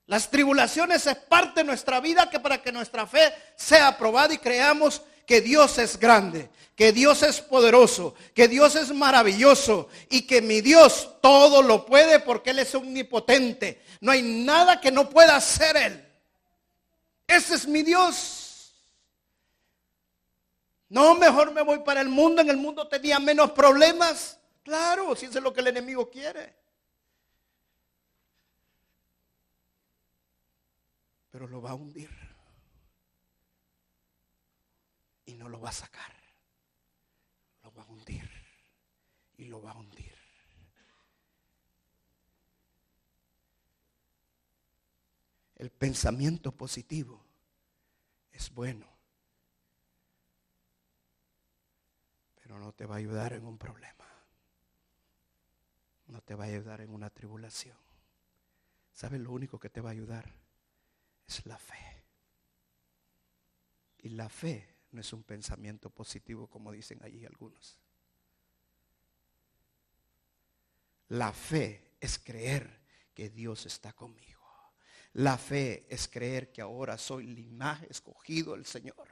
Las 0.06 0.28
tribulaciones 0.28 1.06
es 1.06 1.16
parte 1.16 1.60
de 1.60 1.64
nuestra 1.64 2.00
vida 2.00 2.28
que 2.28 2.40
para 2.40 2.60
que 2.60 2.72
nuestra 2.72 3.06
fe 3.06 3.32
sea 3.54 3.86
aprobada 3.88 4.34
y 4.34 4.38
creamos 4.38 5.02
que 5.24 5.40
Dios 5.40 5.78
es 5.78 5.96
grande, 5.96 6.50
que 6.74 6.90
Dios 6.90 7.22
es 7.22 7.40
poderoso, 7.40 8.16
que 8.34 8.48
Dios 8.48 8.74
es 8.74 8.92
maravilloso 8.92 9.88
y 10.08 10.22
que 10.22 10.42
mi 10.42 10.60
Dios 10.60 11.08
todo 11.22 11.62
lo 11.62 11.86
puede 11.86 12.18
porque 12.18 12.50
Él 12.50 12.58
es 12.58 12.74
omnipotente. 12.74 13.80
No 14.00 14.10
hay 14.10 14.22
nada 14.22 14.80
que 14.80 14.90
no 14.90 15.08
pueda 15.08 15.36
hacer 15.36 15.76
Él. 15.76 16.04
Ese 17.28 17.54
es 17.54 17.68
mi 17.68 17.84
Dios. 17.84 18.39
No, 20.90 21.14
mejor 21.14 21.52
me 21.52 21.62
voy 21.62 21.78
para 21.78 22.00
el 22.00 22.08
mundo. 22.08 22.42
En 22.42 22.50
el 22.50 22.56
mundo 22.56 22.88
tenía 22.88 23.20
menos 23.20 23.52
problemas. 23.52 24.40
Claro, 24.64 25.14
si 25.14 25.26
eso 25.26 25.38
es 25.38 25.44
lo 25.44 25.52
que 25.52 25.60
el 25.60 25.68
enemigo 25.68 26.10
quiere. 26.10 26.56
Pero 31.30 31.46
lo 31.46 31.62
va 31.62 31.70
a 31.70 31.74
hundir. 31.74 32.10
Y 35.26 35.34
no 35.34 35.48
lo 35.48 35.60
va 35.60 35.68
a 35.68 35.72
sacar. 35.72 36.12
Lo 37.62 37.72
va 37.72 37.84
a 37.84 37.86
hundir. 37.86 38.28
Y 39.36 39.44
lo 39.44 39.62
va 39.62 39.70
a 39.70 39.76
hundir. 39.76 40.18
El 45.54 45.70
pensamiento 45.70 46.50
positivo 46.50 47.24
es 48.32 48.52
bueno. 48.52 48.90
pero 52.50 52.59
no 52.70 52.76
te 52.76 52.86
va 52.86 52.94
a 52.94 52.98
ayudar 52.98 53.32
en 53.32 53.44
un 53.44 53.58
problema. 53.58 54.06
No 56.06 56.22
te 56.22 56.36
va 56.36 56.44
a 56.44 56.46
ayudar 56.46 56.80
en 56.80 56.90
una 56.90 57.10
tribulación. 57.10 57.76
¿Sabes 58.92 59.20
lo 59.20 59.32
único 59.32 59.58
que 59.58 59.68
te 59.68 59.80
va 59.80 59.88
a 59.88 59.92
ayudar? 59.92 60.32
Es 61.26 61.44
la 61.46 61.58
fe. 61.58 62.04
Y 63.98 64.10
la 64.10 64.28
fe 64.28 64.76
no 64.92 65.00
es 65.00 65.12
un 65.12 65.24
pensamiento 65.24 65.90
positivo 65.90 66.46
como 66.46 66.70
dicen 66.70 67.02
allí 67.02 67.26
algunos. 67.26 67.76
La 71.08 71.32
fe 71.32 71.96
es 71.98 72.20
creer 72.20 72.82
que 73.14 73.30
Dios 73.30 73.66
está 73.66 73.94
conmigo. 73.94 74.46
La 75.14 75.38
fe 75.38 75.88
es 75.90 76.06
creer 76.06 76.52
que 76.52 76.62
ahora 76.62 76.98
soy 76.98 77.32
el 77.32 77.40
imagen 77.40 77.88
escogido 77.90 78.52
del 78.52 78.64
Señor. 78.64 79.08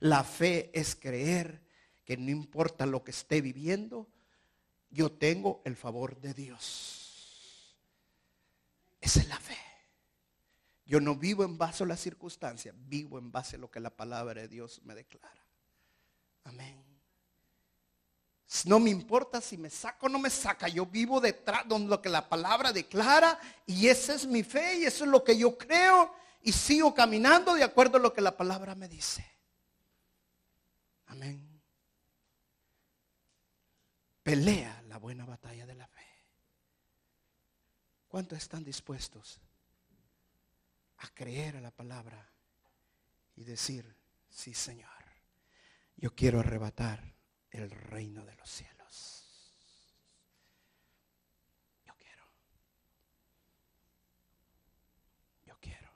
La 0.00 0.22
fe 0.22 0.70
es 0.78 0.94
creer 0.94 1.64
que 2.04 2.16
no 2.16 2.30
importa 2.30 2.86
lo 2.86 3.02
que 3.02 3.10
esté 3.10 3.40
viviendo, 3.40 4.06
yo 4.90 5.10
tengo 5.10 5.62
el 5.64 5.76
favor 5.76 6.20
de 6.20 6.34
Dios. 6.34 7.74
Esa 9.00 9.20
es 9.20 9.28
la 9.28 9.38
fe. 9.38 9.56
Yo 10.86 11.00
no 11.00 11.16
vivo 11.16 11.44
en 11.44 11.56
base 11.56 11.82
a 11.82 11.86
las 11.86 12.00
circunstancias, 12.00 12.74
vivo 12.78 13.18
en 13.18 13.32
base 13.32 13.56
a 13.56 13.58
lo 13.58 13.70
que 13.70 13.80
la 13.80 13.90
palabra 13.90 14.42
de 14.42 14.48
Dios 14.48 14.82
me 14.84 14.94
declara. 14.94 15.44
Amén. 16.44 16.82
No 18.66 18.78
me 18.78 18.90
importa 18.90 19.40
si 19.40 19.56
me 19.56 19.70
saca 19.70 20.06
o 20.06 20.08
no 20.08 20.18
me 20.18 20.30
saca, 20.30 20.68
yo 20.68 20.86
vivo 20.86 21.20
detrás 21.20 21.66
de 21.66 21.78
lo 21.78 22.00
que 22.00 22.10
la 22.10 22.28
palabra 22.28 22.72
declara 22.72 23.38
y 23.66 23.88
esa 23.88 24.14
es 24.14 24.26
mi 24.26 24.42
fe 24.42 24.78
y 24.78 24.84
eso 24.84 25.04
es 25.04 25.10
lo 25.10 25.24
que 25.24 25.36
yo 25.36 25.58
creo 25.58 26.14
y 26.42 26.52
sigo 26.52 26.94
caminando 26.94 27.54
de 27.54 27.64
acuerdo 27.64 27.96
a 27.96 28.00
lo 28.00 28.12
que 28.12 28.20
la 28.20 28.36
palabra 28.36 28.74
me 28.74 28.86
dice. 28.86 29.26
Amén 31.06 31.53
pelea 34.24 34.82
la 34.88 34.96
buena 34.96 35.26
batalla 35.26 35.66
de 35.66 35.74
la 35.74 35.86
fe. 35.86 36.00
¿Cuántos 38.08 38.38
están 38.38 38.64
dispuestos 38.64 39.38
a 40.96 41.08
creer 41.14 41.58
a 41.58 41.60
la 41.60 41.70
palabra 41.70 42.32
y 43.36 43.44
decir, 43.44 43.94
sí 44.30 44.54
Señor, 44.54 44.88
yo 45.96 46.14
quiero 46.14 46.40
arrebatar 46.40 47.14
el 47.50 47.70
reino 47.70 48.24
de 48.24 48.34
los 48.36 48.48
cielos? 48.48 49.26
Yo 51.84 51.94
quiero. 51.98 52.24
Yo 55.44 55.58
quiero. 55.60 55.90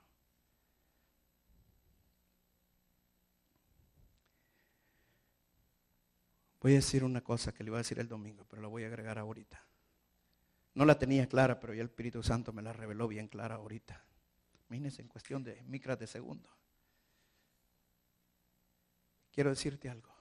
Voy 6.61 6.73
a 6.73 6.75
decir 6.75 7.03
una 7.03 7.21
cosa 7.21 7.53
que 7.53 7.63
le 7.63 7.69
iba 7.69 7.77
a 7.77 7.81
decir 7.83 7.99
el 7.99 8.07
domingo, 8.07 8.45
pero 8.49 8.61
la 8.61 8.67
voy 8.67 8.83
a 8.83 8.87
agregar 8.87 9.17
ahorita. 9.17 9.65
No 10.73 10.85
la 10.85 10.99
tenía 10.99 11.27
clara, 11.27 11.59
pero 11.59 11.73
ya 11.73 11.81
el 11.81 11.87
Espíritu 11.87 12.21
Santo 12.21 12.53
me 12.53 12.61
la 12.61 12.73
reveló 12.73 13.07
bien 13.07 13.27
clara 13.27 13.55
ahorita. 13.55 14.05
Imagínense 14.67 15.01
en 15.01 15.07
cuestión 15.07 15.43
de 15.43 15.63
micras 15.63 15.97
de 15.97 16.07
segundo. 16.07 16.49
Quiero 19.31 19.49
decirte 19.49 19.89
algo. 19.89 20.13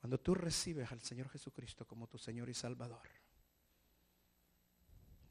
Cuando 0.00 0.18
tú 0.18 0.34
recibes 0.34 0.90
al 0.92 1.00
Señor 1.00 1.28
Jesucristo 1.28 1.86
como 1.86 2.06
tu 2.06 2.18
Señor 2.18 2.48
y 2.48 2.54
Salvador, 2.54 3.08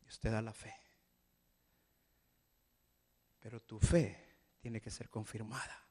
Dios 0.02 0.20
te 0.20 0.30
da 0.30 0.42
la 0.42 0.54
fe. 0.54 0.74
Pero 3.40 3.62
tu 3.62 3.80
fe 3.80 4.38
tiene 4.60 4.82
que 4.82 4.92
ser 4.92 5.10
confirmada. 5.10 5.87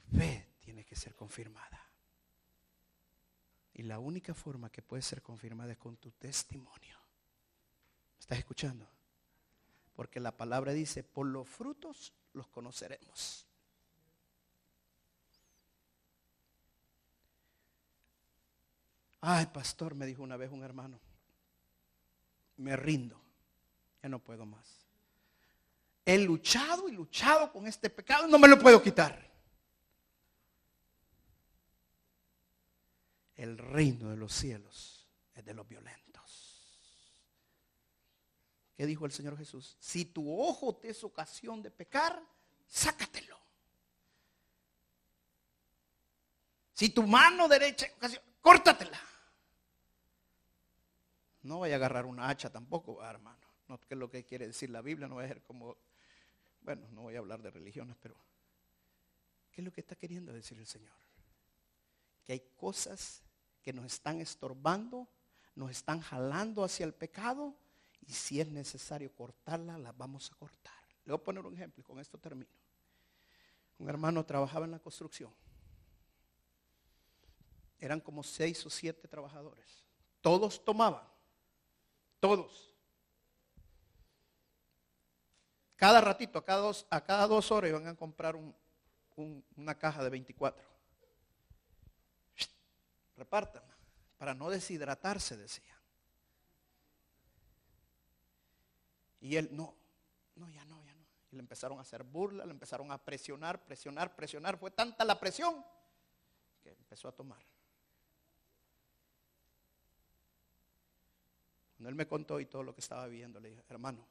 Fe 0.00 0.54
tiene 0.60 0.84
que 0.84 0.96
ser 0.96 1.14
confirmada. 1.14 1.84
Y 3.74 3.82
la 3.82 3.98
única 3.98 4.34
forma 4.34 4.70
que 4.70 4.82
puede 4.82 5.02
ser 5.02 5.22
confirmada 5.22 5.72
es 5.72 5.78
con 5.78 5.96
tu 5.96 6.10
testimonio. 6.12 6.98
¿Estás 8.18 8.38
escuchando? 8.38 8.88
Porque 9.94 10.20
la 10.20 10.36
palabra 10.36 10.72
dice, 10.72 11.04
por 11.04 11.26
los 11.26 11.48
frutos 11.48 12.12
los 12.32 12.48
conoceremos. 12.48 13.46
Ay, 19.20 19.46
pastor, 19.46 19.94
me 19.94 20.06
dijo 20.06 20.22
una 20.22 20.36
vez 20.36 20.50
un 20.50 20.62
hermano, 20.62 21.00
me 22.56 22.76
rindo, 22.76 23.20
ya 24.02 24.08
no 24.08 24.18
puedo 24.18 24.46
más. 24.46 24.86
He 26.04 26.18
luchado 26.18 26.88
y 26.88 26.92
luchado 26.92 27.52
con 27.52 27.66
este 27.66 27.90
pecado 27.90 28.26
no 28.26 28.38
me 28.38 28.48
lo 28.48 28.58
puedo 28.58 28.82
quitar. 28.82 29.27
El 33.38 33.56
reino 33.56 34.10
de 34.10 34.16
los 34.16 34.32
cielos 34.32 35.06
es 35.32 35.44
de 35.44 35.54
los 35.54 35.66
violentos. 35.66 37.08
¿Qué 38.74 38.84
dijo 38.84 39.06
el 39.06 39.12
Señor 39.12 39.38
Jesús? 39.38 39.76
Si 39.80 40.04
tu 40.06 40.40
ojo 40.40 40.76
te 40.76 40.90
es 40.90 41.02
ocasión 41.04 41.62
de 41.62 41.70
pecar, 41.70 42.20
sácatelo. 42.66 43.38
Si 46.74 46.90
tu 46.90 47.04
mano 47.04 47.48
derecha 47.48 47.86
es 47.86 47.92
ocasión, 47.94 48.22
córtatela. 48.40 49.00
No 51.42 51.60
vaya 51.60 51.76
a 51.76 51.78
agarrar 51.78 52.06
una 52.06 52.28
hacha 52.28 52.50
tampoco, 52.50 53.04
hermano. 53.04 53.46
No 53.68 53.80
es 53.88 53.96
lo 53.96 54.10
que 54.10 54.24
quiere 54.24 54.48
decir 54.48 54.70
la 54.70 54.82
Biblia, 54.82 55.06
no 55.06 55.16
va 55.16 55.24
a 55.24 55.28
ser 55.28 55.42
como, 55.42 55.76
bueno, 56.62 56.88
no 56.90 57.02
voy 57.02 57.14
a 57.14 57.18
hablar 57.18 57.40
de 57.40 57.50
religiones, 57.50 57.96
pero 58.00 58.16
¿qué 59.52 59.60
es 59.60 59.64
lo 59.64 59.72
que 59.72 59.80
está 59.80 59.94
queriendo 59.94 60.32
decir 60.32 60.58
el 60.58 60.66
Señor? 60.66 60.96
Que 62.24 62.32
hay 62.32 62.40
cosas 62.56 63.22
que 63.68 63.72
nos 63.74 63.84
están 63.84 64.18
estorbando, 64.22 65.06
nos 65.54 65.70
están 65.70 66.00
jalando 66.00 66.64
hacia 66.64 66.86
el 66.86 66.94
pecado 66.94 67.54
y 68.00 68.14
si 68.14 68.40
es 68.40 68.48
necesario 68.48 69.14
cortarla, 69.14 69.76
la 69.76 69.92
vamos 69.92 70.32
a 70.32 70.36
cortar. 70.36 70.72
Le 71.04 71.12
voy 71.12 71.20
a 71.20 71.22
poner 71.22 71.44
un 71.44 71.52
ejemplo 71.52 71.82
y 71.82 71.84
con 71.84 71.98
esto 71.98 72.16
termino. 72.16 72.48
Un 73.76 73.90
hermano 73.90 74.24
trabajaba 74.24 74.64
en 74.64 74.70
la 74.70 74.78
construcción. 74.78 75.30
Eran 77.78 78.00
como 78.00 78.22
seis 78.22 78.64
o 78.64 78.70
siete 78.70 79.06
trabajadores. 79.06 79.84
Todos 80.22 80.64
tomaban. 80.64 81.06
Todos. 82.20 82.72
Cada 85.76 86.00
ratito, 86.00 86.38
a 86.38 86.44
cada 86.46 86.62
dos, 86.62 86.86
a 86.88 87.04
cada 87.04 87.26
dos 87.26 87.52
horas 87.52 87.68
iban 87.68 87.86
a 87.86 87.94
comprar 87.94 88.34
una 89.14 89.74
caja 89.74 90.02
de 90.02 90.08
24 90.08 90.77
repartan, 93.18 93.62
para 94.16 94.34
no 94.34 94.48
deshidratarse, 94.48 95.36
decía. 95.36 95.78
Y 99.20 99.36
él, 99.36 99.50
no, 99.52 99.74
no, 100.36 100.48
ya 100.48 100.64
no, 100.64 100.82
ya 100.84 100.94
no. 100.94 101.04
Y 101.30 101.36
le 101.36 101.40
empezaron 101.40 101.78
a 101.78 101.82
hacer 101.82 102.04
burla, 102.04 102.46
le 102.46 102.52
empezaron 102.52 102.90
a 102.90 102.98
presionar, 102.98 103.62
presionar, 103.64 104.14
presionar. 104.14 104.58
Fue 104.58 104.70
tanta 104.70 105.04
la 105.04 105.18
presión 105.18 105.64
que 106.62 106.70
empezó 106.70 107.08
a 107.08 107.12
tomar. 107.12 107.44
Cuando 111.76 111.90
él 111.90 111.94
me 111.94 112.08
contó 112.08 112.40
y 112.40 112.46
todo 112.46 112.62
lo 112.62 112.74
que 112.74 112.80
estaba 112.80 113.06
viendo, 113.06 113.38
le 113.38 113.50
dije, 113.50 113.64
hermano, 113.68 114.06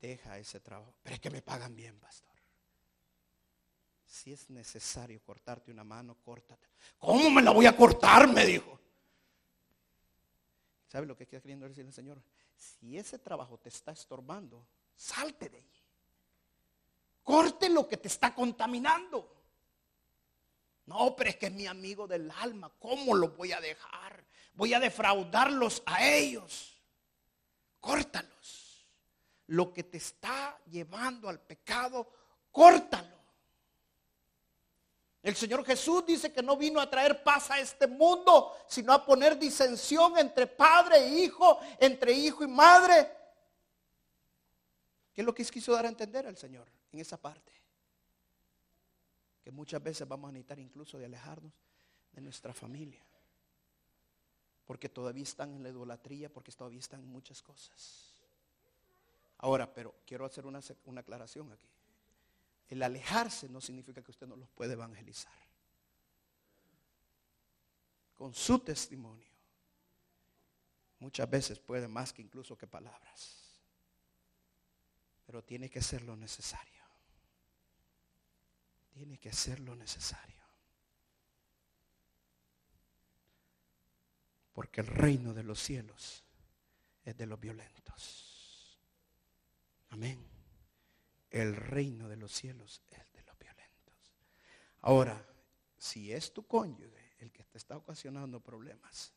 deja 0.00 0.38
ese 0.38 0.60
trabajo. 0.60 0.94
Pero 1.02 1.14
es 1.14 1.20
que 1.20 1.30
me 1.30 1.42
pagan 1.42 1.74
bien, 1.74 1.98
pastor. 1.98 2.29
Si 4.10 4.32
es 4.32 4.50
necesario 4.50 5.22
cortarte 5.22 5.70
una 5.70 5.84
mano, 5.84 6.16
córtate. 6.24 6.66
¿Cómo 6.98 7.30
me 7.30 7.40
la 7.40 7.52
voy 7.52 7.66
a 7.66 7.76
cortar? 7.76 8.26
Me 8.26 8.44
dijo. 8.44 8.76
¿Sabe 10.88 11.06
lo 11.06 11.16
que 11.16 11.22
está 11.22 11.40
queriendo 11.40 11.68
decir 11.68 11.86
el 11.86 11.92
Señor? 11.92 12.20
Si 12.56 12.98
ese 12.98 13.20
trabajo 13.20 13.56
te 13.58 13.68
está 13.68 13.92
estorbando, 13.92 14.66
salte 14.96 15.48
de 15.48 15.58
allí. 15.58 15.84
Corte 17.22 17.68
lo 17.68 17.86
que 17.86 17.98
te 17.98 18.08
está 18.08 18.34
contaminando. 18.34 19.32
No, 20.86 21.14
pero 21.14 21.30
es 21.30 21.36
que 21.36 21.46
es 21.46 21.52
mi 21.52 21.68
amigo 21.68 22.08
del 22.08 22.32
alma. 22.32 22.68
¿Cómo 22.80 23.14
lo 23.14 23.28
voy 23.28 23.52
a 23.52 23.60
dejar? 23.60 24.24
Voy 24.54 24.74
a 24.74 24.80
defraudarlos 24.80 25.84
a 25.86 26.04
ellos. 26.04 26.82
Córtalos. 27.78 28.88
Lo 29.46 29.72
que 29.72 29.84
te 29.84 29.98
está 29.98 30.58
llevando 30.68 31.28
al 31.28 31.38
pecado, 31.38 32.12
córtalo. 32.50 33.19
El 35.22 35.36
Señor 35.36 35.64
Jesús 35.64 36.04
dice 36.06 36.32
que 36.32 36.42
no 36.42 36.56
vino 36.56 36.80
a 36.80 36.88
traer 36.88 37.22
paz 37.22 37.50
a 37.50 37.58
este 37.58 37.86
mundo, 37.86 38.56
sino 38.66 38.92
a 38.92 39.04
poner 39.04 39.38
disensión 39.38 40.16
entre 40.16 40.46
padre 40.46 40.96
e 40.96 41.08
hijo, 41.24 41.60
entre 41.78 42.12
hijo 42.12 42.42
y 42.42 42.48
madre. 42.48 43.10
¿Qué 45.12 45.20
es 45.20 45.26
lo 45.26 45.34
que 45.34 45.44
quiso 45.44 45.72
dar 45.72 45.84
a 45.84 45.88
entender 45.88 46.26
al 46.26 46.38
Señor 46.38 46.68
en 46.90 47.00
esa 47.00 47.18
parte? 47.18 47.52
Que 49.42 49.50
muchas 49.50 49.82
veces 49.82 50.08
vamos 50.08 50.30
a 50.30 50.32
necesitar 50.32 50.58
incluso 50.58 50.98
de 50.98 51.04
alejarnos 51.04 51.52
de 52.12 52.20
nuestra 52.22 52.54
familia. 52.54 53.04
Porque 54.64 54.88
todavía 54.88 55.24
están 55.24 55.52
en 55.54 55.62
la 55.62 55.68
idolatría, 55.68 56.32
porque 56.32 56.52
todavía 56.52 56.78
están 56.78 57.00
en 57.00 57.08
muchas 57.08 57.42
cosas. 57.42 58.14
Ahora, 59.38 59.72
pero 59.72 59.94
quiero 60.06 60.24
hacer 60.24 60.46
una, 60.46 60.60
una 60.84 61.00
aclaración 61.00 61.52
aquí. 61.52 61.66
El 62.70 62.84
alejarse 62.84 63.48
no 63.48 63.60
significa 63.60 64.00
que 64.00 64.12
usted 64.12 64.28
no 64.28 64.36
los 64.36 64.48
puede 64.50 64.74
evangelizar. 64.74 65.34
Con 68.14 68.32
su 68.32 68.60
testimonio. 68.60 69.28
Muchas 71.00 71.28
veces 71.28 71.58
puede 71.58 71.88
más 71.88 72.12
que 72.12 72.22
incluso 72.22 72.56
que 72.56 72.68
palabras. 72.68 73.60
Pero 75.26 75.42
tiene 75.42 75.68
que 75.68 75.82
ser 75.82 76.02
lo 76.02 76.16
necesario. 76.16 76.84
Tiene 78.90 79.18
que 79.18 79.32
ser 79.32 79.58
lo 79.58 79.74
necesario. 79.74 80.40
Porque 84.52 84.80
el 84.82 84.86
reino 84.86 85.34
de 85.34 85.42
los 85.42 85.58
cielos 85.58 86.22
es 87.04 87.16
de 87.16 87.26
los 87.26 87.40
violentos. 87.40 88.78
Amén 89.88 90.29
el 91.30 91.56
reino 91.56 92.08
de 92.08 92.16
los 92.16 92.32
cielos 92.32 92.82
es 92.90 93.12
de 93.12 93.22
los 93.22 93.38
violentos. 93.38 94.14
Ahora, 94.82 95.24
si 95.78 96.12
es 96.12 96.32
tu 96.32 96.46
cónyuge 96.46 97.14
el 97.18 97.32
que 97.32 97.44
te 97.44 97.58
está 97.58 97.76
ocasionando 97.76 98.40
problemas, 98.40 99.12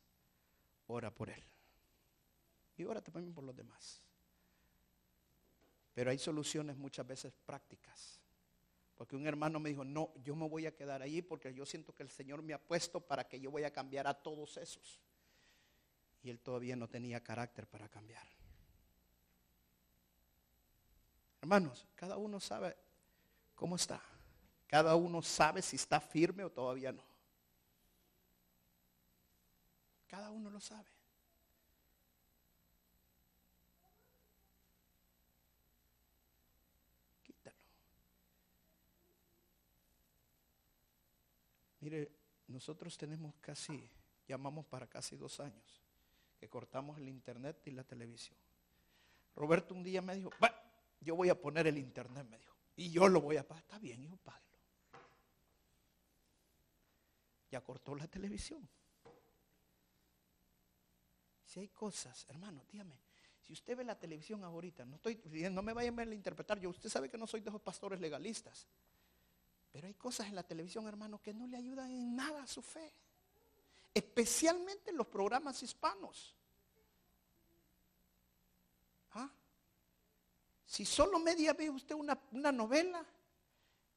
ora 0.87 1.13
por 1.13 1.29
él. 1.29 1.43
Y 2.77 2.85
ora 2.85 3.01
también 3.01 3.33
por 3.33 3.43
los 3.43 3.55
demás. 3.55 4.01
Pero 5.93 6.09
hay 6.09 6.17
soluciones 6.17 6.77
muchas 6.77 7.05
veces 7.05 7.33
prácticas. 7.45 8.19
Porque 8.95 9.15
un 9.15 9.27
hermano 9.27 9.59
me 9.59 9.69
dijo, 9.69 9.83
no, 9.83 10.13
yo 10.23 10.35
me 10.35 10.47
voy 10.47 10.65
a 10.65 10.75
quedar 10.75 11.01
allí 11.01 11.21
porque 11.21 11.53
yo 11.53 11.65
siento 11.65 11.93
que 11.93 12.03
el 12.03 12.09
Señor 12.09 12.41
me 12.41 12.53
ha 12.53 12.61
puesto 12.61 12.99
para 12.99 13.27
que 13.27 13.39
yo 13.39 13.51
voy 13.51 13.63
a 13.63 13.73
cambiar 13.73 14.07
a 14.07 14.13
todos 14.13 14.57
esos. 14.57 15.01
Y 16.21 16.29
él 16.29 16.39
todavía 16.39 16.75
no 16.75 16.87
tenía 16.87 17.23
carácter 17.23 17.67
para 17.67 17.89
cambiar. 17.89 18.25
Hermanos, 21.43 21.85
cada 21.93 22.15
uno 22.15 22.39
sabe 22.39 22.73
cómo 23.53 23.75
está. 23.75 24.01
Cada 24.65 24.95
uno 24.95 25.21
sabe 25.21 25.61
si 25.61 25.75
está 25.75 25.99
firme 25.99 26.45
o 26.45 26.49
todavía 26.49 26.93
no. 26.93 27.03
Cada 30.07 30.31
uno 30.31 30.49
lo 30.49 30.61
sabe. 30.61 30.87
Quítalo. 37.23 37.57
Mire, 41.81 42.09
nosotros 42.47 42.97
tenemos 42.97 43.35
casi, 43.41 43.91
llamamos 44.29 44.65
para 44.67 44.87
casi 44.87 45.17
dos 45.17 45.41
años, 45.41 45.81
que 46.39 46.47
cortamos 46.47 46.97
el 46.99 47.09
internet 47.09 47.59
y 47.65 47.71
la 47.71 47.83
televisión. 47.83 48.37
Roberto 49.35 49.73
un 49.73 49.83
día 49.83 50.01
me 50.01 50.15
dijo, 50.15 50.29
yo 51.03 51.15
voy 51.15 51.29
a 51.29 51.39
poner 51.39 51.67
el 51.67 51.77
internet, 51.77 52.25
me 52.29 52.37
dijo. 52.37 52.55
Y 52.75 52.89
yo 52.89 53.07
lo 53.07 53.21
voy 53.21 53.37
a 53.37 53.47
pagar. 53.47 53.63
Está 53.63 53.77
bien, 53.79 54.01
hijo, 54.03 54.17
páguelo. 54.17 54.57
Ya 57.51 57.61
cortó 57.61 57.93
la 57.95 58.07
televisión. 58.07 58.67
Si 61.45 61.59
hay 61.59 61.67
cosas, 61.67 62.25
hermano, 62.29 62.65
dígame, 62.71 62.97
si 63.43 63.53
usted 63.53 63.77
ve 63.77 63.83
la 63.83 63.99
televisión 63.99 64.43
ahorita, 64.43 64.85
no 64.85 64.95
estoy 64.95 65.21
no 65.51 65.61
me 65.61 65.73
vayan 65.73 65.99
a 65.99 66.03
interpretar, 66.15 66.59
yo 66.59 66.69
usted 66.69 66.89
sabe 66.89 67.09
que 67.09 67.17
no 67.17 67.27
soy 67.27 67.41
de 67.41 67.49
esos 67.49 67.61
pastores 67.61 67.99
legalistas. 67.99 68.65
Pero 69.71 69.87
hay 69.87 69.93
cosas 69.95 70.27
en 70.27 70.35
la 70.35 70.43
televisión, 70.43 70.87
hermano, 70.87 71.21
que 71.21 71.33
no 71.33 71.45
le 71.45 71.57
ayudan 71.57 71.91
en 71.91 72.15
nada 72.15 72.43
a 72.43 72.47
su 72.47 72.61
fe. 72.61 72.93
Especialmente 73.93 74.91
en 74.91 74.97
los 74.97 75.07
programas 75.07 75.61
hispanos. 75.61 76.35
¿Ah? 79.11 79.29
Si 80.65 80.85
solo 80.85 81.19
media 81.19 81.53
ve 81.53 81.69
usted 81.69 81.95
una, 81.95 82.51
novela, 82.51 83.05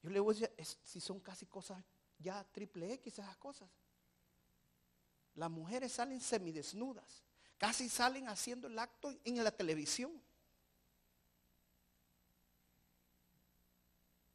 yo 0.02 0.10
le 0.10 0.20
voy 0.20 0.36
a 0.36 0.48
decir, 0.48 0.78
si 0.82 1.00
son 1.00 1.20
casi 1.20 1.46
cosas 1.46 1.82
ya 2.18 2.44
triple 2.52 2.92
X 2.94 3.18
esas 3.18 3.36
cosas. 3.36 3.68
Las 5.34 5.50
mujeres 5.50 5.92
salen 5.92 6.20
semidesnudas, 6.20 7.22
casi 7.58 7.88
salen 7.88 8.28
haciendo 8.28 8.68
el 8.68 8.78
acto 8.78 9.14
en 9.24 9.42
la 9.42 9.50
televisión. 9.50 10.20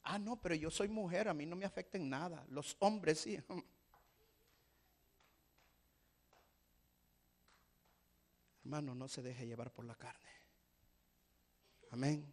Ah, 0.04 0.20
no, 0.20 0.36
pero 0.42 0.56
yo 0.56 0.72
soy 0.72 0.88
mujer, 0.88 1.28
a 1.28 1.34
mí 1.34 1.46
no 1.46 1.56
me 1.56 1.66
afecta 1.66 1.98
en 1.98 2.10
nada. 2.10 2.44
Los 2.50 2.76
hombres 2.80 3.20
sí. 3.22 3.40
Hermano, 8.64 8.94
no 8.96 9.08
se 9.08 9.22
deje 9.22 9.48
llevar 9.48 9.72
por 9.72 9.86
la 9.86 9.96
carne. 9.96 10.41
Amén. 11.92 12.26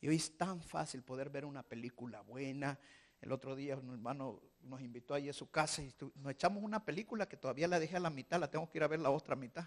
Y 0.00 0.08
hoy 0.08 0.16
es 0.16 0.36
tan 0.36 0.62
fácil 0.62 1.02
poder 1.02 1.30
ver 1.30 1.44
una 1.44 1.64
película 1.64 2.20
buena. 2.20 2.78
El 3.20 3.32
otro 3.32 3.56
día 3.56 3.76
un 3.76 3.90
hermano 3.90 4.40
nos 4.62 4.80
invitó 4.80 5.14
ahí 5.14 5.28
a 5.28 5.32
su 5.32 5.50
casa 5.50 5.82
y 5.82 5.92
nos 6.14 6.32
echamos 6.32 6.62
una 6.62 6.84
película 6.84 7.28
que 7.28 7.36
todavía 7.36 7.66
la 7.66 7.80
dejé 7.80 7.96
a 7.96 8.00
la 8.00 8.10
mitad, 8.10 8.38
la 8.38 8.48
tengo 8.48 8.70
que 8.70 8.78
ir 8.78 8.84
a 8.84 8.88
ver 8.88 9.00
la 9.00 9.10
otra 9.10 9.34
mitad, 9.34 9.66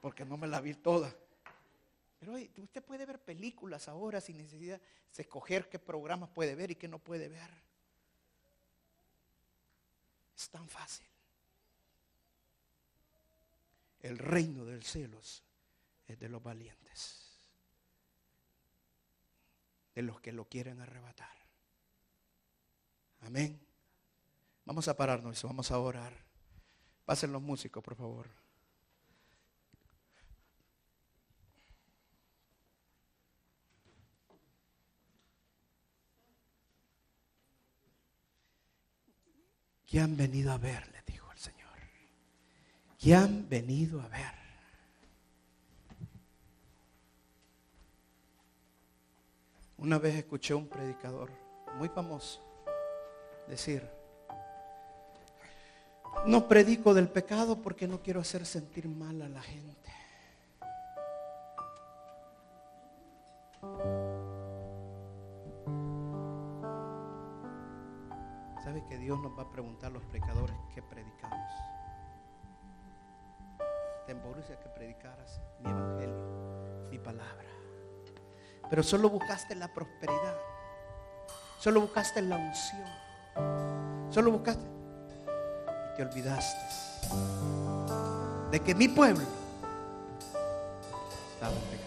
porque 0.00 0.24
no 0.24 0.36
me 0.36 0.46
la 0.46 0.60
vi 0.60 0.74
toda. 0.74 1.12
Pero 2.20 2.34
usted 2.34 2.82
puede 2.84 3.04
ver 3.04 3.20
películas 3.20 3.88
ahora 3.88 4.20
sin 4.20 4.36
necesidad 4.36 4.80
de 4.80 5.22
escoger 5.22 5.68
qué 5.68 5.80
programas 5.80 6.30
puede 6.30 6.54
ver 6.54 6.70
y 6.70 6.76
qué 6.76 6.86
no 6.86 7.00
puede 7.00 7.28
ver. 7.28 7.50
Es 10.36 10.48
tan 10.48 10.68
fácil. 10.68 11.06
El 14.00 14.18
reino 14.18 14.64
de 14.64 14.76
los 14.76 14.86
cielos 14.86 15.42
es 16.06 16.18
de 16.20 16.28
los 16.28 16.42
valientes 16.42 17.23
de 19.94 20.02
los 20.02 20.20
que 20.20 20.32
lo 20.32 20.46
quieren 20.48 20.80
arrebatar. 20.80 21.34
Amén. 23.20 23.60
Vamos 24.64 24.88
a 24.88 24.96
pararnos 24.96 25.42
vamos 25.42 25.70
a 25.70 25.78
orar. 25.78 26.12
Pasen 27.04 27.32
los 27.32 27.42
músicos, 27.42 27.82
por 27.82 27.94
favor. 27.94 28.28
¿Qué 39.86 40.00
han 40.00 40.16
venido 40.16 40.50
a 40.50 40.58
ver? 40.58 40.90
Le 40.92 41.02
dijo 41.06 41.30
el 41.30 41.38
Señor. 41.38 41.78
¿Qué 42.98 43.14
han 43.14 43.48
venido 43.48 44.00
a 44.00 44.08
ver? 44.08 44.43
Una 49.84 49.98
vez 49.98 50.14
escuché 50.14 50.54
un 50.54 50.66
predicador 50.66 51.30
muy 51.76 51.90
famoso 51.90 52.40
decir, 53.46 53.86
no 56.24 56.48
predico 56.48 56.94
del 56.94 57.06
pecado 57.06 57.60
porque 57.60 57.86
no 57.86 58.00
quiero 58.00 58.20
hacer 58.20 58.46
sentir 58.46 58.88
mal 58.88 59.20
a 59.20 59.28
la 59.28 59.42
gente. 59.42 59.92
¿Sabe 68.64 68.82
que 68.88 68.96
Dios 68.96 69.20
nos 69.20 69.38
va 69.38 69.42
a 69.42 69.50
preguntar 69.50 69.90
a 69.90 69.92
los 69.92 70.04
predicadores 70.04 70.56
qué 70.74 70.80
predicamos? 70.80 71.52
Te 74.06 74.14
que 74.14 74.68
predicaras 74.74 75.42
mi 75.60 75.68
evangelio, 75.68 76.88
mi 76.90 76.98
palabra. 76.98 77.63
Pero 78.70 78.82
solo 78.82 79.10
buscaste 79.10 79.54
la 79.54 79.72
prosperidad. 79.72 80.36
Solo 81.58 81.80
buscaste 81.80 82.22
la 82.22 82.36
unción. 82.36 82.84
Solo 84.10 84.30
buscaste. 84.30 84.64
Y 85.92 85.96
te 85.96 86.02
olvidaste 86.02 86.74
de 88.50 88.60
que 88.60 88.74
mi 88.74 88.88
pueblo 88.88 89.24
estaba 91.34 91.52
en 91.52 91.60
pecado. 91.62 91.84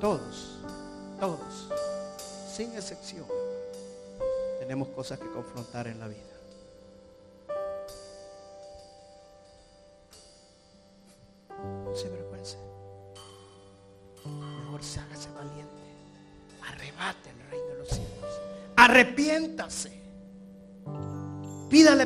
Todos, 0.00 0.60
todos, 1.18 1.68
sin 2.54 2.72
excepción, 2.74 3.26
tenemos 4.60 4.88
cosas 4.88 5.18
que 5.18 5.30
confrontar 5.30 5.88
en 5.88 5.98
la 5.98 6.08
vida. 6.08 6.20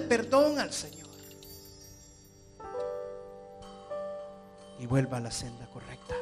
Perdón 0.05 0.59
al 0.59 0.73
Señor. 0.73 1.05
Y 4.79 4.87
vuelva 4.87 5.19
a 5.19 5.21
la 5.21 5.31
senda 5.31 5.67
correcta. 5.67 6.15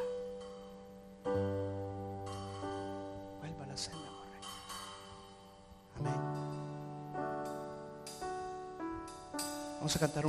Vuelva 3.41 3.65
a 3.65 3.67
la 3.67 3.77
senda 3.77 4.09
correcta. 4.09 4.49
Amén. 5.99 6.21
Vamos 9.79 9.97
a 9.97 9.99
cantar 9.99 10.19
un 10.19 10.21